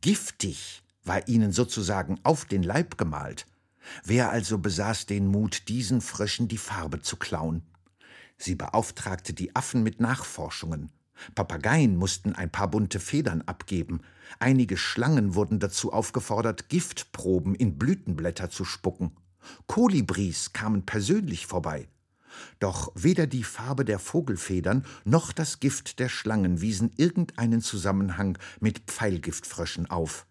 Giftig 0.01 0.83
war 1.05 1.29
ihnen 1.29 1.53
sozusagen 1.53 2.19
auf 2.23 2.45
den 2.45 2.63
Leib 2.63 2.99
gemalt. 2.99 3.47
Wer 4.05 4.31
also 4.31 4.59
besaß 4.59 5.07
den 5.07 5.27
Mut, 5.27 5.69
diesen 5.69 6.01
Fröschen 6.01 6.49
die 6.49 6.59
Farbe 6.59 7.01
zu 7.01 7.17
klauen? 7.17 7.63
Sie 8.37 8.55
beauftragte 8.55 9.33
die 9.33 9.55
Affen 9.55 9.83
mit 9.83 10.01
Nachforschungen. 10.01 10.91
Papageien 11.35 11.97
mussten 11.97 12.35
ein 12.35 12.51
paar 12.51 12.69
bunte 12.69 12.99
Federn 13.01 13.43
abgeben. 13.43 14.01
Einige 14.39 14.77
Schlangen 14.77 15.35
wurden 15.35 15.61
dazu 15.61 15.93
aufgefordert, 15.93 16.69
Giftproben 16.69 17.55
in 17.55 17.79
Blütenblätter 17.79 18.51
zu 18.51 18.65
spucken. 18.65 19.13
Kolibris 19.67 20.53
kamen 20.53 20.87
persönlich 20.87 21.47
vorbei. 21.47 21.89
Doch 22.59 22.93
weder 22.95 23.27
die 23.27 23.45
Farbe 23.45 23.85
der 23.85 23.99
Vogelfedern 23.99 24.85
noch 25.05 25.33
das 25.33 25.61
Gift 25.61 25.99
der 25.99 26.09
Schlangen 26.09 26.61
wiesen 26.61 26.93
irgendeinen 26.97 27.61
Zusammenhang 27.61 28.39
mit 28.61 28.81
Pfeilgiftfröschen 28.81 29.89
auf. 29.91 30.27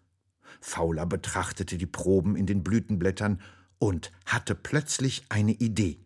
Fauler 0.60 1.06
betrachtete 1.06 1.78
die 1.78 1.86
Proben 1.86 2.36
in 2.36 2.46
den 2.46 2.62
Blütenblättern 2.62 3.40
und 3.78 4.12
hatte 4.26 4.54
plötzlich 4.54 5.24
eine 5.28 5.52
Idee. 5.52 5.98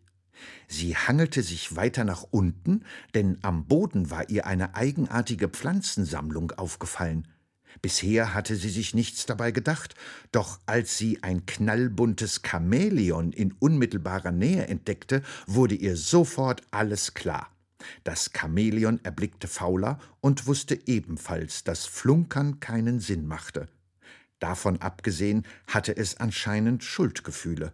Sie 0.68 0.96
hangelte 0.96 1.42
sich 1.42 1.76
weiter 1.76 2.04
nach 2.04 2.24
unten, 2.30 2.84
denn 3.14 3.38
am 3.42 3.66
Boden 3.66 4.10
war 4.10 4.28
ihr 4.28 4.46
eine 4.46 4.74
eigenartige 4.74 5.48
Pflanzensammlung 5.48 6.52
aufgefallen. 6.52 7.26
Bisher 7.80 8.34
hatte 8.34 8.56
sie 8.56 8.70
sich 8.70 8.94
nichts 8.94 9.26
dabei 9.26 9.52
gedacht, 9.52 9.94
doch 10.32 10.58
als 10.66 10.98
sie 10.98 11.22
ein 11.22 11.46
knallbuntes 11.46 12.42
Chamäleon 12.44 13.32
in 13.32 13.52
unmittelbarer 13.52 14.32
Nähe 14.32 14.66
entdeckte, 14.66 15.22
wurde 15.46 15.74
ihr 15.74 15.96
sofort 15.96 16.62
alles 16.70 17.14
klar. 17.14 17.50
Das 18.04 18.30
Chamäleon 18.36 19.00
erblickte 19.04 19.46
Fauler 19.46 19.98
und 20.20 20.46
wusste 20.46 20.78
ebenfalls, 20.86 21.62
dass 21.62 21.86
Flunkern 21.86 22.60
keinen 22.60 23.00
Sinn 23.00 23.26
machte. 23.26 23.68
Davon 24.40 24.80
abgesehen 24.80 25.44
hatte 25.66 25.96
es 25.96 26.18
anscheinend 26.18 26.84
Schuldgefühle. 26.84 27.72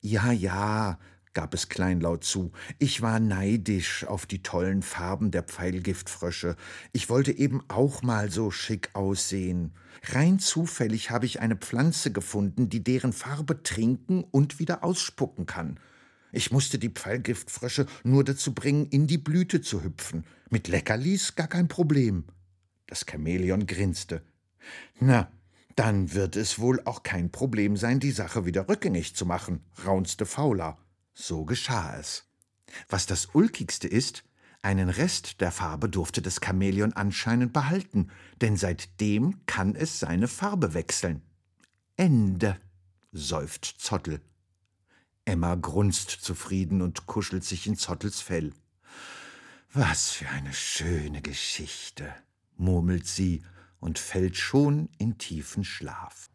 Ja, 0.00 0.32
ja, 0.32 0.98
gab 1.34 1.54
es 1.54 1.68
kleinlaut 1.68 2.24
zu, 2.24 2.52
ich 2.78 3.02
war 3.02 3.20
neidisch 3.20 4.04
auf 4.04 4.26
die 4.26 4.42
tollen 4.42 4.82
Farben 4.82 5.30
der 5.30 5.42
Pfeilgiftfrösche. 5.42 6.56
Ich 6.92 7.08
wollte 7.08 7.32
eben 7.32 7.62
auch 7.68 8.02
mal 8.02 8.30
so 8.30 8.50
schick 8.50 8.90
aussehen. 8.94 9.72
Rein 10.04 10.38
zufällig 10.38 11.10
habe 11.10 11.26
ich 11.26 11.40
eine 11.40 11.56
Pflanze 11.56 12.12
gefunden, 12.12 12.68
die 12.68 12.82
deren 12.82 13.12
Farbe 13.12 13.62
trinken 13.62 14.24
und 14.24 14.58
wieder 14.58 14.84
ausspucken 14.84 15.46
kann. 15.46 15.78
Ich 16.32 16.50
musste 16.50 16.78
die 16.78 16.88
Pfeilgiftfrösche 16.88 17.86
nur 18.04 18.24
dazu 18.24 18.54
bringen, 18.54 18.86
in 18.86 19.06
die 19.06 19.18
Blüte 19.18 19.60
zu 19.60 19.84
hüpfen. 19.84 20.24
Mit 20.50 20.68
Leckerlis 20.68 21.34
gar 21.34 21.46
kein 21.46 21.68
Problem. 21.68 22.24
Das 22.86 23.04
Chamäleon 23.08 23.66
grinste. 23.66 24.22
Na, 24.98 25.30
dann 25.76 26.12
wird 26.14 26.36
es 26.36 26.58
wohl 26.58 26.80
auch 26.84 27.02
kein 27.02 27.30
Problem 27.30 27.76
sein, 27.76 28.00
die 28.00 28.10
Sache 28.10 28.44
wieder 28.44 28.68
rückgängig 28.68 29.14
zu 29.14 29.26
machen, 29.26 29.60
raunzte 29.86 30.26
Fauler. 30.26 30.78
So 31.14 31.44
geschah 31.44 31.96
es. 31.98 32.24
Was 32.88 33.06
das 33.06 33.26
Ulkigste 33.34 33.88
ist, 33.88 34.24
einen 34.62 34.88
Rest 34.88 35.40
der 35.40 35.50
Farbe 35.50 35.88
durfte 35.88 36.22
das 36.22 36.40
Chamäleon 36.40 36.92
anscheinend 36.92 37.52
behalten, 37.52 38.10
denn 38.40 38.56
seitdem 38.56 39.44
kann 39.46 39.74
es 39.74 39.98
seine 39.98 40.28
Farbe 40.28 40.72
wechseln. 40.74 41.22
Ende, 41.96 42.60
seufzt 43.10 43.80
Zottel. 43.80 44.20
Emma 45.24 45.54
grunzt 45.56 46.10
zufrieden 46.10 46.80
und 46.80 47.06
kuschelt 47.06 47.44
sich 47.44 47.66
in 47.66 47.76
Zottels 47.76 48.20
Fell. 48.20 48.52
Was 49.72 50.10
für 50.10 50.28
eine 50.28 50.52
schöne 50.52 51.22
Geschichte, 51.22 52.14
murmelt 52.56 53.06
sie 53.06 53.42
und 53.80 53.98
fällt 53.98 54.36
schon 54.36 54.88
in 54.98 55.18
tiefen 55.18 55.64
Schlaf. 55.64 56.30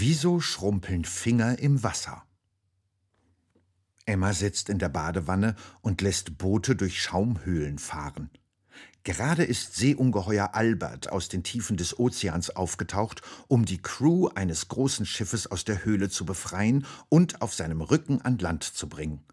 Wieso 0.00 0.38
schrumpeln 0.38 1.04
Finger 1.04 1.58
im 1.58 1.82
Wasser? 1.82 2.22
Emma 4.06 4.32
sitzt 4.32 4.68
in 4.68 4.78
der 4.78 4.90
Badewanne 4.90 5.56
und 5.80 6.02
lässt 6.02 6.38
Boote 6.38 6.76
durch 6.76 7.02
Schaumhöhlen 7.02 7.80
fahren. 7.80 8.30
Gerade 9.02 9.42
ist 9.42 9.74
Seeungeheuer 9.74 10.54
Albert 10.54 11.10
aus 11.10 11.28
den 11.28 11.42
Tiefen 11.42 11.76
des 11.76 11.98
Ozeans 11.98 12.50
aufgetaucht, 12.50 13.22
um 13.48 13.64
die 13.64 13.82
Crew 13.82 14.28
eines 14.28 14.68
großen 14.68 15.04
Schiffes 15.04 15.48
aus 15.48 15.64
der 15.64 15.84
Höhle 15.84 16.08
zu 16.08 16.24
befreien 16.24 16.86
und 17.08 17.42
auf 17.42 17.52
seinem 17.52 17.80
Rücken 17.80 18.22
an 18.22 18.38
Land 18.38 18.62
zu 18.62 18.88
bringen. 18.88 19.24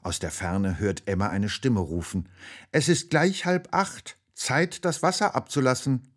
Aus 0.00 0.20
der 0.20 0.30
Ferne 0.30 0.78
hört 0.78 1.02
Emma 1.06 1.28
eine 1.28 1.50
Stimme 1.50 1.80
rufen. 1.80 2.30
Es 2.72 2.88
ist 2.88 3.10
gleich 3.10 3.44
halb 3.44 3.68
acht. 3.72 4.16
Zeit, 4.32 4.86
das 4.86 5.02
Wasser 5.02 5.34
abzulassen. 5.34 6.08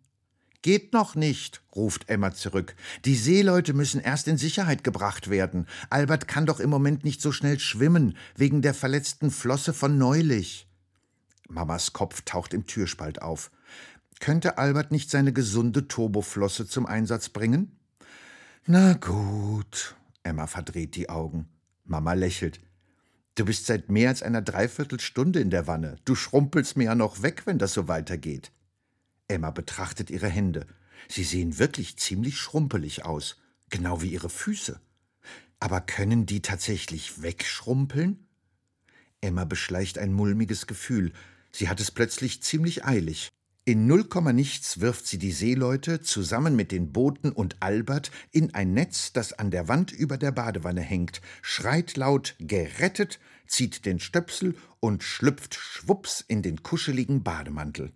Geht 0.62 0.94
noch 0.94 1.14
nicht, 1.14 1.61
ruft 1.74 2.08
Emma 2.08 2.32
zurück. 2.32 2.74
Die 3.04 3.14
Seeleute 3.14 3.72
müssen 3.72 4.00
erst 4.00 4.28
in 4.28 4.38
Sicherheit 4.38 4.84
gebracht 4.84 5.30
werden. 5.30 5.66
Albert 5.90 6.28
kann 6.28 6.46
doch 6.46 6.60
im 6.60 6.70
Moment 6.70 7.04
nicht 7.04 7.20
so 7.20 7.32
schnell 7.32 7.58
schwimmen, 7.58 8.16
wegen 8.36 8.62
der 8.62 8.74
verletzten 8.74 9.30
Flosse 9.30 9.72
von 9.72 9.98
neulich. 9.98 10.68
Mamas 11.48 11.92
Kopf 11.92 12.22
taucht 12.22 12.54
im 12.54 12.66
Türspalt 12.66 13.22
auf. 13.22 13.50
Könnte 14.20 14.58
Albert 14.58 14.92
nicht 14.92 15.10
seine 15.10 15.32
gesunde 15.32 15.88
Turboflosse 15.88 16.66
zum 16.66 16.86
Einsatz 16.86 17.28
bringen? 17.28 17.76
Na 18.66 18.94
gut. 18.94 19.96
Emma 20.22 20.46
verdreht 20.46 20.94
die 20.94 21.08
Augen. 21.08 21.48
Mama 21.84 22.12
lächelt. 22.12 22.60
Du 23.34 23.44
bist 23.44 23.66
seit 23.66 23.90
mehr 23.90 24.10
als 24.10 24.22
einer 24.22 24.42
Dreiviertelstunde 24.42 25.40
in 25.40 25.50
der 25.50 25.66
Wanne. 25.66 25.96
Du 26.04 26.14
schrumpelst 26.14 26.76
mir 26.76 26.84
ja 26.84 26.94
noch 26.94 27.22
weg, 27.22 27.42
wenn 27.46 27.58
das 27.58 27.72
so 27.72 27.88
weitergeht. 27.88 28.52
Emma 29.26 29.50
betrachtet 29.50 30.10
ihre 30.10 30.28
Hände. 30.28 30.66
Sie 31.08 31.24
sehen 31.24 31.58
wirklich 31.58 31.96
ziemlich 31.96 32.38
schrumpelig 32.38 33.04
aus, 33.04 33.36
genau 33.70 34.02
wie 34.02 34.10
ihre 34.10 34.30
Füße. 34.30 34.80
Aber 35.60 35.80
können 35.80 36.26
die 36.26 36.42
tatsächlich 36.42 37.22
wegschrumpeln? 37.22 38.26
Emma 39.20 39.44
beschleicht 39.44 39.98
ein 39.98 40.12
mulmiges 40.12 40.66
Gefühl. 40.66 41.12
Sie 41.52 41.68
hat 41.68 41.80
es 41.80 41.90
plötzlich 41.90 42.42
ziemlich 42.42 42.84
eilig. 42.84 43.28
In 43.64 43.86
null 43.86 44.02
Komma 44.02 44.32
nichts 44.32 44.80
wirft 44.80 45.06
sie 45.06 45.18
die 45.18 45.30
Seeleute 45.30 46.00
zusammen 46.00 46.56
mit 46.56 46.72
den 46.72 46.92
Booten 46.92 47.30
und 47.30 47.56
Albert 47.60 48.10
in 48.32 48.52
ein 48.54 48.74
Netz, 48.74 49.12
das 49.12 49.32
an 49.34 49.52
der 49.52 49.68
Wand 49.68 49.92
über 49.92 50.18
der 50.18 50.32
Badewanne 50.32 50.80
hängt, 50.80 51.20
schreit 51.42 51.96
laut 51.96 52.34
gerettet, 52.40 53.20
zieht 53.46 53.84
den 53.84 54.00
Stöpsel 54.00 54.56
und 54.80 55.04
schlüpft 55.04 55.54
schwups 55.54 56.24
in 56.26 56.42
den 56.42 56.64
kuscheligen 56.64 57.22
Bademantel. 57.22 57.92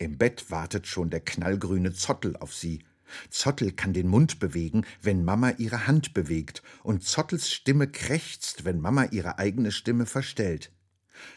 Im 0.00 0.16
Bett 0.16 0.50
wartet 0.50 0.86
schon 0.86 1.10
der 1.10 1.20
knallgrüne 1.20 1.92
Zottel 1.92 2.34
auf 2.38 2.54
sie. 2.54 2.82
Zottel 3.28 3.70
kann 3.70 3.92
den 3.92 4.08
Mund 4.08 4.38
bewegen, 4.40 4.86
wenn 5.02 5.26
Mama 5.26 5.50
ihre 5.58 5.86
Hand 5.86 6.14
bewegt, 6.14 6.62
und 6.82 7.04
Zottels 7.04 7.50
Stimme 7.50 7.86
krächzt, 7.86 8.64
wenn 8.64 8.80
Mama 8.80 9.04
ihre 9.10 9.38
eigene 9.38 9.70
Stimme 9.70 10.06
verstellt. 10.06 10.72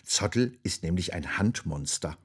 Zottel 0.05 0.57
ist 0.63 0.81
nämlich 0.81 1.13
ein 1.13 1.37
Handmonster. 1.37 2.17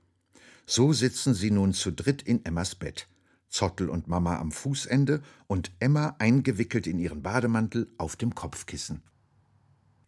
So 0.65 0.93
sitzen 0.93 1.35
sie 1.35 1.51
nun 1.51 1.73
zu 1.73 1.91
dritt 1.91 2.23
in 2.23 2.45
Emmas 2.45 2.77
Bett. 2.77 3.09
Zottel 3.49 3.89
und 3.89 4.07
Mama 4.07 4.39
am 4.39 4.53
Fußende 4.53 5.23
und 5.49 5.73
Emma 5.81 6.15
eingewickelt 6.21 6.87
in 6.87 7.01
ihren 7.01 7.21
Bademantel 7.21 7.91
auf 7.99 8.15
dem 8.15 8.37
Kopfkissen. 8.37 9.03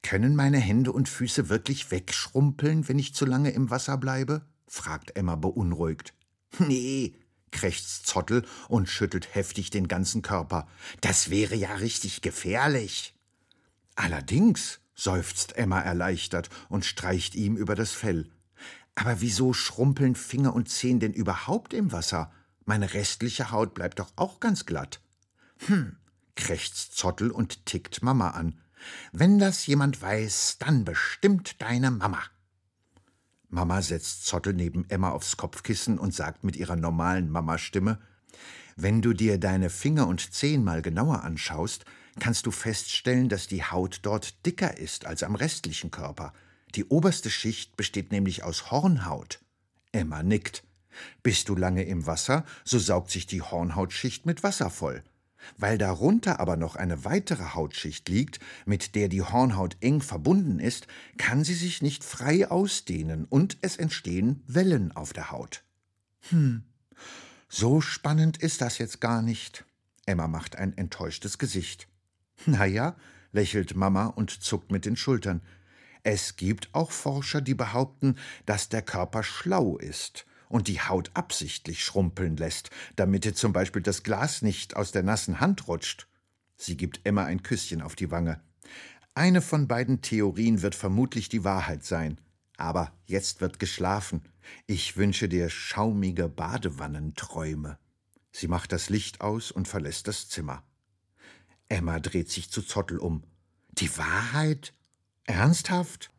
Können 0.03 0.37
meine 0.37 0.59
Hände 0.59 0.93
und 0.93 1.09
Füße 1.09 1.49
wirklich 1.49 1.91
wegschrumpeln, 1.91 2.89
wenn 2.89 3.01
ich 3.01 3.17
zu 3.17 3.27
lange 3.27 3.51
im 3.51 3.71
Wasser 3.71 3.99
bleibe? 3.99 4.43
fragt 4.69 5.17
Emma 5.17 5.35
beunruhigt. 5.35 6.15
Nee, 6.59 7.15
krächzt 7.53 8.07
Zottel 8.07 8.45
und 8.69 8.89
schüttelt 8.89 9.35
heftig 9.35 9.71
den 9.71 9.89
ganzen 9.89 10.23
Körper. 10.23 10.69
Das 11.01 11.31
wäre 11.31 11.55
ja 11.55 11.75
richtig 11.75 12.23
gefährlich. 12.23 13.15
Allerdings, 13.97 14.81
seufzt 14.95 15.57
Emma 15.57 15.81
erleichtert 15.81 16.51
und 16.69 16.85
streicht 16.85 17.35
ihm 17.35 17.57
über 17.57 17.75
das 17.75 17.93
Fell. 17.93 18.31
Aber 18.95 19.21
wieso 19.21 19.53
schrumpeln 19.53 20.15
Finger 20.15 20.55
und 20.55 20.69
Zehen 20.69 21.01
denn 21.01 21.13
überhaupt 21.13 21.73
im 21.73 21.93
Wasser? 21.93 22.33
Meine 22.65 22.93
restliche 22.93 23.51
Haut 23.51 23.75
bleibt 23.75 23.99
doch 23.99 24.13
auch 24.17 24.41
ganz 24.41 24.67
glatt. 24.67 25.01
Hm, 25.67 25.97
krächzt 26.37 26.97
Zottel 26.97 27.31
und 27.31 27.67
tickt 27.67 28.03
Mama 28.03 28.31
an. 28.31 28.61
Wenn 29.13 29.39
das 29.39 29.67
jemand 29.67 30.01
weiß, 30.01 30.57
dann 30.59 30.85
bestimmt 30.85 31.61
deine 31.61 31.91
Mama. 31.91 32.23
Mama 33.51 33.83
setzt 33.83 34.27
Zottel 34.27 34.55
neben 34.55 34.89
Emma 34.89 35.11
aufs 35.11 35.37
Kopfkissen 35.37 35.99
und 35.99 36.15
sagt 36.15 36.45
mit 36.45 36.57
ihrer 36.57 36.77
normalen 36.77 37.29
Mama-Stimme: 37.29 37.99
Wenn 38.77 39.03
du 39.03 39.13
dir 39.13 39.39
deine 39.39 39.71
Finger 39.71 40.07
und 40.07 40.33
Zehen 40.33 40.63
mal 40.63 40.83
genauer 40.83 41.25
anschaust, 41.25 41.85
kannst 42.21 42.47
du 42.47 42.53
feststellen, 42.53 43.29
dass 43.29 43.49
die 43.49 43.65
Haut 43.65 44.01
dort 44.03 44.47
dicker 44.47 44.79
ist 44.79 45.05
als 45.05 45.25
am 45.25 45.35
restlichen 45.35 45.91
Körper. 45.91 46.33
Die 46.77 46.85
oberste 46.85 47.31
Schicht 47.31 47.77
besteht 47.77 48.13
nämlich 48.13 48.45
aus 48.45 48.71
Hornhaut. 48.71 49.41
Emma 49.91 50.23
nickt. 50.23 50.63
Bist 51.23 51.49
du 51.49 51.57
lange 51.57 51.85
im 51.85 52.07
Wasser, 52.07 52.45
so 52.65 52.79
saugt 52.79 53.11
sich 53.11 53.27
die 53.27 53.43
Hornhautschicht 53.43 54.27
mit 54.27 54.43
Wasser 54.43 54.71
voll. 54.71 55.03
Weil 55.57 55.79
darunter 55.79 56.41
aber 56.41 56.57
noch 56.57 56.77
eine 56.77 57.05
weitere 57.05 57.55
Hautschicht 57.55 58.09
liegt, 58.09 58.41
mit 58.67 58.95
der 58.95 59.09
die 59.09 59.23
Hornhaut 59.23 59.77
eng 59.81 60.01
verbunden 60.01 60.59
ist, 60.59 60.87
kann 61.19 61.45
sie 61.45 61.55
sich 61.55 61.83
nicht 61.83 62.05
frei 62.05 62.51
ausdehnen 62.51 63.25
und 63.25 63.59
es 63.63 63.77
entstehen 63.77 64.43
Wellen 64.47 64.93
auf 64.93 65.13
der 65.13 65.31
Haut. 65.31 65.63
Hm, 66.29 66.65
so 67.49 67.81
spannend 67.81 68.39
ist 68.39 68.61
das 68.61 68.79
jetzt 68.79 69.01
gar 69.01 69.23
nicht. 69.23 69.65
Emma 70.07 70.29
macht 70.29 70.57
ein 70.57 70.77
enttäuschtes 70.77 71.39
Gesicht. 71.39 71.89
Na 72.47 72.65
ja, 72.65 72.97
lächelt 73.33 73.77
Mama 73.77 74.07
und 74.07 74.31
zuckt 74.31 74.71
mit 74.71 74.85
den 74.85 74.97
Schultern. 74.97 75.43
Es 76.03 76.37
gibt 76.37 76.71
auch 76.73 76.91
Forscher, 76.91 77.41
die 77.41 77.55
behaupten, 77.55 78.17
dass 78.47 78.69
der 78.69 78.83
Körper 78.83 79.23
schlau 79.23 79.77
ist 79.77 80.27
und 80.51 80.69
die 80.69 80.81
Haut 80.81 81.13
absichtlich 81.15 81.83
schrumpeln 81.83 82.37
lässt, 82.37 82.71
damit 82.97 83.25
zum 83.39 83.53
Beispiel 83.55 83.81
das 83.81 84.03
Glas 84.03 84.43
nicht 84.43 84.77
aus 84.77 84.93
der 84.93 85.05
nassen 85.05 85.41
Hand 85.41 85.69
rutscht. 85.69 86.09
Sie 86.57 86.77
gibt 86.77 87.01
Emma 87.05 87.25
ein 87.25 87.43
Küsschen 87.43 87.81
auf 87.81 87.97
die 87.97 88.11
Wange. 88.11 88.43
Eine 89.15 89.41
von 89.41 89.69
beiden 89.69 90.03
Theorien 90.03 90.61
wird 90.61 90.75
vermutlich 90.75 91.29
die 91.29 91.45
Wahrheit 91.45 91.85
sein. 91.85 92.21
Aber 92.57 92.93
jetzt 93.07 93.41
wird 93.41 93.59
geschlafen. 93.59 94.23
Ich 94.67 94.97
wünsche 94.97 95.29
dir 95.29 95.49
schaumige 95.49 96.29
Badewannenträume. 96.29 97.79
Sie 98.33 98.49
macht 98.49 98.73
das 98.73 98.91
Licht 98.91 99.21
aus 99.21 99.51
und 99.53 99.69
verlässt 99.69 100.09
das 100.09 100.29
Zimmer. 100.29 100.63
Emma 101.69 102.01
dreht 102.01 102.29
sich 102.29 102.51
zu 102.51 102.63
Zottel 102.63 102.99
um. 102.99 103.23
Die 103.71 103.97
Wahrheit? 103.97 104.75
Ernsthaft? 105.25 106.11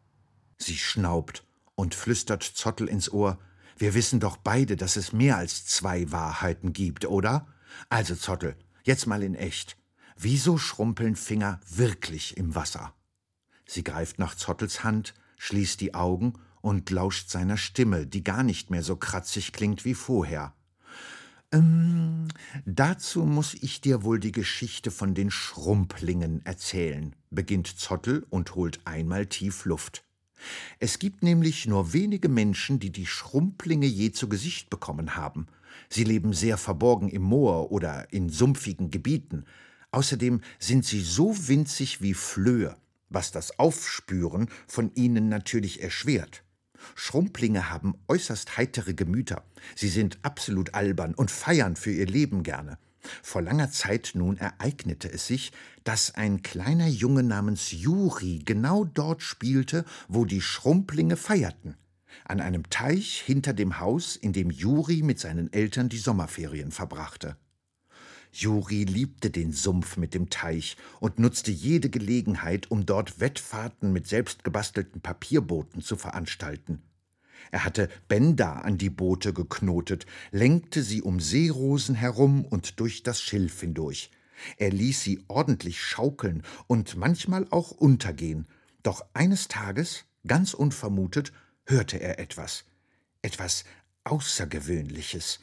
Sie 0.58 0.78
schnaubt 0.78 1.46
und 1.76 1.96
flüstert 1.96 2.44
Zottel 2.44 2.88
ins 2.88 3.12
Ohr. 3.12 3.38
Wir 3.82 3.96
wissen 3.96 4.20
doch 4.20 4.38
beide, 4.38 4.76
dass 4.78 4.96
es 4.96 5.12
mehr 5.12 5.38
als 5.38 5.66
zwei 5.66 6.12
Wahrheiten 6.12 6.72
gibt, 6.72 7.06
oder? 7.06 7.48
Also, 7.90 8.14
Zottel, 8.14 8.56
jetzt 8.84 9.08
mal 9.08 9.24
in 9.24 9.34
echt. 9.34 9.76
Wieso 10.16 10.60
schrumpeln 10.60 11.16
Finger 11.16 11.60
wirklich 11.68 12.38
im 12.38 12.54
Wasser? 12.54 12.94
Sie 13.66 13.84
greift 13.84 14.20
nach 14.20 14.36
Zottels 14.36 14.84
Hand, 14.84 15.16
schließt 15.38 15.82
die 15.82 15.96
Augen 15.96 16.34
und 16.62 16.92
lauscht 16.92 17.32
seiner 17.32 17.58
Stimme, 17.58 18.06
die 18.06 18.24
gar 18.24 18.44
nicht 18.44 18.70
mehr 18.70 18.84
so 18.84 18.98
kratzig 18.98 19.52
klingt 19.52 19.84
wie 19.84 19.96
vorher. 19.96 20.54
Ähm, 21.52 22.28
dazu 22.66 23.24
muss 23.24 23.56
ich 23.56 23.82
dir 23.82 24.04
wohl 24.04 24.20
die 24.20 24.32
Geschichte 24.32 24.92
von 24.92 25.16
den 25.16 25.32
Schrumplingen 25.32 26.46
erzählen, 26.46 27.16
beginnt 27.32 27.80
Zottel 27.80 28.28
und 28.30 28.54
holt 28.54 28.80
einmal 28.86 29.26
tief 29.26 29.66
Luft. 29.66 30.04
Es 30.80 31.00
gibt 31.00 31.24
nämlich 31.24 31.68
nur 31.68 31.94
wenige 31.94 32.30
Menschen, 32.30 32.80
die 32.80 32.92
die 32.92 33.06
Schrumplinge 33.06 33.86
je 33.86 34.12
zu 34.12 34.30
Gesicht 34.30 34.70
bekommen 34.70 35.16
haben. 35.16 35.48
Sie 35.90 36.04
leben 36.04 36.34
sehr 36.34 36.58
verborgen 36.58 37.10
im 37.10 37.22
Moor 37.22 37.72
oder 37.72 38.12
in 38.12 38.30
sumpfigen 38.30 38.92
Gebieten. 38.92 39.46
Außerdem 39.92 40.42
sind 40.60 40.86
sie 40.86 41.02
so 41.02 41.36
winzig 41.48 42.02
wie 42.02 42.14
Flöhe, 42.14 42.76
was 43.10 43.32
das 43.32 43.60
Aufspüren 43.60 44.50
von 44.68 44.94
ihnen 44.96 45.30
natürlich 45.30 45.82
erschwert. 45.82 46.44
Schrumplinge 46.96 47.70
haben 47.70 47.96
äußerst 48.08 48.58
heitere 48.58 48.94
Gemüter. 48.94 49.44
Sie 49.76 49.90
sind 49.90 50.20
absolut 50.24 50.74
albern 50.74 51.14
und 51.14 51.30
feiern 51.30 51.76
für 51.76 51.92
ihr 51.92 52.08
Leben 52.08 52.44
gerne. 52.44 52.78
Vor 53.24 53.42
langer 53.42 53.72
Zeit 53.72 54.12
nun 54.14 54.38
ereignete 54.38 55.12
es 55.12 55.28
sich, 55.28 55.52
dass 55.84 56.16
ein 56.16 56.42
kleiner 56.42 56.88
Junge 56.88 57.24
namens 57.24 57.72
Juri 57.72 58.42
genau 58.46 58.86
dort 58.86 59.22
spielte, 59.22 59.86
wo 60.08 60.26
die 60.26 60.42
Schrumplinge 60.42 61.18
feierten. 61.18 61.78
An 62.26 62.42
einem 62.42 62.70
Teich 62.70 63.22
hinter 63.22 63.54
dem 63.54 63.80
Haus, 63.80 64.16
in 64.16 64.34
dem 64.34 64.52
Juri 64.52 65.02
mit 65.02 65.20
seinen 65.20 65.52
Eltern 65.54 65.90
die 65.90 65.98
Sommerferien 65.98 66.72
verbrachte. 66.72 67.38
Juri 68.34 68.86
liebte 68.86 69.30
den 69.30 69.52
Sumpf 69.52 69.98
mit 69.98 70.14
dem 70.14 70.30
Teich 70.30 70.78
und 71.00 71.20
nutzte 71.20 71.52
jede 71.52 71.90
Gelegenheit, 71.90 72.72
um 72.72 72.86
dort 72.86 73.20
Wettfahrten 73.20 73.92
mit 73.92 74.08
selbstgebastelten 74.08 75.02
Papierbooten 75.02 75.82
zu 75.82 75.98
veranstalten. 75.98 76.82
Er 77.50 77.66
hatte 77.66 77.90
Bänder 78.08 78.64
an 78.64 78.78
die 78.78 78.90
Boote 78.90 79.34
geknotet, 79.34 80.06
lenkte 80.32 80.84
sie 80.84 81.02
um 81.02 81.20
Seerosen 81.20 81.96
herum 81.96 82.46
und 82.46 82.80
durch 82.80 83.04
das 83.04 83.22
Schilf 83.22 83.62
hindurch. 83.62 84.12
Er 84.58 84.72
ließ 84.72 85.02
sie 85.02 85.24
ordentlich 85.28 85.82
schaukeln 85.82 86.44
und 86.68 86.96
manchmal 86.96 87.48
auch 87.50 87.72
untergehen. 87.72 88.48
Doch 88.84 89.06
eines 89.14 89.48
Tages, 89.48 90.06
ganz 90.26 90.54
unvermutet, 90.54 91.32
hörte 91.66 92.00
er 92.00 92.20
etwas. 92.20 92.66
Etwas 93.22 93.66
Außergewöhnliches. 94.04 95.40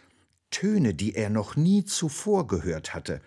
Töne, 0.50 0.94
die 0.94 1.14
er 1.14 1.30
noch 1.30 1.56
nie 1.56 1.84
zuvor 1.84 2.46
gehört 2.46 2.94
hatte. 2.94 3.20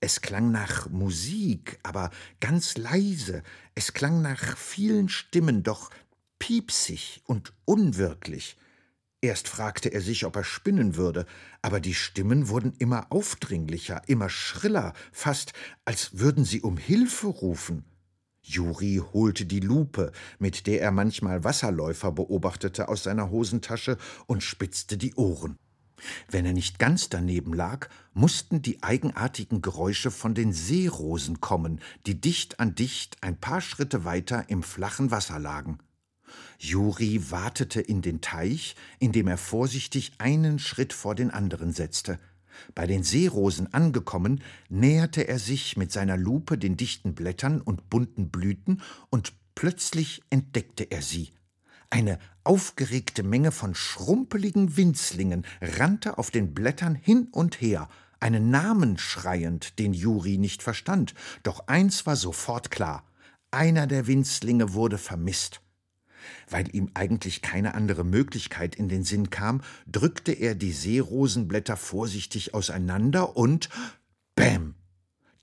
Es 0.00 0.20
klang 0.20 0.52
nach 0.52 0.88
Musik, 0.88 1.78
aber 1.82 2.10
ganz 2.40 2.76
leise. 2.76 3.42
Es 3.74 3.92
klang 3.92 4.22
nach 4.22 4.56
vielen 4.56 5.08
Stimmen, 5.08 5.62
doch 5.62 5.90
piepsig 6.38 7.22
und 7.26 7.52
unwirklich. 7.64 8.56
Erst 9.20 9.48
fragte 9.48 9.88
er 9.88 10.00
sich, 10.00 10.24
ob 10.24 10.36
er 10.36 10.44
spinnen 10.44 10.94
würde, 10.94 11.26
aber 11.60 11.80
die 11.80 11.94
Stimmen 11.94 12.48
wurden 12.48 12.72
immer 12.78 13.10
aufdringlicher, 13.10 14.02
immer 14.06 14.28
schriller, 14.28 14.92
fast 15.10 15.52
als 15.84 16.18
würden 16.18 16.44
sie 16.44 16.60
um 16.60 16.76
Hilfe 16.76 17.26
rufen. 17.26 17.84
Juri 18.42 19.02
holte 19.12 19.44
die 19.44 19.60
Lupe, 19.60 20.12
mit 20.38 20.66
der 20.66 20.80
er 20.80 20.92
manchmal 20.92 21.42
Wasserläufer 21.42 22.12
beobachtete, 22.12 22.88
aus 22.88 23.02
seiner 23.02 23.30
Hosentasche 23.30 23.98
und 24.26 24.42
spitzte 24.42 24.96
die 24.96 25.14
Ohren. 25.14 25.58
Wenn 26.30 26.46
er 26.46 26.52
nicht 26.52 26.78
ganz 26.78 27.08
daneben 27.08 27.52
lag, 27.52 27.88
mussten 28.14 28.62
die 28.62 28.82
eigenartigen 28.84 29.62
Geräusche 29.62 30.12
von 30.12 30.34
den 30.34 30.52
Seerosen 30.52 31.40
kommen, 31.40 31.80
die 32.06 32.20
dicht 32.20 32.60
an 32.60 32.76
dicht 32.76 33.18
ein 33.22 33.36
paar 33.36 33.60
Schritte 33.60 34.04
weiter 34.04 34.48
im 34.48 34.62
flachen 34.62 35.10
Wasser 35.10 35.40
lagen. 35.40 35.78
Juri 36.58 37.30
watete 37.30 37.80
in 37.80 38.02
den 38.02 38.20
Teich, 38.20 38.76
indem 38.98 39.28
er 39.28 39.38
vorsichtig 39.38 40.12
einen 40.18 40.58
Schritt 40.58 40.92
vor 40.92 41.14
den 41.14 41.30
anderen 41.30 41.72
setzte. 41.72 42.18
Bei 42.74 42.86
den 42.86 43.04
Seerosen 43.04 43.72
angekommen, 43.72 44.42
näherte 44.68 45.28
er 45.28 45.38
sich 45.38 45.76
mit 45.76 45.92
seiner 45.92 46.16
Lupe 46.16 46.58
den 46.58 46.76
dichten 46.76 47.14
Blättern 47.14 47.60
und 47.60 47.88
bunten 47.90 48.30
Blüten, 48.30 48.82
und 49.10 49.32
plötzlich 49.54 50.22
entdeckte 50.30 50.90
er 50.90 51.02
sie. 51.02 51.30
Eine 51.90 52.18
aufgeregte 52.44 53.22
Menge 53.22 53.52
von 53.52 53.74
schrumpeligen 53.74 54.76
Winzlingen 54.76 55.46
rannte 55.60 56.18
auf 56.18 56.30
den 56.30 56.52
Blättern 56.52 56.94
hin 56.94 57.28
und 57.30 57.60
her, 57.60 57.88
einen 58.20 58.50
Namen 58.50 58.98
schreiend, 58.98 59.78
den 59.78 59.94
Juri 59.94 60.38
nicht 60.38 60.62
verstand, 60.62 61.14
doch 61.44 61.68
eins 61.68 62.04
war 62.04 62.16
sofort 62.16 62.70
klar 62.70 63.04
einer 63.50 63.86
der 63.86 64.06
Winzlinge 64.06 64.74
wurde 64.74 64.98
vermisst. 64.98 65.62
Weil 66.48 66.74
ihm 66.74 66.90
eigentlich 66.94 67.42
keine 67.42 67.74
andere 67.74 68.04
Möglichkeit 68.04 68.74
in 68.74 68.88
den 68.88 69.04
Sinn 69.04 69.30
kam, 69.30 69.62
drückte 69.86 70.32
er 70.32 70.54
die 70.54 70.72
Seerosenblätter 70.72 71.76
vorsichtig 71.76 72.54
auseinander 72.54 73.36
und 73.36 73.68
Bäm! 74.34 74.74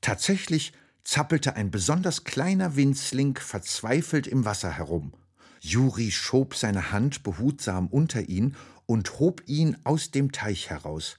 Tatsächlich 0.02 0.74
zappelte 1.04 1.56
ein 1.56 1.72
besonders 1.72 2.24
kleiner 2.24 2.76
Winzling 2.76 3.38
verzweifelt 3.38 4.28
im 4.28 4.46
Wasser 4.46 4.72
herum. 4.72 5.14
Juri 5.62 6.12
schob 6.12 6.56
seine 6.56 6.92
Hand 6.92 7.24
behutsam 7.24 7.88
unter 7.88 8.28
ihn 8.28 8.56
und 8.86 9.20
hob 9.20 9.42
ihn 9.46 9.78
aus 9.84 10.12
dem 10.12 10.32
Teich 10.32 10.70
heraus. 10.70 11.18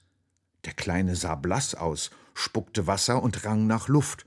Der 0.65 0.73
Kleine 0.73 1.17
sah 1.17 1.37
blass 1.37 1.75
aus, 1.75 2.11
spuckte 2.35 2.87
Wasser 2.87 3.23
und 3.23 3.45
rang 3.45 3.67
nach 3.67 3.89
Luft. 3.89 4.26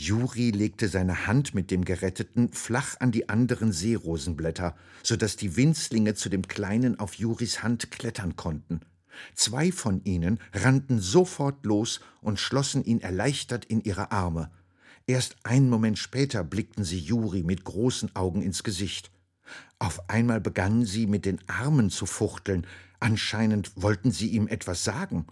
Juri 0.00 0.52
legte 0.52 0.86
seine 0.86 1.26
Hand 1.26 1.56
mit 1.56 1.72
dem 1.72 1.84
Geretteten 1.84 2.52
flach 2.52 2.94
an 3.00 3.10
die 3.10 3.28
anderen 3.28 3.72
Seerosenblätter, 3.72 4.76
so 5.02 5.16
dass 5.16 5.34
die 5.34 5.56
Winzlinge 5.56 6.14
zu 6.14 6.28
dem 6.28 6.46
Kleinen 6.46 7.00
auf 7.00 7.14
Juris 7.14 7.64
Hand 7.64 7.90
klettern 7.90 8.36
konnten. 8.36 8.82
Zwei 9.34 9.72
von 9.72 10.04
ihnen 10.04 10.38
rannten 10.52 11.00
sofort 11.00 11.66
los 11.66 11.98
und 12.20 12.38
schlossen 12.38 12.84
ihn 12.84 13.00
erleichtert 13.00 13.64
in 13.64 13.80
ihre 13.80 14.12
Arme. 14.12 14.52
Erst 15.08 15.34
einen 15.42 15.68
Moment 15.68 15.98
später 15.98 16.44
blickten 16.44 16.84
sie 16.84 17.00
Juri 17.00 17.42
mit 17.42 17.64
großen 17.64 18.14
Augen 18.14 18.40
ins 18.40 18.62
Gesicht. 18.62 19.10
Auf 19.80 20.08
einmal 20.08 20.40
begannen 20.40 20.86
sie 20.86 21.08
mit 21.08 21.24
den 21.24 21.40
Armen 21.48 21.90
zu 21.90 22.06
fuchteln, 22.06 22.68
anscheinend 23.00 23.72
wollten 23.74 24.12
sie 24.12 24.28
ihm 24.28 24.46
etwas 24.46 24.84
sagen. 24.84 25.26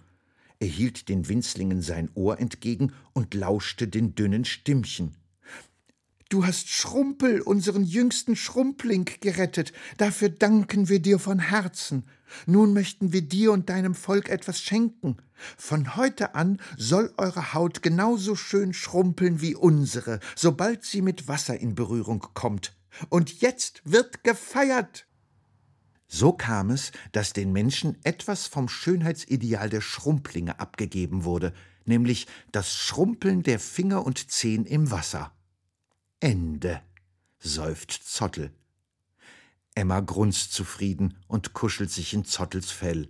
Er 0.59 0.67
hielt 0.67 1.09
den 1.09 1.27
Winzlingen 1.27 1.81
sein 1.81 2.09
Ohr 2.15 2.39
entgegen 2.39 2.93
und 3.13 3.33
lauschte 3.33 3.87
den 3.87 4.15
dünnen 4.15 4.45
Stimmchen. 4.45 5.15
Du 6.29 6.45
hast 6.45 6.67
Schrumpel, 6.67 7.39
unseren 7.39 7.83
jüngsten 7.85 8.35
Schrumpling, 8.35 9.09
gerettet. 9.21 9.71
Dafür 9.97 10.27
danken 10.27 10.89
wir 10.89 10.99
dir 10.99 11.19
von 11.19 11.39
Herzen. 11.39 12.03
Nun 12.45 12.73
möchten 12.73 13.13
wir 13.13 13.21
dir 13.21 13.53
und 13.53 13.69
deinem 13.69 13.95
Volk 13.95 14.27
etwas 14.27 14.59
schenken. 14.59 15.17
Von 15.55 15.95
heute 15.95 16.35
an 16.35 16.59
soll 16.75 17.13
eure 17.15 17.53
Haut 17.53 17.81
genauso 17.81 18.35
schön 18.35 18.73
schrumpeln 18.73 19.39
wie 19.39 19.55
unsere, 19.55 20.19
sobald 20.35 20.83
sie 20.83 21.01
mit 21.01 21.29
Wasser 21.29 21.57
in 21.57 21.75
Berührung 21.75 22.19
kommt. 22.33 22.75
Und 23.07 23.39
jetzt 23.39 23.81
wird 23.85 24.25
gefeiert. 24.25 25.06
So 26.07 26.31
kam 26.31 26.69
es, 26.69 26.91
dass 27.11 27.33
den 27.33 27.51
Menschen 27.51 27.97
etwas 28.03 28.47
vom 28.47 28.69
Schönheitsideal 28.69 29.69
der 29.69 29.81
Schrumplinge 29.81 30.59
abgegeben 30.59 31.25
wurde, 31.25 31.53
nämlich 31.85 32.27
das 32.51 32.73
Schrumpeln 32.73 33.43
der 33.43 33.59
Finger 33.59 34.05
und 34.05 34.31
Zehen 34.31 34.65
im 34.65 34.89
Wasser. 34.89 35.33
Ende, 36.19 36.81
seufzt 37.39 38.11
Zottel. 38.11 38.51
Emma 39.75 39.99
grunzt 39.99 40.53
zufrieden 40.53 41.17
und 41.27 41.53
kuschelt 41.53 41.91
sich 41.91 42.13
in 42.13 42.25
Zottels 42.25 42.71
Fell. 42.71 43.09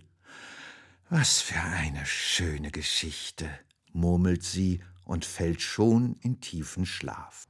Was 1.08 1.40
für 1.40 1.60
eine 1.60 2.04
schöne 2.04 2.70
Geschichte, 2.70 3.48
murmelt 3.92 4.42
sie 4.42 4.82
und 5.04 5.24
fällt 5.24 5.62
schon 5.62 6.16
in 6.20 6.40
tiefen 6.40 6.84
Schlaf. 6.84 7.48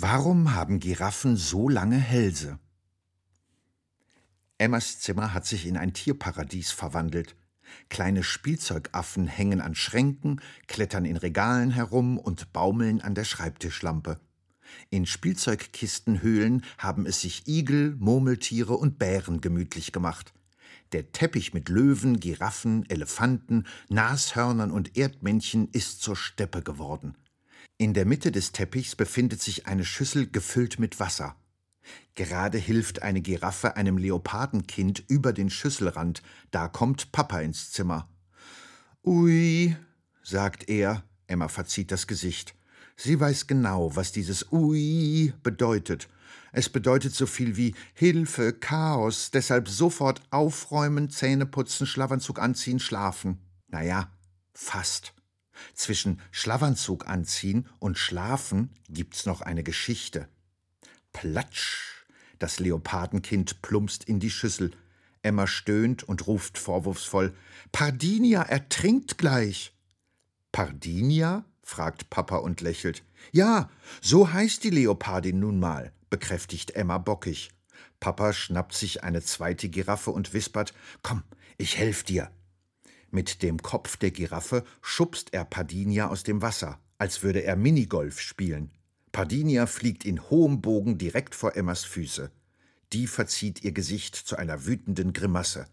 Warum 0.00 0.54
haben 0.54 0.78
Giraffen 0.78 1.36
so 1.36 1.68
lange 1.68 1.96
Hälse? 1.96 2.60
Emmas 4.56 5.00
Zimmer 5.00 5.34
hat 5.34 5.44
sich 5.44 5.66
in 5.66 5.76
ein 5.76 5.92
Tierparadies 5.92 6.70
verwandelt. 6.70 7.34
Kleine 7.88 8.22
Spielzeugaffen 8.22 9.26
hängen 9.26 9.60
an 9.60 9.74
Schränken, 9.74 10.40
klettern 10.68 11.04
in 11.04 11.16
Regalen 11.16 11.72
herum 11.72 12.16
und 12.16 12.52
baumeln 12.52 13.00
an 13.00 13.16
der 13.16 13.24
Schreibtischlampe. 13.24 14.20
In 14.88 15.04
Spielzeugkistenhöhlen 15.04 16.64
haben 16.78 17.04
es 17.04 17.22
sich 17.22 17.48
Igel, 17.48 17.96
Murmeltiere 17.98 18.74
und 18.74 19.00
Bären 19.00 19.40
gemütlich 19.40 19.90
gemacht. 19.90 20.32
Der 20.92 21.10
Teppich 21.10 21.54
mit 21.54 21.68
Löwen, 21.68 22.20
Giraffen, 22.20 22.88
Elefanten, 22.88 23.66
Nashörnern 23.88 24.70
und 24.70 24.96
Erdmännchen 24.96 25.68
ist 25.72 26.02
zur 26.02 26.14
Steppe 26.14 26.62
geworden. 26.62 27.16
In 27.76 27.94
der 27.94 28.04
Mitte 28.06 28.32
des 28.32 28.52
Teppichs 28.52 28.96
befindet 28.96 29.40
sich 29.40 29.66
eine 29.66 29.84
Schüssel 29.84 30.30
gefüllt 30.30 30.78
mit 30.78 30.98
Wasser. 30.98 31.36
Gerade 32.14 32.58
hilft 32.58 33.02
eine 33.02 33.20
Giraffe 33.20 33.76
einem 33.76 33.98
Leopardenkind 33.98 35.04
über 35.08 35.32
den 35.32 35.50
Schüsselrand, 35.50 36.22
da 36.50 36.68
kommt 36.68 37.12
Papa 37.12 37.40
ins 37.40 37.70
Zimmer. 37.70 38.08
Ui, 39.04 39.76
sagt 40.22 40.68
er, 40.68 41.04
Emma 41.26 41.48
verzieht 41.48 41.92
das 41.92 42.06
Gesicht. 42.06 42.54
Sie 42.96 43.20
weiß 43.20 43.46
genau, 43.46 43.94
was 43.94 44.10
dieses 44.10 44.50
Ui 44.50 45.32
bedeutet. 45.42 46.08
Es 46.50 46.68
bedeutet 46.68 47.14
so 47.14 47.26
viel 47.26 47.56
wie 47.56 47.74
Hilfe, 47.94 48.52
Chaos, 48.52 49.30
deshalb 49.30 49.68
sofort 49.68 50.20
aufräumen, 50.30 51.10
Zähne 51.10 51.46
putzen, 51.46 51.86
Schlafanzug 51.86 52.40
anziehen, 52.40 52.80
schlafen. 52.80 53.38
Naja, 53.68 54.10
fast. 54.52 55.14
Zwischen 55.74 56.20
Schlafanzug 56.30 57.06
anziehen 57.06 57.68
und 57.78 57.98
Schlafen 57.98 58.70
gibt's 58.88 59.26
noch 59.26 59.40
eine 59.40 59.62
Geschichte. 59.62 60.28
Platsch! 61.12 62.06
Das 62.38 62.60
Leopardenkind 62.60 63.62
plumpst 63.62 64.04
in 64.04 64.20
die 64.20 64.30
Schüssel. 64.30 64.70
Emma 65.22 65.46
stöhnt 65.46 66.04
und 66.04 66.26
ruft 66.26 66.58
vorwurfsvoll: 66.58 67.34
Pardinia 67.72 68.42
ertrinkt 68.42 69.18
gleich! 69.18 69.74
Pardinia? 70.52 71.44
fragt 71.62 72.08
Papa 72.08 72.36
und 72.36 72.60
lächelt. 72.60 73.04
Ja, 73.30 73.68
so 74.00 74.32
heißt 74.32 74.64
die 74.64 74.70
Leopardin 74.70 75.38
nun 75.38 75.60
mal, 75.60 75.92
bekräftigt 76.08 76.70
Emma 76.70 76.98
bockig. 76.98 77.50
Papa 78.00 78.32
schnappt 78.32 78.74
sich 78.74 79.04
eine 79.04 79.22
zweite 79.22 79.68
Giraffe 79.68 80.10
und 80.10 80.32
wispert: 80.32 80.72
Komm, 81.02 81.22
ich 81.58 81.76
helf 81.76 82.04
dir. 82.04 82.30
Mit 83.10 83.42
dem 83.42 83.62
Kopf 83.62 83.96
der 83.96 84.10
Giraffe 84.10 84.64
schubst 84.82 85.32
er 85.32 85.44
Pardinia 85.44 86.08
aus 86.08 86.22
dem 86.22 86.42
Wasser, 86.42 86.78
als 86.98 87.22
würde 87.22 87.42
er 87.42 87.56
Minigolf 87.56 88.20
spielen. 88.20 88.70
Pardinia 89.12 89.66
fliegt 89.66 90.04
in 90.04 90.28
hohem 90.30 90.60
Bogen 90.60 90.98
direkt 90.98 91.34
vor 91.34 91.56
Emmas 91.56 91.84
Füße. 91.84 92.30
Die 92.92 93.06
verzieht 93.06 93.64
ihr 93.64 93.72
Gesicht 93.72 94.14
zu 94.14 94.36
einer 94.36 94.66
wütenden 94.66 95.12
Grimasse. 95.12 95.66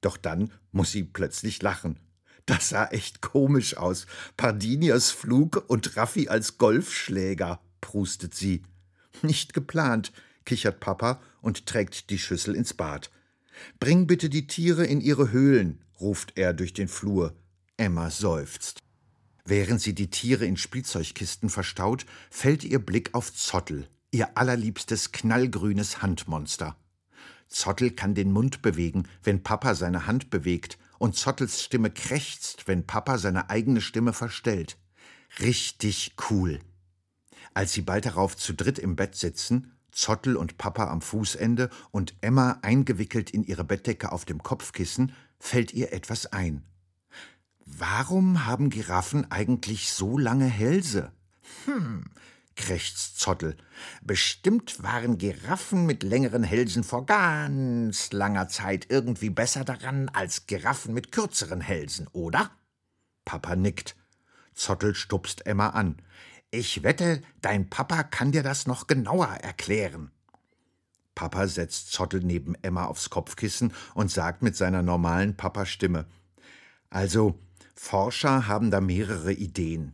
Doch 0.00 0.16
dann 0.16 0.52
muss 0.72 0.92
sie 0.92 1.04
plötzlich 1.04 1.62
lachen. 1.62 1.98
Das 2.46 2.70
sah 2.70 2.86
echt 2.86 3.20
komisch 3.20 3.76
aus. 3.76 4.06
Pardinias 4.36 5.10
Flug 5.10 5.64
und 5.68 5.96
Raffi 5.96 6.28
als 6.28 6.58
Golfschläger, 6.58 7.60
prustet 7.80 8.34
sie. 8.34 8.62
Nicht 9.22 9.54
geplant, 9.54 10.12
kichert 10.44 10.80
Papa 10.80 11.20
und 11.42 11.66
trägt 11.66 12.10
die 12.10 12.18
Schüssel 12.18 12.54
ins 12.54 12.74
Bad. 12.74 13.10
Bring 13.78 14.06
bitte 14.06 14.28
die 14.28 14.46
Tiere 14.46 14.84
in 14.84 15.00
ihre 15.00 15.30
Höhlen, 15.30 15.84
ruft 16.00 16.32
er 16.36 16.52
durch 16.52 16.72
den 16.72 16.88
Flur. 16.88 17.34
Emma 17.76 18.10
seufzt. 18.10 18.80
Während 19.44 19.80
sie 19.80 19.94
die 19.94 20.10
Tiere 20.10 20.44
in 20.44 20.56
Spielzeugkisten 20.56 21.48
verstaut, 21.48 22.06
fällt 22.30 22.64
ihr 22.64 22.78
Blick 22.78 23.14
auf 23.14 23.34
Zottel, 23.34 23.88
ihr 24.10 24.36
allerliebstes 24.36 25.12
knallgrünes 25.12 26.02
Handmonster. 26.02 26.76
Zottel 27.48 27.90
kann 27.90 28.14
den 28.14 28.30
Mund 28.30 28.62
bewegen, 28.62 29.08
wenn 29.22 29.42
Papa 29.42 29.74
seine 29.74 30.06
Hand 30.06 30.30
bewegt, 30.30 30.78
und 30.98 31.16
Zottels 31.16 31.62
Stimme 31.62 31.90
krächzt, 31.90 32.68
wenn 32.68 32.86
Papa 32.86 33.16
seine 33.16 33.48
eigene 33.48 33.80
Stimme 33.80 34.12
verstellt. 34.12 34.76
Richtig 35.40 36.14
cool. 36.30 36.60
Als 37.54 37.72
sie 37.72 37.82
bald 37.82 38.04
darauf 38.04 38.36
zu 38.36 38.52
dritt 38.52 38.78
im 38.78 38.96
Bett 38.96 39.16
sitzen, 39.16 39.72
Zottel 39.90 40.36
und 40.36 40.58
Papa 40.58 40.88
am 40.88 41.00
Fußende 41.00 41.70
und 41.90 42.14
Emma 42.20 42.58
eingewickelt 42.62 43.30
in 43.30 43.42
ihre 43.42 43.64
Bettdecke 43.64 44.12
auf 44.12 44.24
dem 44.24 44.42
Kopfkissen, 44.42 45.12
fällt 45.40 45.72
ihr 45.72 45.92
etwas 45.92 46.26
ein. 46.26 46.62
Warum 47.64 48.46
haben 48.46 48.70
Giraffen 48.70 49.30
eigentlich 49.32 49.90
so 49.90 50.18
lange 50.18 50.46
Hälse? 50.46 51.12
Hm, 51.64 52.04
krächzt 52.54 53.18
Zottel. 53.18 53.56
Bestimmt 54.02 54.82
waren 54.82 55.18
Giraffen 55.18 55.86
mit 55.86 56.02
längeren 56.02 56.44
Hälsen 56.44 56.84
vor 56.84 57.06
ganz 57.06 58.12
langer 58.12 58.48
Zeit 58.48 58.86
irgendwie 58.90 59.30
besser 59.30 59.64
daran 59.64 60.08
als 60.10 60.46
Giraffen 60.46 60.94
mit 60.94 61.10
kürzeren 61.10 61.60
Hälsen, 61.60 62.06
oder? 62.12 62.50
Papa 63.24 63.56
nickt. 63.56 63.96
Zottel 64.54 64.94
stupst 64.94 65.46
Emma 65.46 65.70
an. 65.70 65.96
Ich 66.50 66.82
wette, 66.82 67.22
dein 67.40 67.70
Papa 67.70 68.02
kann 68.02 68.32
dir 68.32 68.42
das 68.42 68.66
noch 68.66 68.86
genauer 68.86 69.28
erklären. 69.28 70.10
Papa 71.20 71.48
setzt 71.48 71.92
Zottel 71.92 72.20
neben 72.24 72.54
Emma 72.62 72.86
aufs 72.86 73.10
Kopfkissen 73.10 73.74
und 73.92 74.10
sagt 74.10 74.40
mit 74.40 74.56
seiner 74.56 74.82
normalen 74.82 75.36
Papa-Stimme: 75.36 76.06
Also, 76.88 77.38
Forscher 77.74 78.46
haben 78.46 78.70
da 78.70 78.80
mehrere 78.80 79.34
Ideen. 79.34 79.92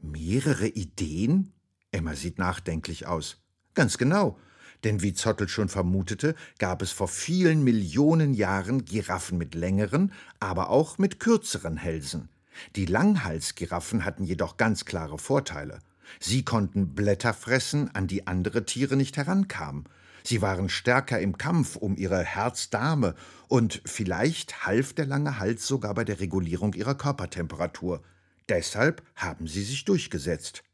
Mehrere 0.00 0.68
Ideen? 0.68 1.52
Emma 1.90 2.14
sieht 2.14 2.38
nachdenklich 2.38 3.08
aus. 3.08 3.42
Ganz 3.74 3.98
genau. 3.98 4.38
Denn 4.84 5.02
wie 5.02 5.12
Zottel 5.12 5.48
schon 5.48 5.68
vermutete, 5.68 6.36
gab 6.60 6.82
es 6.82 6.92
vor 6.92 7.08
vielen 7.08 7.64
Millionen 7.64 8.32
Jahren 8.32 8.84
Giraffen 8.84 9.38
mit 9.38 9.56
längeren, 9.56 10.12
aber 10.38 10.70
auch 10.70 10.98
mit 10.98 11.18
kürzeren 11.18 11.76
Hälsen. 11.76 12.28
Die 12.76 12.86
Langhalsgiraffen 12.86 14.04
hatten 14.04 14.22
jedoch 14.22 14.56
ganz 14.56 14.84
klare 14.84 15.18
Vorteile. 15.18 15.80
Sie 16.20 16.44
konnten 16.44 16.94
Blätter 16.94 17.34
fressen, 17.34 17.92
an 17.92 18.06
die 18.06 18.28
andere 18.28 18.64
Tiere 18.64 18.94
nicht 18.94 19.16
herankamen. 19.16 19.88
Sie 20.26 20.40
waren 20.40 20.70
stärker 20.70 21.20
im 21.20 21.36
Kampf 21.36 21.76
um 21.76 21.96
ihre 21.96 22.22
Herzdame, 22.22 23.14
und 23.48 23.82
vielleicht 23.84 24.66
half 24.66 24.94
der 24.94 25.06
lange 25.06 25.38
Hals 25.38 25.66
sogar 25.66 25.94
bei 25.94 26.04
der 26.04 26.18
Regulierung 26.18 26.72
ihrer 26.72 26.94
Körpertemperatur. 26.94 28.02
Deshalb 28.48 29.02
haben 29.14 29.46
sie 29.46 29.62
sich 29.62 29.84
durchgesetzt. 29.84 30.64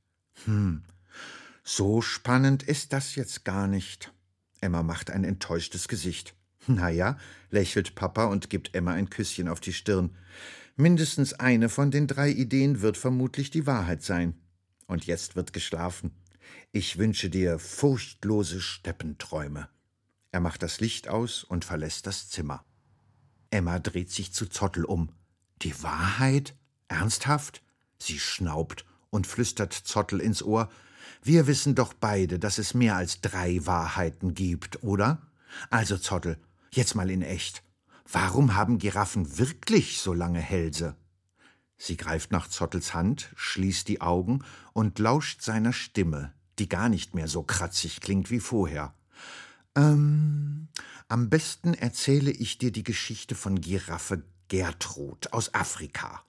Hm, 0.44 0.84
so 1.62 2.00
spannend 2.00 2.62
ist 2.62 2.92
das 2.92 3.16
jetzt 3.16 3.44
gar 3.44 3.66
nicht. 3.66 4.12
Emma 4.60 4.82
macht 4.82 5.10
ein 5.10 5.24
enttäuschtes 5.24 5.88
Gesicht. 5.88 6.34
Na 6.66 6.88
ja, 6.88 7.18
lächelt 7.50 7.94
Papa 7.94 8.24
und 8.24 8.50
gibt 8.50 8.74
Emma 8.74 8.92
ein 8.92 9.10
Küsschen 9.10 9.48
auf 9.48 9.60
die 9.60 9.72
Stirn. 9.72 10.16
Mindestens 10.76 11.34
eine 11.34 11.68
von 11.68 11.90
den 11.90 12.06
drei 12.06 12.30
Ideen 12.30 12.80
wird 12.80 12.96
vermutlich 12.96 13.50
die 13.50 13.66
Wahrheit 13.66 14.02
sein. 14.02 14.34
Und 14.86 15.06
jetzt 15.06 15.36
wird 15.36 15.52
geschlafen. 15.52 16.12
Ich 16.72 16.98
wünsche 16.98 17.30
dir 17.30 17.58
furchtlose 17.58 18.60
Steppenträume. 18.60 19.68
Er 20.30 20.38
macht 20.38 20.62
das 20.62 20.78
Licht 20.78 21.08
aus 21.08 21.42
und 21.42 21.64
verlässt 21.64 22.06
das 22.06 22.28
Zimmer. 22.28 22.64
Emma 23.50 23.80
dreht 23.80 24.12
sich 24.12 24.32
zu 24.32 24.46
Zottel 24.46 24.84
um. 24.84 25.10
Die 25.62 25.82
Wahrheit? 25.82 26.54
Ernsthaft? 26.86 27.64
Sie 27.98 28.20
schnaubt 28.20 28.84
und 29.10 29.26
flüstert 29.26 29.72
Zottel 29.72 30.20
ins 30.20 30.44
Ohr. 30.44 30.70
Wir 31.24 31.48
wissen 31.48 31.74
doch 31.74 31.92
beide, 31.92 32.38
dass 32.38 32.58
es 32.58 32.72
mehr 32.72 32.94
als 32.94 33.20
drei 33.20 33.66
Wahrheiten 33.66 34.34
gibt, 34.34 34.84
oder? 34.84 35.26
Also, 35.70 35.98
Zottel, 35.98 36.38
jetzt 36.70 36.94
mal 36.94 37.10
in 37.10 37.22
echt. 37.22 37.64
Warum 38.08 38.54
haben 38.54 38.78
Giraffen 38.78 39.38
wirklich 39.38 39.98
so 39.98 40.12
lange 40.12 40.40
Hälse? 40.40 40.94
Sie 41.76 41.96
greift 41.96 42.30
nach 42.30 42.46
Zottels 42.46 42.94
Hand, 42.94 43.32
schließt 43.34 43.88
die 43.88 44.00
Augen 44.00 44.44
und 44.72 45.00
lauscht 45.00 45.42
seiner 45.42 45.72
Stimme, 45.72 46.32
die 46.60 46.68
gar 46.68 46.88
nicht 46.88 47.14
mehr 47.14 47.26
so 47.26 47.42
kratzig 47.42 48.00
klingt 48.00 48.30
wie 48.30 48.40
vorher. 48.40 48.94
Ähm, 49.74 50.68
am 51.08 51.28
besten 51.28 51.74
erzähle 51.74 52.30
ich 52.30 52.58
dir 52.58 52.70
die 52.70 52.84
Geschichte 52.84 53.34
von 53.34 53.60
Giraffe 53.60 54.22
Gertrud 54.48 55.32
aus 55.32 55.54
Afrika. 55.54 56.22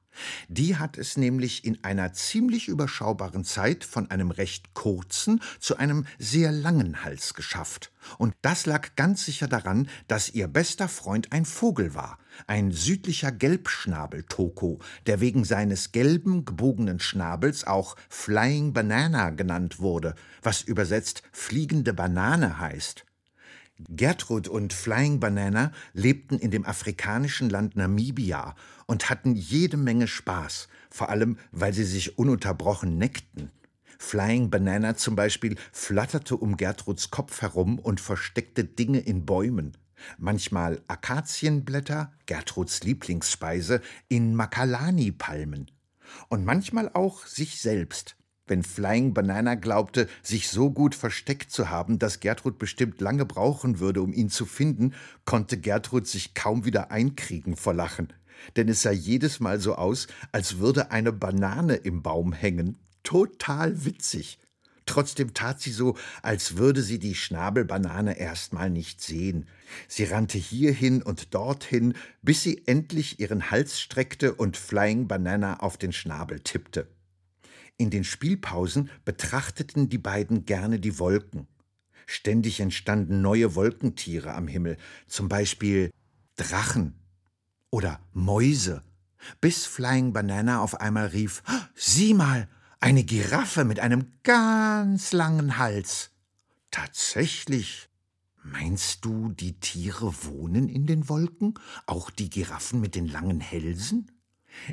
Die 0.48 0.78
hat 0.78 0.98
es 0.98 1.18
nämlich 1.18 1.66
in 1.66 1.84
einer 1.84 2.14
ziemlich 2.14 2.68
überschaubaren 2.68 3.44
Zeit 3.44 3.84
von 3.84 4.12
einem 4.12 4.32
recht 4.32 4.74
kurzen 4.74 5.42
zu 5.60 5.78
einem 5.78 6.06
sehr 6.20 6.52
langen 6.52 7.04
Hals 7.04 7.34
geschafft. 7.34 7.92
Und 8.18 8.34
das 8.42 8.66
lag 8.66 8.96
ganz 8.96 9.26
sicher 9.26 9.48
daran, 9.48 9.88
dass 10.08 10.30
ihr 10.30 10.48
bester 10.48 10.88
Freund 10.88 11.32
ein 11.32 11.46
Vogel 11.46 11.94
war, 11.94 12.18
ein 12.48 12.72
südlicher 12.72 13.32
Gelbschnabel-Toko, 13.32 14.80
der 15.06 15.20
wegen 15.22 15.44
seines 15.44 15.92
gelben, 15.92 16.46
gebogenen 16.46 17.00
Schnabels 17.00 17.66
auch 17.66 17.96
Flying 18.10 18.74
Banana 18.74 19.30
genannt 19.30 19.80
wurde, 19.80 20.16
was 20.42 20.62
übersetzt 20.62 21.24
fliegende 21.32 21.94
Banane 21.94 22.60
heißt. 22.60 23.06
Gertrud 23.90 24.48
und 24.48 24.74
Flying 24.74 25.20
Banana 25.20 25.72
lebten 25.94 26.38
in 26.38 26.52
dem 26.52 26.66
afrikanischen 26.66 27.50
Land 27.50 27.76
Namibia 27.76 28.56
und 28.92 29.10
hatten 29.10 29.38
jede 29.38 29.78
Menge 29.78 30.06
Spaß, 30.06 30.68
vor 30.90 31.08
allem 31.08 31.38
weil 31.54 31.72
sie 31.72 31.86
sich 31.86 32.18
ununterbrochen 32.18 32.98
neckten. 32.98 33.50
Flying 33.98 34.50
Banana 34.50 34.98
zum 34.98 35.16
Beispiel 35.16 35.56
flatterte 35.72 36.36
um 36.36 36.58
Gertruds 36.58 37.10
Kopf 37.10 37.42
herum 37.42 37.80
und 37.80 38.02
versteckte 38.02 38.66
Dinge 38.66 39.00
in 39.00 39.26
Bäumen. 39.26 39.78
Manchmal 40.18 40.82
Akazienblätter, 40.90 42.12
Gertruds 42.26 42.84
Lieblingsspeise, 42.84 43.80
in 44.10 44.36
Makalani-Palmen. 44.36 45.72
Und 46.28 46.44
manchmal 46.44 46.92
auch 46.94 47.26
sich 47.26 47.62
selbst, 47.62 48.18
wenn 48.46 48.62
Flying 48.62 49.14
Banana 49.14 49.56
glaubte, 49.56 50.10
sich 50.22 50.50
so 50.50 50.70
gut 50.70 50.96
versteckt 50.96 51.50
zu 51.50 51.70
haben, 51.70 51.98
dass 51.98 52.20
Gertrud 52.20 52.60
bestimmt 52.60 53.00
lange 53.00 53.26
brauchen 53.26 53.80
würde, 53.80 54.02
um 54.02 54.12
ihn 54.12 54.28
zu 54.28 54.46
finden, 54.46 54.94
konnte 55.24 55.58
Gertrud 55.58 56.08
sich 56.08 56.34
kaum 56.34 56.66
wieder 56.66 56.92
einkriegen 56.92 57.56
vor 57.56 57.74
Lachen. 57.74 58.12
Denn 58.56 58.70
es 58.70 58.82
sah 58.82 58.92
jedes 58.92 59.40
Mal 59.40 59.60
so 59.60 59.76
aus, 59.76 60.08
als 60.32 60.58
würde 60.58 60.92
eine 60.92 61.12
Banane 61.12 61.76
im 61.76 62.02
Baum 62.02 62.34
hängen. 62.34 62.78
Total 63.04 63.86
witzig. 63.86 64.40
Trotzdem 64.86 65.34
tat 65.34 65.62
sie 65.62 65.72
so, 65.72 65.96
als 66.22 66.58
würde 66.58 66.82
sie 66.82 67.00
die 67.00 67.16
Schnabelbanane 67.16 68.20
erstmal 68.20 68.70
nicht 68.70 69.02
sehen. 69.02 69.48
Sie 69.88 70.04
rannte 70.04 70.38
hierhin 70.38 71.02
und 71.02 71.34
dorthin, 71.34 71.94
bis 72.22 72.44
sie 72.44 72.64
endlich 72.66 73.20
ihren 73.20 73.52
Hals 73.52 73.80
streckte 73.80 74.34
und 74.34 74.58
Flying 74.58 75.08
Banana 75.08 75.60
auf 75.60 75.78
den 75.78 75.94
Schnabel 75.94 76.40
tippte. 76.42 76.88
In 77.78 77.90
den 77.90 78.04
Spielpausen 78.04 78.90
betrachteten 79.06 79.88
die 79.88 79.98
beiden 79.98 80.46
gerne 80.46 80.80
die 80.80 81.00
Wolken. 81.00 81.48
Ständig 82.06 82.60
entstanden 82.60 83.22
neue 83.22 83.56
Wolkentiere 83.56 84.34
am 84.34 84.48
Himmel, 84.48 84.78
zum 85.08 85.30
Beispiel 85.30 85.92
Drachen 86.36 87.01
oder 87.72 88.00
Mäuse, 88.14 88.84
bis 89.40 89.66
Flying 89.66 90.14
Banana 90.14 90.62
auf 90.62 90.80
einmal 90.80 91.08
rief: 91.08 91.42
Sieh 91.74 92.14
mal, 92.14 92.48
eine 92.80 93.04
Giraffe 93.04 93.66
mit 93.66 93.80
einem 93.80 94.12
ganz 94.24 95.14
langen 95.14 95.58
Hals. 95.58 96.12
Tatsächlich. 96.70 97.90
Meinst 98.44 99.06
du, 99.06 99.30
die 99.30 99.60
Tiere 99.60 100.14
wohnen 100.24 100.68
in 100.68 100.88
den 100.88 101.10
Wolken? 101.10 101.54
Auch 101.86 102.10
die 102.10 102.30
Giraffen 102.30 102.82
mit 102.82 102.96
den 102.96 103.08
langen 103.08 103.40
Hälsen? 103.40 104.12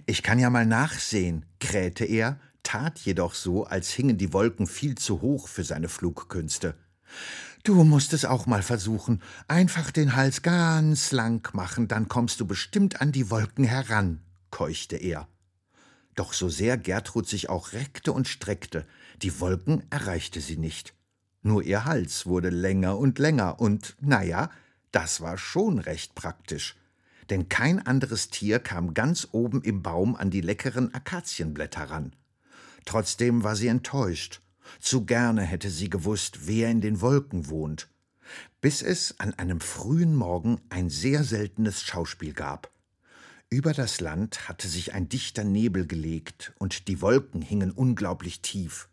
Ich 0.06 0.22
kann 0.22 0.38
ja 0.38 0.48
mal 0.48 0.64
nachsehen, 0.64 1.44
krähte 1.60 2.04
er, 2.04 2.40
tat 2.62 2.98
jedoch 3.00 3.34
so, 3.34 3.64
als 3.64 3.90
hingen 3.90 4.16
die 4.16 4.32
Wolken 4.32 4.66
viel 4.66 4.96
zu 4.96 5.20
hoch 5.20 5.48
für 5.48 5.64
seine 5.64 5.88
Flugkünste. 5.88 6.74
Du 7.64 7.84
musst 7.84 8.12
es 8.12 8.24
auch 8.24 8.46
mal 8.46 8.62
versuchen. 8.62 9.22
Einfach 9.46 9.90
den 9.90 10.16
Hals 10.16 10.42
ganz 10.42 11.12
lang 11.12 11.54
machen, 11.54 11.88
dann 11.88 12.08
kommst 12.08 12.40
du 12.40 12.46
bestimmt 12.46 13.00
an 13.00 13.12
die 13.12 13.30
Wolken 13.30 13.64
heran, 13.64 14.20
keuchte 14.50 14.96
er. 14.96 15.28
Doch 16.14 16.32
so 16.32 16.48
sehr 16.48 16.78
Gertrud 16.78 17.28
sich 17.28 17.48
auch 17.48 17.72
reckte 17.72 18.12
und 18.12 18.26
streckte, 18.26 18.86
die 19.22 19.38
Wolken 19.40 19.84
erreichte 19.90 20.40
sie 20.40 20.56
nicht. 20.56 20.94
Nur 21.42 21.62
ihr 21.62 21.84
Hals 21.84 22.26
wurde 22.26 22.50
länger 22.50 22.98
und 22.98 23.18
länger, 23.18 23.60
und 23.60 23.96
na 24.00 24.22
ja, 24.22 24.50
das 24.90 25.20
war 25.20 25.38
schon 25.38 25.78
recht 25.78 26.14
praktisch. 26.14 26.76
Denn 27.30 27.48
kein 27.48 27.86
anderes 27.86 28.30
Tier 28.30 28.58
kam 28.58 28.94
ganz 28.94 29.28
oben 29.32 29.62
im 29.62 29.82
Baum 29.82 30.16
an 30.16 30.30
die 30.30 30.40
leckeren 30.40 30.94
Akazienblätter 30.94 31.90
ran. 31.90 32.16
Trotzdem 32.84 33.44
war 33.44 33.54
sie 33.54 33.68
enttäuscht. 33.68 34.40
Zu 34.80 35.04
gerne 35.04 35.42
hätte 35.42 35.70
sie 35.70 35.90
gewusst, 35.90 36.46
wer 36.46 36.70
in 36.70 36.80
den 36.80 37.00
Wolken 37.00 37.48
wohnt. 37.48 37.88
Bis 38.60 38.82
es 38.82 39.18
an 39.18 39.34
einem 39.34 39.60
frühen 39.60 40.14
Morgen 40.14 40.60
ein 40.68 40.90
sehr 40.90 41.24
seltenes 41.24 41.82
Schauspiel 41.82 42.32
gab. 42.32 42.70
Über 43.50 43.72
das 43.72 44.00
Land 44.00 44.48
hatte 44.48 44.68
sich 44.68 44.92
ein 44.92 45.08
dichter 45.08 45.44
Nebel 45.44 45.86
gelegt, 45.86 46.52
und 46.58 46.88
die 46.88 47.00
Wolken 47.00 47.40
hingen 47.40 47.70
unglaublich 47.70 48.42
tief. 48.42 48.88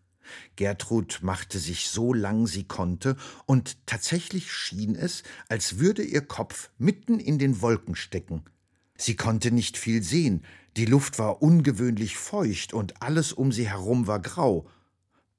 Gertrud 0.56 1.20
machte 1.22 1.60
sich 1.60 1.90
so 1.90 2.14
lang 2.14 2.48
sie 2.48 2.64
konnte, 2.64 3.18
und 3.46 3.86
tatsächlich 3.86 4.52
schien 4.52 4.96
es, 4.96 5.24
als 5.50 5.80
würde 5.80 6.04
ihr 6.04 6.22
Kopf 6.22 6.70
mitten 6.78 7.20
in 7.20 7.38
den 7.38 7.62
Wolken 7.62 7.96
stecken. 7.96 8.44
Sie 8.96 9.16
konnte 9.16 9.52
nicht 9.52 9.78
viel 9.78 10.02
sehen, 10.02 10.44
die 10.78 10.86
Luft 10.86 11.20
war 11.20 11.42
ungewöhnlich 11.42 12.18
feucht 12.18 12.74
und 12.74 13.02
alles 13.02 13.34
um 13.34 13.52
sie 13.52 13.68
herum 13.68 14.08
war 14.08 14.22
grau. 14.22 14.68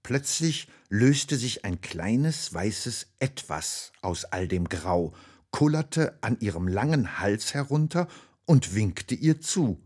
Plötzlich 0.07 0.69
löste 0.89 1.35
sich 1.35 1.65
ein 1.65 1.81
kleines 1.81 2.55
weißes 2.55 3.09
Etwas 3.19 3.91
aus 4.03 4.25
all 4.25 4.47
dem 4.47 4.69
Grau, 4.69 5.13
kullerte 5.51 6.17
an 6.21 6.39
ihrem 6.39 6.69
langen 6.69 7.19
Hals 7.19 7.55
herunter 7.55 8.07
und 8.45 8.77
winkte 8.77 9.17
ihr 9.17 9.41
zu. 9.41 9.83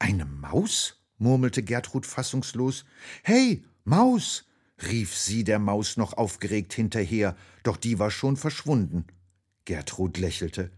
Eine 0.00 0.24
Maus? 0.24 1.00
murmelte 1.18 1.62
Gertrud 1.62 2.06
fassungslos. 2.06 2.86
Hey, 3.22 3.64
Maus! 3.84 4.46
rief 4.82 5.16
sie 5.16 5.44
der 5.44 5.60
Maus 5.60 5.96
noch 5.96 6.14
aufgeregt 6.14 6.72
hinterher, 6.72 7.36
doch 7.62 7.76
die 7.76 8.00
war 8.00 8.10
schon 8.10 8.36
verschwunden. 8.36 9.06
Gertrud 9.64 10.18
lächelte. 10.18 10.72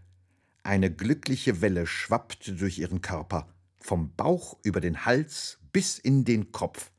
Eine 0.61 0.93
glückliche 0.93 1.61
Welle 1.61 1.87
schwappte 1.87 2.53
durch 2.53 2.77
ihren 2.77 3.01
Körper, 3.01 3.51
vom 3.79 4.13
Bauch 4.15 4.59
über 4.61 4.79
den 4.79 5.05
Hals 5.05 5.57
bis 5.71 5.97
in 5.97 6.23
den 6.23 6.51
Kopf. 6.51 6.91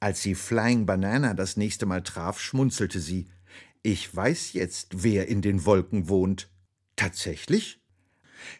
Als 0.00 0.22
sie 0.22 0.34
Flying 0.34 0.86
Banana 0.86 1.34
das 1.34 1.58
nächste 1.58 1.84
Mal 1.84 2.02
traf, 2.02 2.40
schmunzelte 2.40 3.00
sie. 3.00 3.28
Ich 3.82 4.14
weiß 4.14 4.54
jetzt, 4.54 5.02
wer 5.02 5.28
in 5.28 5.42
den 5.42 5.66
Wolken 5.66 6.08
wohnt. 6.08 6.50
Tatsächlich? 6.96 7.82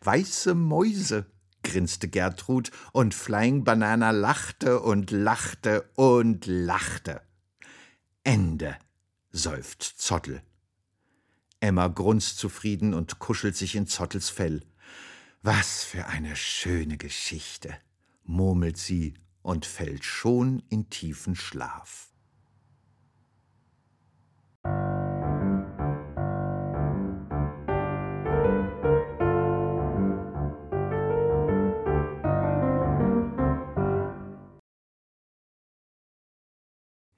Weiße 0.02 0.54
Mäuse, 0.54 1.26
grinste 1.62 2.08
Gertrud, 2.08 2.70
und 2.92 3.14
Flying 3.14 3.64
Banana 3.64 4.10
lachte 4.10 4.80
und 4.80 5.10
lachte 5.10 5.88
und 5.94 6.44
lachte. 6.44 7.22
Ende, 8.22 8.76
seufzt 9.30 9.98
Zottel. 9.98 10.42
Emma 11.60 11.88
grunzt 11.88 12.38
zufrieden 12.38 12.92
und 12.92 13.18
kuschelt 13.18 13.56
sich 13.56 13.76
in 13.76 13.86
Zottels 13.86 14.28
Fell. 14.28 14.62
Was 15.42 15.84
für 15.84 16.06
eine 16.06 16.36
schöne 16.36 16.98
Geschichte, 16.98 17.74
murmelt 18.24 18.76
sie 18.76 19.14
und 19.42 19.66
fällt 19.66 20.04
schon 20.04 20.62
in 20.68 20.90
tiefen 20.90 21.34
Schlaf. 21.34 22.10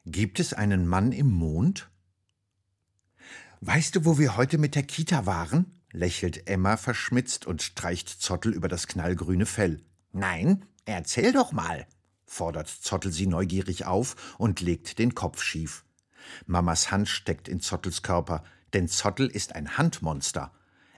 Gibt 0.04 0.40
es 0.40 0.52
einen 0.52 0.86
Mann 0.86 1.12
im 1.12 1.30
Mond? 1.30 1.90
Weißt 3.60 3.96
du, 3.96 4.04
wo 4.04 4.18
wir 4.18 4.36
heute 4.36 4.58
mit 4.58 4.74
der 4.74 4.82
Kita 4.82 5.24
waren? 5.24 5.80
lächelt 5.92 6.48
Emma 6.48 6.76
verschmitzt 6.76 7.46
und 7.46 7.62
streicht 7.62 8.08
Zottel 8.08 8.52
über 8.52 8.68
das 8.68 8.86
knallgrüne 8.86 9.46
Fell. 9.46 9.80
Nein, 10.12 10.64
erzähl 10.84 11.32
doch 11.32 11.52
mal, 11.52 11.86
fordert 12.33 12.68
Zottel 12.68 13.12
sie 13.12 13.26
neugierig 13.26 13.85
auf 13.85 14.35
und 14.39 14.61
legt 14.61 14.99
den 14.99 15.14
Kopf 15.14 15.43
schief. 15.43 15.85
Mamas 16.47 16.91
Hand 16.91 17.09
steckt 17.09 17.47
in 17.47 17.61
Zottels 17.61 18.03
Körper, 18.03 18.43
denn 18.72 18.89
Zottel 18.89 19.28
ist 19.28 19.55
ein 19.55 19.76
Handmonster. 19.76 20.51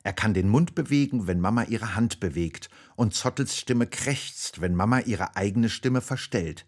Er 0.04 0.12
kann 0.12 0.34
den 0.34 0.48
Mund 0.48 0.74
bewegen, 0.74 1.26
wenn 1.26 1.40
Mama 1.40 1.64
ihre 1.64 1.94
Hand 1.96 2.20
bewegt, 2.20 2.68
und 2.94 3.14
Zottels 3.14 3.56
Stimme 3.56 3.86
krächzt, 3.86 4.60
wenn 4.60 4.74
Mama 4.74 5.00
ihre 5.00 5.34
eigene 5.34 5.70
Stimme 5.70 6.02
verstellt. 6.02 6.66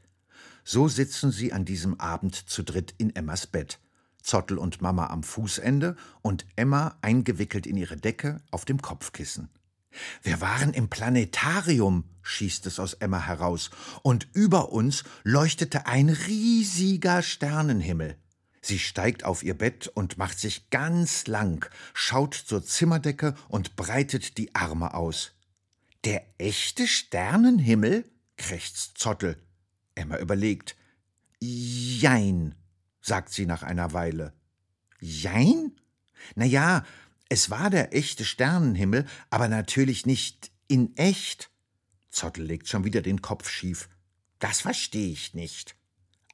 So 0.65 0.89
sitzen 0.89 1.31
sie 1.31 1.53
an 1.53 1.65
diesem 1.65 2.01
Abend 2.01 2.35
zu 2.35 2.65
dritt 2.65 2.95
in 2.99 3.15
Emmas 3.15 3.47
Bett. 3.47 3.79
Zottel 4.23 4.59
und 4.59 4.83
Mama 4.83 5.07
am 5.07 5.23
Fußende 5.23 5.95
und 6.23 6.45
Emma 6.57 6.97
eingewickelt 7.03 7.67
in 7.67 7.77
ihre 7.77 7.97
Decke 7.97 8.41
auf 8.51 8.65
dem 8.65 8.83
Kopfkissen. 8.83 9.49
Wir 10.23 10.41
waren 10.41 10.73
im 10.73 10.89
Planetarium, 10.89 12.05
schießt 12.23 12.67
es 12.67 12.79
aus 12.81 12.95
Emma 12.95 13.27
heraus, 13.27 13.71
und 14.03 14.29
über 14.33 14.73
uns 14.73 15.05
leuchtete 15.23 15.87
ein 15.87 16.09
riesiger 16.09 17.23
Sternenhimmel. 17.23 18.17
Sie 18.61 18.79
steigt 18.81 19.25
auf 19.25 19.45
ihr 19.45 19.57
Bett 19.57 19.87
und 19.87 20.19
macht 20.19 20.41
sich 20.41 20.71
ganz 20.71 21.29
lang, 21.29 21.71
schaut 21.95 22.35
zur 22.35 22.65
Zimmerdecke 22.65 23.35
und 23.49 23.77
breitet 23.77 24.39
die 24.39 24.55
Arme 24.57 24.95
aus. 24.95 25.33
Der 26.05 26.25
echte 26.39 26.87
Sternenhimmel? 26.87 28.05
krächzt 28.37 28.99
Zottel. 28.99 29.41
Emma 29.95 30.19
überlegt. 30.19 30.77
Jein, 31.41 32.55
sagt 33.01 33.33
sie 33.33 33.47
nach 33.47 33.63
einer 33.63 33.93
Weile. 33.93 34.33
Jein? 35.01 35.73
Na 36.35 36.45
ja, 36.45 36.85
es 37.29 37.51
war 37.51 37.71
der 37.71 37.95
echte 37.95 38.25
Sternenhimmel, 38.25 39.07
aber 39.31 39.49
natürlich 39.49 40.07
nicht 40.07 40.51
in 40.69 40.97
echt. 40.97 41.51
Zottel 42.09 42.45
legt 42.45 42.69
schon 42.69 42.85
wieder 42.85 43.03
den 43.03 43.23
Kopf 43.23 43.49
schief. 43.49 43.89
Das 44.39 44.61
verstehe 44.61 45.13
ich 45.13 45.35
nicht. 45.35 45.77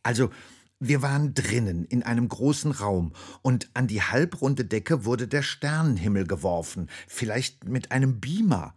Also, 0.03 0.31
wir 0.79 1.01
waren 1.01 1.33
drinnen 1.33 1.85
in 1.85 2.03
einem 2.03 2.29
großen 2.29 2.73
Raum 2.73 3.13
und 3.43 3.71
an 3.75 3.87
die 3.87 4.03
halbrunde 4.03 4.65
Decke 4.65 5.05
wurde 5.05 5.29
der 5.29 5.43
Sternenhimmel 5.43 6.27
geworfen, 6.27 6.91
vielleicht 7.07 7.65
mit 7.65 7.93
einem 7.93 8.21
Beamer. 8.21 8.75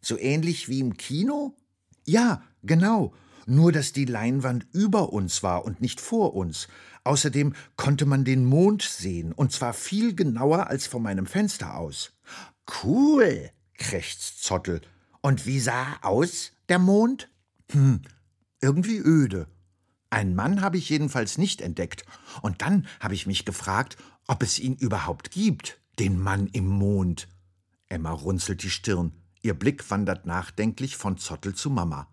So 0.00 0.16
ähnlich 0.16 0.68
wie 0.68 0.78
im 0.78 0.96
Kino? 0.96 1.56
Ja, 2.04 2.42
genau 2.62 3.12
nur 3.46 3.72
dass 3.72 3.92
die 3.92 4.04
Leinwand 4.04 4.66
über 4.72 5.12
uns 5.12 5.42
war 5.42 5.64
und 5.64 5.80
nicht 5.80 6.00
vor 6.00 6.34
uns. 6.34 6.68
Außerdem 7.04 7.54
konnte 7.76 8.06
man 8.06 8.24
den 8.24 8.44
Mond 8.44 8.82
sehen, 8.82 9.32
und 9.32 9.52
zwar 9.52 9.72
viel 9.72 10.14
genauer 10.14 10.66
als 10.66 10.86
von 10.86 11.02
meinem 11.02 11.26
Fenster 11.26 11.76
aus. 11.76 12.12
Cool, 12.82 13.50
krächzt 13.74 14.42
Zottel. 14.44 14.80
Und 15.22 15.46
wie 15.46 15.60
sah 15.60 15.98
aus, 16.02 16.52
der 16.68 16.78
Mond? 16.78 17.30
Hm, 17.72 18.02
irgendwie 18.60 18.98
öde. 18.98 19.48
Einen 20.10 20.34
Mann 20.34 20.60
habe 20.60 20.76
ich 20.76 20.88
jedenfalls 20.88 21.38
nicht 21.38 21.60
entdeckt. 21.60 22.04
Und 22.42 22.62
dann 22.62 22.86
habe 22.98 23.14
ich 23.14 23.26
mich 23.26 23.44
gefragt, 23.44 23.96
ob 24.26 24.42
es 24.42 24.58
ihn 24.58 24.74
überhaupt 24.74 25.30
gibt, 25.30 25.80
den 25.98 26.20
Mann 26.20 26.48
im 26.48 26.66
Mond. 26.66 27.28
Emma 27.88 28.10
runzelt 28.10 28.62
die 28.62 28.70
Stirn. 28.70 29.12
Ihr 29.42 29.54
Blick 29.54 29.88
wandert 29.90 30.26
nachdenklich 30.26 30.96
von 30.96 31.16
Zottel 31.16 31.54
zu 31.54 31.70
Mama. 31.70 32.09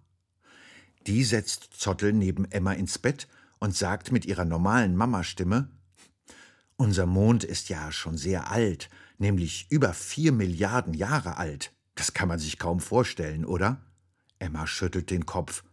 Die 1.07 1.23
setzt 1.23 1.69
Zottel 1.73 2.11
neben 2.11 2.43
Emma 2.51 2.73
ins 2.73 2.99
Bett 2.99 3.29
und 3.59 3.73
sagt 3.73 4.11
mit 4.11 4.25
ihrer 4.25 4.43
normalen 4.43 4.93
Mamastimme 4.97 5.69
Unser 6.75 7.05
Mond 7.05 7.45
ist 7.45 7.69
ja 7.69 7.93
schon 7.93 8.17
sehr 8.17 8.51
alt, 8.51 8.89
nämlich 9.17 9.67
über 9.69 9.93
vier 9.93 10.33
Milliarden 10.33 10.93
Jahre 10.93 11.37
alt. 11.37 11.71
Das 11.95 12.13
kann 12.13 12.27
man 12.27 12.39
sich 12.39 12.59
kaum 12.59 12.81
vorstellen, 12.81 13.45
oder? 13.45 13.81
Emma 14.37 14.67
schüttelt 14.67 15.09
den 15.09 15.25
Kopf. 15.25 15.63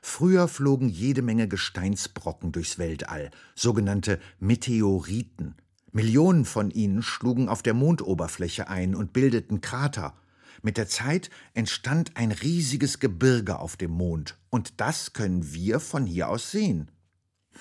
Früher 0.00 0.46
flogen 0.46 0.88
jede 0.88 1.22
Menge 1.22 1.48
Gesteinsbrocken 1.48 2.52
durchs 2.52 2.78
Weltall, 2.78 3.32
sogenannte 3.56 4.20
Meteoriten. 4.38 5.56
Millionen 5.90 6.44
von 6.44 6.70
ihnen 6.70 7.02
schlugen 7.02 7.48
auf 7.48 7.62
der 7.62 7.74
Mondoberfläche 7.74 8.68
ein 8.68 8.94
und 8.94 9.12
bildeten 9.12 9.60
Krater. 9.60 10.14
Mit 10.62 10.76
der 10.76 10.88
Zeit 10.88 11.30
entstand 11.54 12.16
ein 12.16 12.32
riesiges 12.32 12.98
Gebirge 12.98 13.58
auf 13.58 13.76
dem 13.76 13.92
Mond, 13.92 14.38
und 14.50 14.80
das 14.80 15.12
können 15.12 15.52
wir 15.52 15.80
von 15.80 16.06
hier 16.06 16.28
aus 16.28 16.50
sehen. 16.50 16.90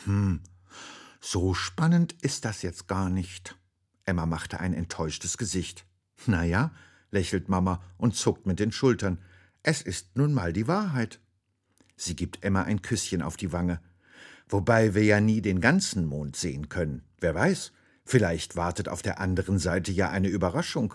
Hm, 0.05 0.41
so 1.19 1.53
spannend 1.53 2.15
ist 2.21 2.45
das 2.45 2.61
jetzt 2.61 2.87
gar 2.87 3.09
nicht. 3.09 3.57
Emma 4.05 4.25
machte 4.25 4.59
ein 4.59 4.73
enttäuschtes 4.73 5.37
Gesicht. 5.37 5.85
Na 6.25 6.43
ja, 6.43 6.71
lächelt 7.11 7.49
Mama 7.49 7.83
und 7.97 8.15
zuckt 8.15 8.45
mit 8.45 8.59
den 8.59 8.71
Schultern. 8.71 9.19
Es 9.63 9.81
ist 9.81 10.15
nun 10.15 10.33
mal 10.33 10.53
die 10.53 10.67
Wahrheit. 10.67 11.19
Sie 11.95 12.15
gibt 12.15 12.43
Emma 12.43 12.63
ein 12.63 12.81
Küsschen 12.81 13.21
auf 13.21 13.37
die 13.37 13.51
Wange. 13.51 13.81
Wobei 14.47 14.93
wir 14.93 15.03
ja 15.03 15.19
nie 15.19 15.41
den 15.41 15.59
ganzen 15.59 16.05
Mond 16.05 16.37
sehen 16.37 16.69
können. 16.69 17.03
Wer 17.19 17.35
weiß, 17.35 17.73
vielleicht 18.05 18.55
wartet 18.55 18.87
auf 18.87 19.01
der 19.01 19.19
anderen 19.19 19.59
Seite 19.59 19.91
ja 19.91 20.09
eine 20.09 20.29
Überraschung. 20.29 20.93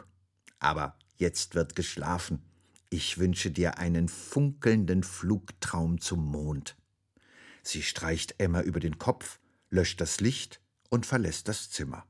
Aber 0.59 0.97
Jetzt 1.23 1.55
wird 1.55 1.77
geschlafen. 1.77 2.43
Ich 2.91 3.18
wünsche 3.18 3.53
dir 3.53 3.79
einen 3.79 4.09
funkelnden 4.09 5.05
Flugtraum 5.05 6.01
zum 6.01 6.25
Mond. 6.27 6.75
Sie 7.62 7.85
streicht 7.85 8.35
Emma 8.39 8.61
über 8.61 8.81
den 8.81 8.99
Kopf, 8.99 9.39
löscht 9.70 10.01
das 10.01 10.18
Licht 10.18 10.61
und 10.91 11.07
verlässt 11.07 11.47
das 11.47 11.70
Zimmer. 11.70 12.05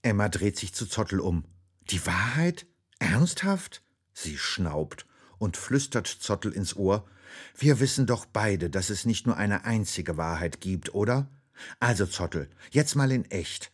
Emma 0.00 0.30
dreht 0.30 0.58
sich 0.58 0.72
zu 0.72 0.86
Zottel 0.86 1.20
um. 1.20 1.44
Die 1.90 2.06
Wahrheit? 2.06 2.64
Ernsthaft? 3.00 3.82
Sie 4.14 4.38
schnaubt 4.38 5.04
und 5.36 5.58
flüstert 5.58 6.06
Zottel 6.06 6.52
ins 6.52 6.74
Ohr. 6.74 7.06
Wir 7.54 7.80
wissen 7.80 8.06
doch 8.06 8.24
beide, 8.24 8.70
dass 8.70 8.88
es 8.88 9.04
nicht 9.04 9.26
nur 9.26 9.36
eine 9.36 9.66
einzige 9.66 10.16
Wahrheit 10.16 10.62
gibt, 10.62 10.94
oder? 10.94 11.28
Also, 11.80 12.06
Zottel, 12.06 12.48
jetzt 12.70 12.94
mal 12.94 13.12
in 13.12 13.30
echt. 13.30 13.72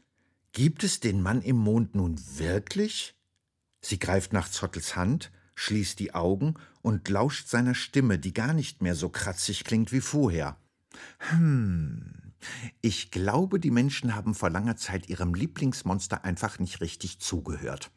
Gibt 0.50 0.82
es 0.82 0.98
den 0.98 1.22
Mann 1.22 1.42
im 1.42 1.59
Mond 1.59 1.94
nun 1.94 2.20
wirklich? 2.38 3.14
Sie 3.80 3.98
greift 3.98 4.32
nach 4.32 4.48
Zottels 4.48 4.96
Hand, 4.96 5.30
schließt 5.54 5.98
die 5.98 6.14
Augen 6.14 6.54
und 6.82 7.08
lauscht 7.08 7.48
seiner 7.48 7.74
Stimme, 7.74 8.18
die 8.18 8.32
gar 8.32 8.52
nicht 8.52 8.82
mehr 8.82 8.94
so 8.94 9.08
kratzig 9.08 9.64
klingt 9.64 9.92
wie 9.92 10.00
vorher. 10.00 10.56
Hm, 11.18 12.32
Ich 12.80 13.10
glaube, 13.10 13.58
die 13.58 13.70
Menschen 13.72 14.14
haben 14.14 14.34
vor 14.34 14.50
langer 14.50 14.76
Zeit 14.76 15.08
ihrem 15.08 15.34
Lieblingsmonster 15.34 16.24
einfach 16.24 16.58
nicht 16.58 16.80
richtig 16.80 17.18
zugehört. 17.18 17.90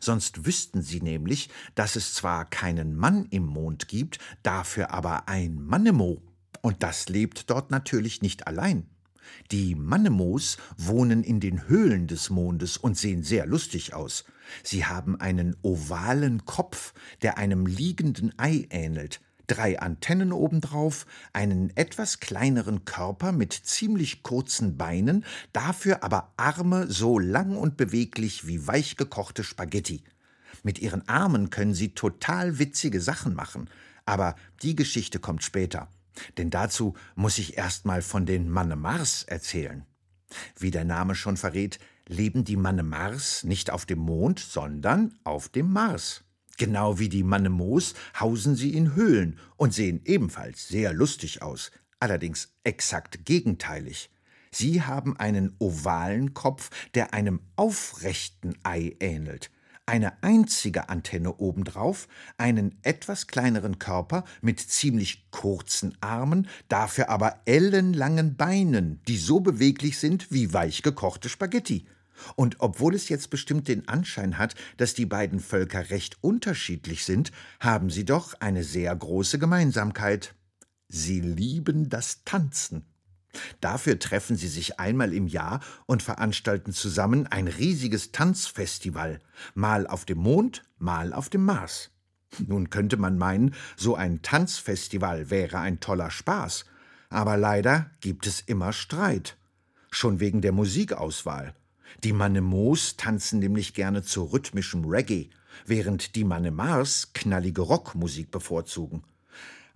Sonst 0.00 0.46
wüssten 0.46 0.82
sie 0.82 1.00
nämlich, 1.00 1.50
dass 1.74 1.96
es 1.96 2.14
zwar 2.14 2.44
keinen 2.44 2.96
Mann 2.96 3.26
im 3.26 3.44
Mond 3.44 3.88
gibt, 3.88 4.18
dafür 4.42 4.90
aber 4.90 5.28
ein 5.28 5.62
Mannemo. 5.62 6.22
Und 6.62 6.82
das 6.82 7.08
lebt 7.08 7.50
dort 7.50 7.70
natürlich 7.70 8.22
nicht 8.22 8.46
allein. 8.46 8.88
Die 9.50 9.74
Mannemos 9.74 10.56
wohnen 10.76 11.22
in 11.22 11.40
den 11.40 11.68
Höhlen 11.68 12.06
des 12.06 12.30
Mondes 12.30 12.76
und 12.76 12.96
sehen 12.96 13.22
sehr 13.22 13.46
lustig 13.46 13.94
aus. 13.94 14.24
Sie 14.62 14.84
haben 14.84 15.20
einen 15.20 15.56
ovalen 15.62 16.44
Kopf, 16.44 16.94
der 17.22 17.38
einem 17.38 17.66
liegenden 17.66 18.32
Ei 18.38 18.66
ähnelt, 18.70 19.20
drei 19.46 19.78
Antennen 19.78 20.32
obendrauf, 20.32 21.06
einen 21.32 21.76
etwas 21.76 22.20
kleineren 22.20 22.84
Körper 22.84 23.32
mit 23.32 23.52
ziemlich 23.52 24.22
kurzen 24.22 24.76
Beinen, 24.76 25.24
dafür 25.52 26.02
aber 26.02 26.32
Arme 26.36 26.86
so 26.88 27.18
lang 27.18 27.56
und 27.56 27.76
beweglich 27.76 28.46
wie 28.46 28.66
weich 28.66 28.96
gekochte 28.96 29.44
Spaghetti. 29.44 30.02
Mit 30.62 30.78
ihren 30.80 31.06
Armen 31.08 31.50
können 31.50 31.74
sie 31.74 31.90
total 31.94 32.58
witzige 32.58 33.00
Sachen 33.00 33.34
machen, 33.34 33.70
aber 34.04 34.34
die 34.62 34.74
Geschichte 34.74 35.18
kommt 35.18 35.42
später. 35.42 35.88
Denn 36.38 36.50
dazu 36.50 36.94
muss 37.14 37.38
ich 37.38 37.56
erst 37.56 37.84
mal 37.84 38.02
von 38.02 38.26
den 38.26 38.48
Mannemars 38.48 39.22
erzählen. 39.24 39.84
Wie 40.58 40.70
der 40.70 40.84
Name 40.84 41.14
schon 41.14 41.36
verrät, 41.36 41.78
leben 42.08 42.44
die 42.44 42.56
Mannemars 42.56 43.44
nicht 43.44 43.70
auf 43.70 43.86
dem 43.86 43.98
Mond, 43.98 44.38
sondern 44.38 45.18
auf 45.24 45.48
dem 45.48 45.72
Mars. 45.72 46.24
Genau 46.56 46.98
wie 46.98 47.08
die 47.08 47.22
Mannemos 47.22 47.94
hausen 48.18 48.56
sie 48.56 48.74
in 48.74 48.94
Höhlen 48.94 49.38
und 49.56 49.74
sehen 49.74 50.00
ebenfalls 50.04 50.68
sehr 50.68 50.94
lustig 50.94 51.42
aus, 51.42 51.70
allerdings 52.00 52.54
exakt 52.64 53.26
gegenteilig. 53.26 54.10
Sie 54.50 54.80
haben 54.80 55.18
einen 55.18 55.54
ovalen 55.58 56.32
Kopf, 56.32 56.70
der 56.94 57.12
einem 57.12 57.40
aufrechten 57.56 58.56
Ei 58.62 58.96
ähnelt, 59.00 59.50
eine 59.86 60.22
einzige 60.22 60.88
Antenne 60.88 61.36
obendrauf, 61.36 62.08
einen 62.36 62.76
etwas 62.82 63.28
kleineren 63.28 63.78
Körper 63.78 64.24
mit 64.42 64.60
ziemlich 64.60 65.30
kurzen 65.30 65.96
Armen, 66.00 66.48
dafür 66.68 67.08
aber 67.08 67.40
ellenlangen 67.44 68.36
Beinen, 68.36 69.00
die 69.06 69.16
so 69.16 69.40
beweglich 69.40 69.98
sind 69.98 70.30
wie 70.32 70.52
weich 70.52 70.82
gekochte 70.82 71.28
Spaghetti. 71.28 71.86
Und 72.34 72.56
obwohl 72.60 72.94
es 72.94 73.08
jetzt 73.08 73.30
bestimmt 73.30 73.68
den 73.68 73.88
Anschein 73.88 74.38
hat, 74.38 74.54
dass 74.76 74.94
die 74.94 75.06
beiden 75.06 75.38
Völker 75.38 75.90
recht 75.90 76.16
unterschiedlich 76.22 77.04
sind, 77.04 77.30
haben 77.60 77.90
sie 77.90 78.04
doch 78.04 78.34
eine 78.40 78.64
sehr 78.64 78.94
große 78.94 79.38
Gemeinsamkeit. 79.38 80.34
Sie 80.88 81.20
lieben 81.20 81.88
das 81.88 82.24
Tanzen. 82.24 82.86
Dafür 83.60 83.98
treffen 83.98 84.36
sie 84.36 84.48
sich 84.48 84.78
einmal 84.78 85.12
im 85.12 85.26
Jahr 85.26 85.60
und 85.86 86.02
veranstalten 86.02 86.72
zusammen 86.72 87.26
ein 87.26 87.48
riesiges 87.48 88.12
Tanzfestival, 88.12 89.20
mal 89.54 89.86
auf 89.86 90.04
dem 90.04 90.18
Mond, 90.18 90.62
mal 90.78 91.12
auf 91.12 91.28
dem 91.28 91.44
Mars. 91.44 91.90
Nun 92.46 92.70
könnte 92.70 92.96
man 92.96 93.18
meinen, 93.18 93.54
so 93.76 93.94
ein 93.94 94.22
Tanzfestival 94.22 95.30
wäre 95.30 95.58
ein 95.58 95.80
toller 95.80 96.10
Spaß, 96.10 96.64
aber 97.08 97.36
leider 97.36 97.90
gibt 98.00 98.26
es 98.26 98.40
immer 98.40 98.72
Streit. 98.72 99.36
Schon 99.90 100.20
wegen 100.20 100.42
der 100.42 100.52
Musikauswahl. 100.52 101.54
Die 102.04 102.12
Manemos 102.12 102.96
tanzen 102.96 103.38
nämlich 103.38 103.72
gerne 103.72 104.02
zu 104.02 104.24
rhythmischem 104.24 104.84
Reggae, 104.84 105.30
während 105.64 106.14
die 106.14 106.24
Mannemars 106.24 107.12
knallige 107.14 107.62
Rockmusik 107.62 108.30
bevorzugen. 108.30 109.04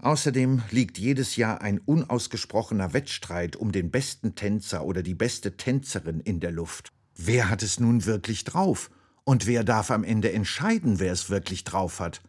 Außerdem 0.03 0.63
liegt 0.71 0.99
jedes 0.99 1.37
Jahr 1.37 1.61
ein 1.61 1.79
unausgesprochener 1.79 2.95
Wettstreit 2.95 3.57
um 3.57 3.71
den 3.71 3.91
besten 3.91 4.35
Tänzer 4.35 4.85
oder 4.85 5.03
die 5.03 5.15
beste 5.15 5.59
Tänzerin 5.59 6.21
in 6.21 6.41
der 6.41 6.53
Luft. 6.53 6.91
Wer 7.15 7.51
hat 7.51 7.63
es 7.63 7.79
nun 7.79 8.07
wirklich 8.07 8.45
drauf? 8.45 8.91
Und 9.25 9.47
wer 9.47 9.63
darf 9.63 9.91
am 9.91 10.03
Ende 10.03 10.33
entscheiden, 10.33 11.01
wer 11.01 11.13
es 11.13 11.29
wirklich 11.29 11.65
drauf 11.65 12.01
hat? 12.01 12.23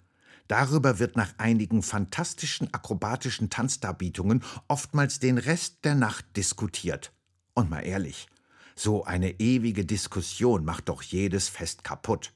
Darüber 0.49 0.99
wird 0.99 1.15
nach 1.15 1.33
einigen 1.37 1.81
fantastischen 1.81 2.73
akrobatischen 2.73 3.49
Tanzdarbietungen 3.49 4.43
oftmals 4.67 5.19
den 5.19 5.37
Rest 5.37 5.85
der 5.85 5.95
Nacht 5.95 6.25
diskutiert. 6.35 7.13
Und 7.53 7.69
mal 7.69 7.81
ehrlich, 7.81 8.27
so 8.75 9.05
eine 9.05 9.39
ewige 9.39 9.85
Diskussion 9.85 10.65
macht 10.65 10.89
doch 10.89 11.01
jedes 11.01 11.47
Fest 11.47 11.85
kaputt. 11.85 12.33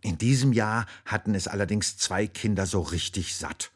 In 0.00 0.18
diesem 0.18 0.52
Jahr 0.52 0.86
hatten 1.04 1.36
es 1.36 1.46
allerdings 1.46 1.96
zwei 1.96 2.26
Kinder 2.26 2.66
so 2.66 2.80
richtig 2.80 3.36
satt. 3.36 3.70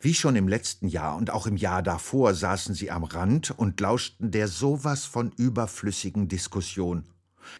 Wie 0.00 0.14
schon 0.14 0.36
im 0.36 0.48
letzten 0.48 0.88
Jahr 0.88 1.16
und 1.16 1.30
auch 1.30 1.46
im 1.46 1.56
Jahr 1.56 1.82
davor 1.82 2.34
saßen 2.34 2.74
sie 2.74 2.90
am 2.90 3.04
Rand 3.04 3.50
und 3.50 3.80
lauschten 3.80 4.30
der 4.30 4.48
sowas 4.48 5.04
von 5.04 5.32
überflüssigen 5.36 6.28
Diskussion. 6.28 7.04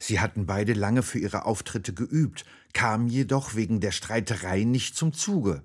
Sie 0.00 0.20
hatten 0.20 0.46
beide 0.46 0.72
lange 0.72 1.02
für 1.02 1.18
ihre 1.18 1.44
Auftritte 1.44 1.94
geübt, 1.94 2.44
kamen 2.72 3.08
jedoch 3.08 3.54
wegen 3.54 3.80
der 3.80 3.92
Streiterei 3.92 4.64
nicht 4.64 4.96
zum 4.96 5.12
Zuge. 5.12 5.62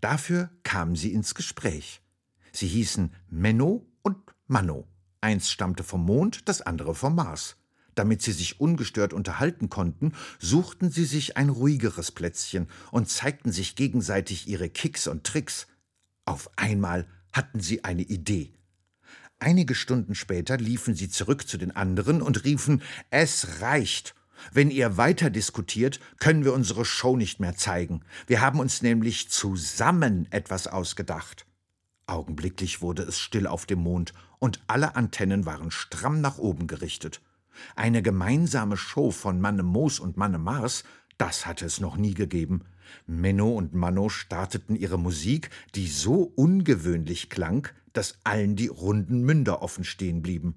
Dafür 0.00 0.50
kamen 0.62 0.96
sie 0.96 1.12
ins 1.12 1.34
Gespräch. 1.34 2.02
Sie 2.52 2.66
hießen 2.66 3.14
Menno 3.30 3.86
und 4.02 4.18
Manno. 4.46 4.86
Eins 5.20 5.50
stammte 5.50 5.84
vom 5.84 6.04
Mond, 6.04 6.48
das 6.48 6.60
andere 6.60 6.94
vom 6.94 7.14
Mars. 7.14 7.56
Damit 7.94 8.22
sie 8.22 8.32
sich 8.32 8.60
ungestört 8.60 9.12
unterhalten 9.12 9.70
konnten, 9.70 10.12
suchten 10.38 10.90
sie 10.90 11.04
sich 11.04 11.36
ein 11.36 11.48
ruhigeres 11.48 12.10
Plätzchen 12.10 12.68
und 12.90 13.08
zeigten 13.08 13.52
sich 13.52 13.76
gegenseitig 13.76 14.48
ihre 14.48 14.68
Kicks 14.68 15.06
und 15.06 15.24
Tricks. 15.24 15.68
Auf 16.24 16.50
einmal 16.56 17.06
hatten 17.32 17.60
sie 17.60 17.84
eine 17.84 18.02
Idee. 18.02 18.52
Einige 19.38 19.74
Stunden 19.74 20.14
später 20.14 20.56
liefen 20.56 20.94
sie 20.94 21.10
zurück 21.10 21.46
zu 21.46 21.58
den 21.58 21.74
anderen 21.74 22.22
und 22.22 22.44
riefen 22.44 22.82
Es 23.10 23.60
reicht. 23.60 24.14
Wenn 24.52 24.70
ihr 24.70 24.96
weiter 24.96 25.30
diskutiert, 25.30 26.00
können 26.18 26.44
wir 26.44 26.52
unsere 26.52 26.84
Show 26.84 27.16
nicht 27.16 27.40
mehr 27.40 27.56
zeigen. 27.56 28.02
Wir 28.26 28.40
haben 28.40 28.60
uns 28.60 28.82
nämlich 28.82 29.30
zusammen 29.30 30.26
etwas 30.30 30.66
ausgedacht. 30.66 31.46
Augenblicklich 32.06 32.82
wurde 32.82 33.02
es 33.02 33.18
still 33.18 33.46
auf 33.46 33.66
dem 33.66 33.80
Mond, 33.80 34.12
und 34.38 34.60
alle 34.66 34.94
Antennen 34.96 35.46
waren 35.46 35.70
stramm 35.70 36.20
nach 36.20 36.36
oben 36.38 36.66
gerichtet. 36.66 37.22
Eine 37.76 38.02
gemeinsame 38.02 38.76
Show 38.76 39.10
von 39.10 39.40
Manne 39.40 39.62
Moos 39.62 40.00
und 40.00 40.16
Manne 40.16 40.38
Mars, 40.38 40.84
das 41.16 41.46
hatte 41.46 41.64
es 41.64 41.80
noch 41.80 41.96
nie 41.96 42.12
gegeben. 42.12 42.64
Menno 43.06 43.50
und 43.50 43.74
Manno 43.74 44.08
starteten 44.08 44.76
ihre 44.76 44.98
Musik, 44.98 45.50
die 45.74 45.88
so 45.88 46.32
ungewöhnlich 46.34 47.30
klang, 47.30 47.68
dass 47.92 48.18
allen 48.24 48.56
die 48.56 48.68
runden 48.68 49.22
Münder 49.22 49.62
offen 49.62 49.84
stehen 49.84 50.22
blieben. 50.22 50.54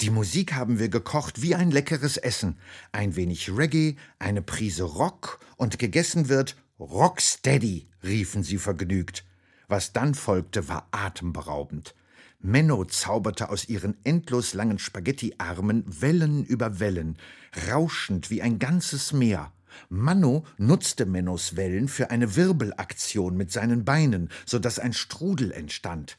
Die 0.00 0.10
Musik 0.10 0.52
haben 0.54 0.78
wir 0.78 0.88
gekocht 0.88 1.40
wie 1.40 1.54
ein 1.54 1.70
leckeres 1.70 2.16
Essen. 2.16 2.58
Ein 2.92 3.16
wenig 3.16 3.56
Reggae, 3.56 3.96
eine 4.18 4.42
Prise 4.42 4.82
Rock 4.82 5.40
und 5.56 5.78
gegessen 5.78 6.28
wird 6.28 6.56
Rocksteady, 6.78 7.88
riefen 8.02 8.42
sie 8.42 8.58
vergnügt. 8.58 9.24
Was 9.68 9.92
dann 9.92 10.14
folgte, 10.14 10.68
war 10.68 10.88
atemberaubend. 10.90 11.94
Menno 12.40 12.84
zauberte 12.84 13.48
aus 13.48 13.70
ihren 13.70 13.96
endlos 14.04 14.52
langen 14.52 14.78
Spaghettiarmen 14.78 15.84
Wellen 16.02 16.44
über 16.44 16.78
Wellen, 16.78 17.16
rauschend 17.70 18.28
wie 18.28 18.42
ein 18.42 18.58
ganzes 18.58 19.14
Meer. 19.14 19.53
Manno 19.88 20.44
nutzte 20.58 21.06
Mennos 21.06 21.56
Wellen 21.56 21.88
für 21.88 22.10
eine 22.10 22.36
Wirbelaktion 22.36 23.36
mit 23.36 23.52
seinen 23.52 23.84
Beinen, 23.84 24.30
so 24.46 24.58
dass 24.58 24.78
ein 24.78 24.92
Strudel 24.92 25.52
entstand. 25.52 26.18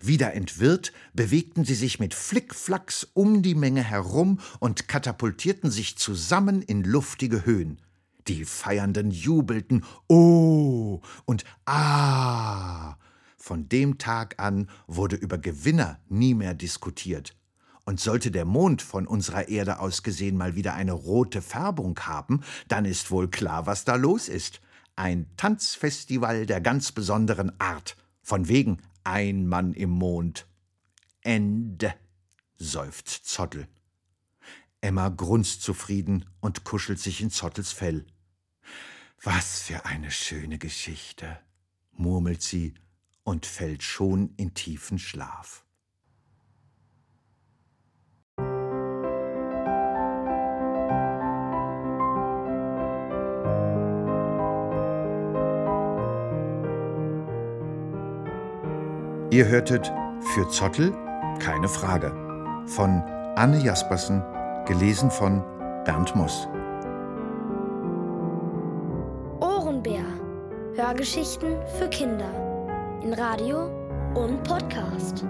Wieder 0.00 0.34
entwirrt, 0.34 0.92
bewegten 1.12 1.64
sie 1.64 1.74
sich 1.74 1.98
mit 1.98 2.14
Flickflacks 2.14 3.08
um 3.14 3.42
die 3.42 3.54
Menge 3.54 3.82
herum 3.82 4.38
und 4.60 4.88
katapultierten 4.88 5.70
sich 5.70 5.98
zusammen 5.98 6.62
in 6.62 6.84
luftige 6.84 7.44
Höhen. 7.44 7.78
Die 8.28 8.44
Feiernden 8.44 9.10
jubelten 9.10 9.84
Oh 10.08 11.00
und 11.24 11.44
Ah. 11.64 12.96
Von 13.36 13.68
dem 13.68 13.98
Tag 13.98 14.38
an 14.38 14.70
wurde 14.86 15.16
über 15.16 15.36
Gewinner 15.36 15.98
nie 16.08 16.34
mehr 16.34 16.54
diskutiert. 16.54 17.36
Und 17.84 18.00
sollte 18.00 18.30
der 18.30 18.44
Mond 18.44 18.80
von 18.80 19.06
unserer 19.06 19.48
Erde 19.48 19.80
aus 19.80 20.02
gesehen 20.02 20.36
mal 20.36 20.54
wieder 20.54 20.74
eine 20.74 20.92
rote 20.92 21.42
Färbung 21.42 21.98
haben, 22.00 22.42
dann 22.68 22.84
ist 22.84 23.10
wohl 23.10 23.28
klar, 23.28 23.66
was 23.66 23.84
da 23.84 23.96
los 23.96 24.28
ist. 24.28 24.60
Ein 24.94 25.26
Tanzfestival 25.36 26.46
der 26.46 26.60
ganz 26.60 26.92
besonderen 26.92 27.58
Art. 27.60 27.96
Von 28.22 28.46
wegen 28.48 28.78
ein 29.04 29.46
Mann 29.46 29.74
im 29.74 29.90
Mond. 29.90 30.46
Ende, 31.22 31.94
seufzt 32.56 33.26
Zottel. 33.26 33.66
Emma 34.80 35.08
grunzt 35.08 35.62
zufrieden 35.62 36.26
und 36.40 36.64
kuschelt 36.64 36.98
sich 36.98 37.20
in 37.20 37.30
Zottels 37.30 37.72
Fell. 37.72 38.04
Was 39.22 39.60
für 39.62 39.86
eine 39.86 40.10
schöne 40.10 40.58
Geschichte, 40.58 41.38
murmelt 41.92 42.42
sie 42.42 42.74
und 43.22 43.46
fällt 43.46 43.84
schon 43.84 44.34
in 44.36 44.54
tiefen 44.54 44.98
Schlaf. 44.98 45.64
Ihr 59.32 59.48
hörtet 59.48 59.90
für 60.34 60.46
Zottel 60.50 60.92
keine 61.38 61.66
Frage 61.66 62.12
von 62.66 63.02
Anne 63.34 63.58
Jaspersen, 63.64 64.22
gelesen 64.66 65.10
von 65.10 65.42
Bernd 65.86 66.14
Muss. 66.14 66.46
Ohrenbär. 69.40 70.04
Hörgeschichten 70.74 71.56
für 71.78 71.88
Kinder. 71.88 72.28
In 73.02 73.14
Radio 73.14 73.70
und 74.14 74.44
Podcast. 74.44 75.24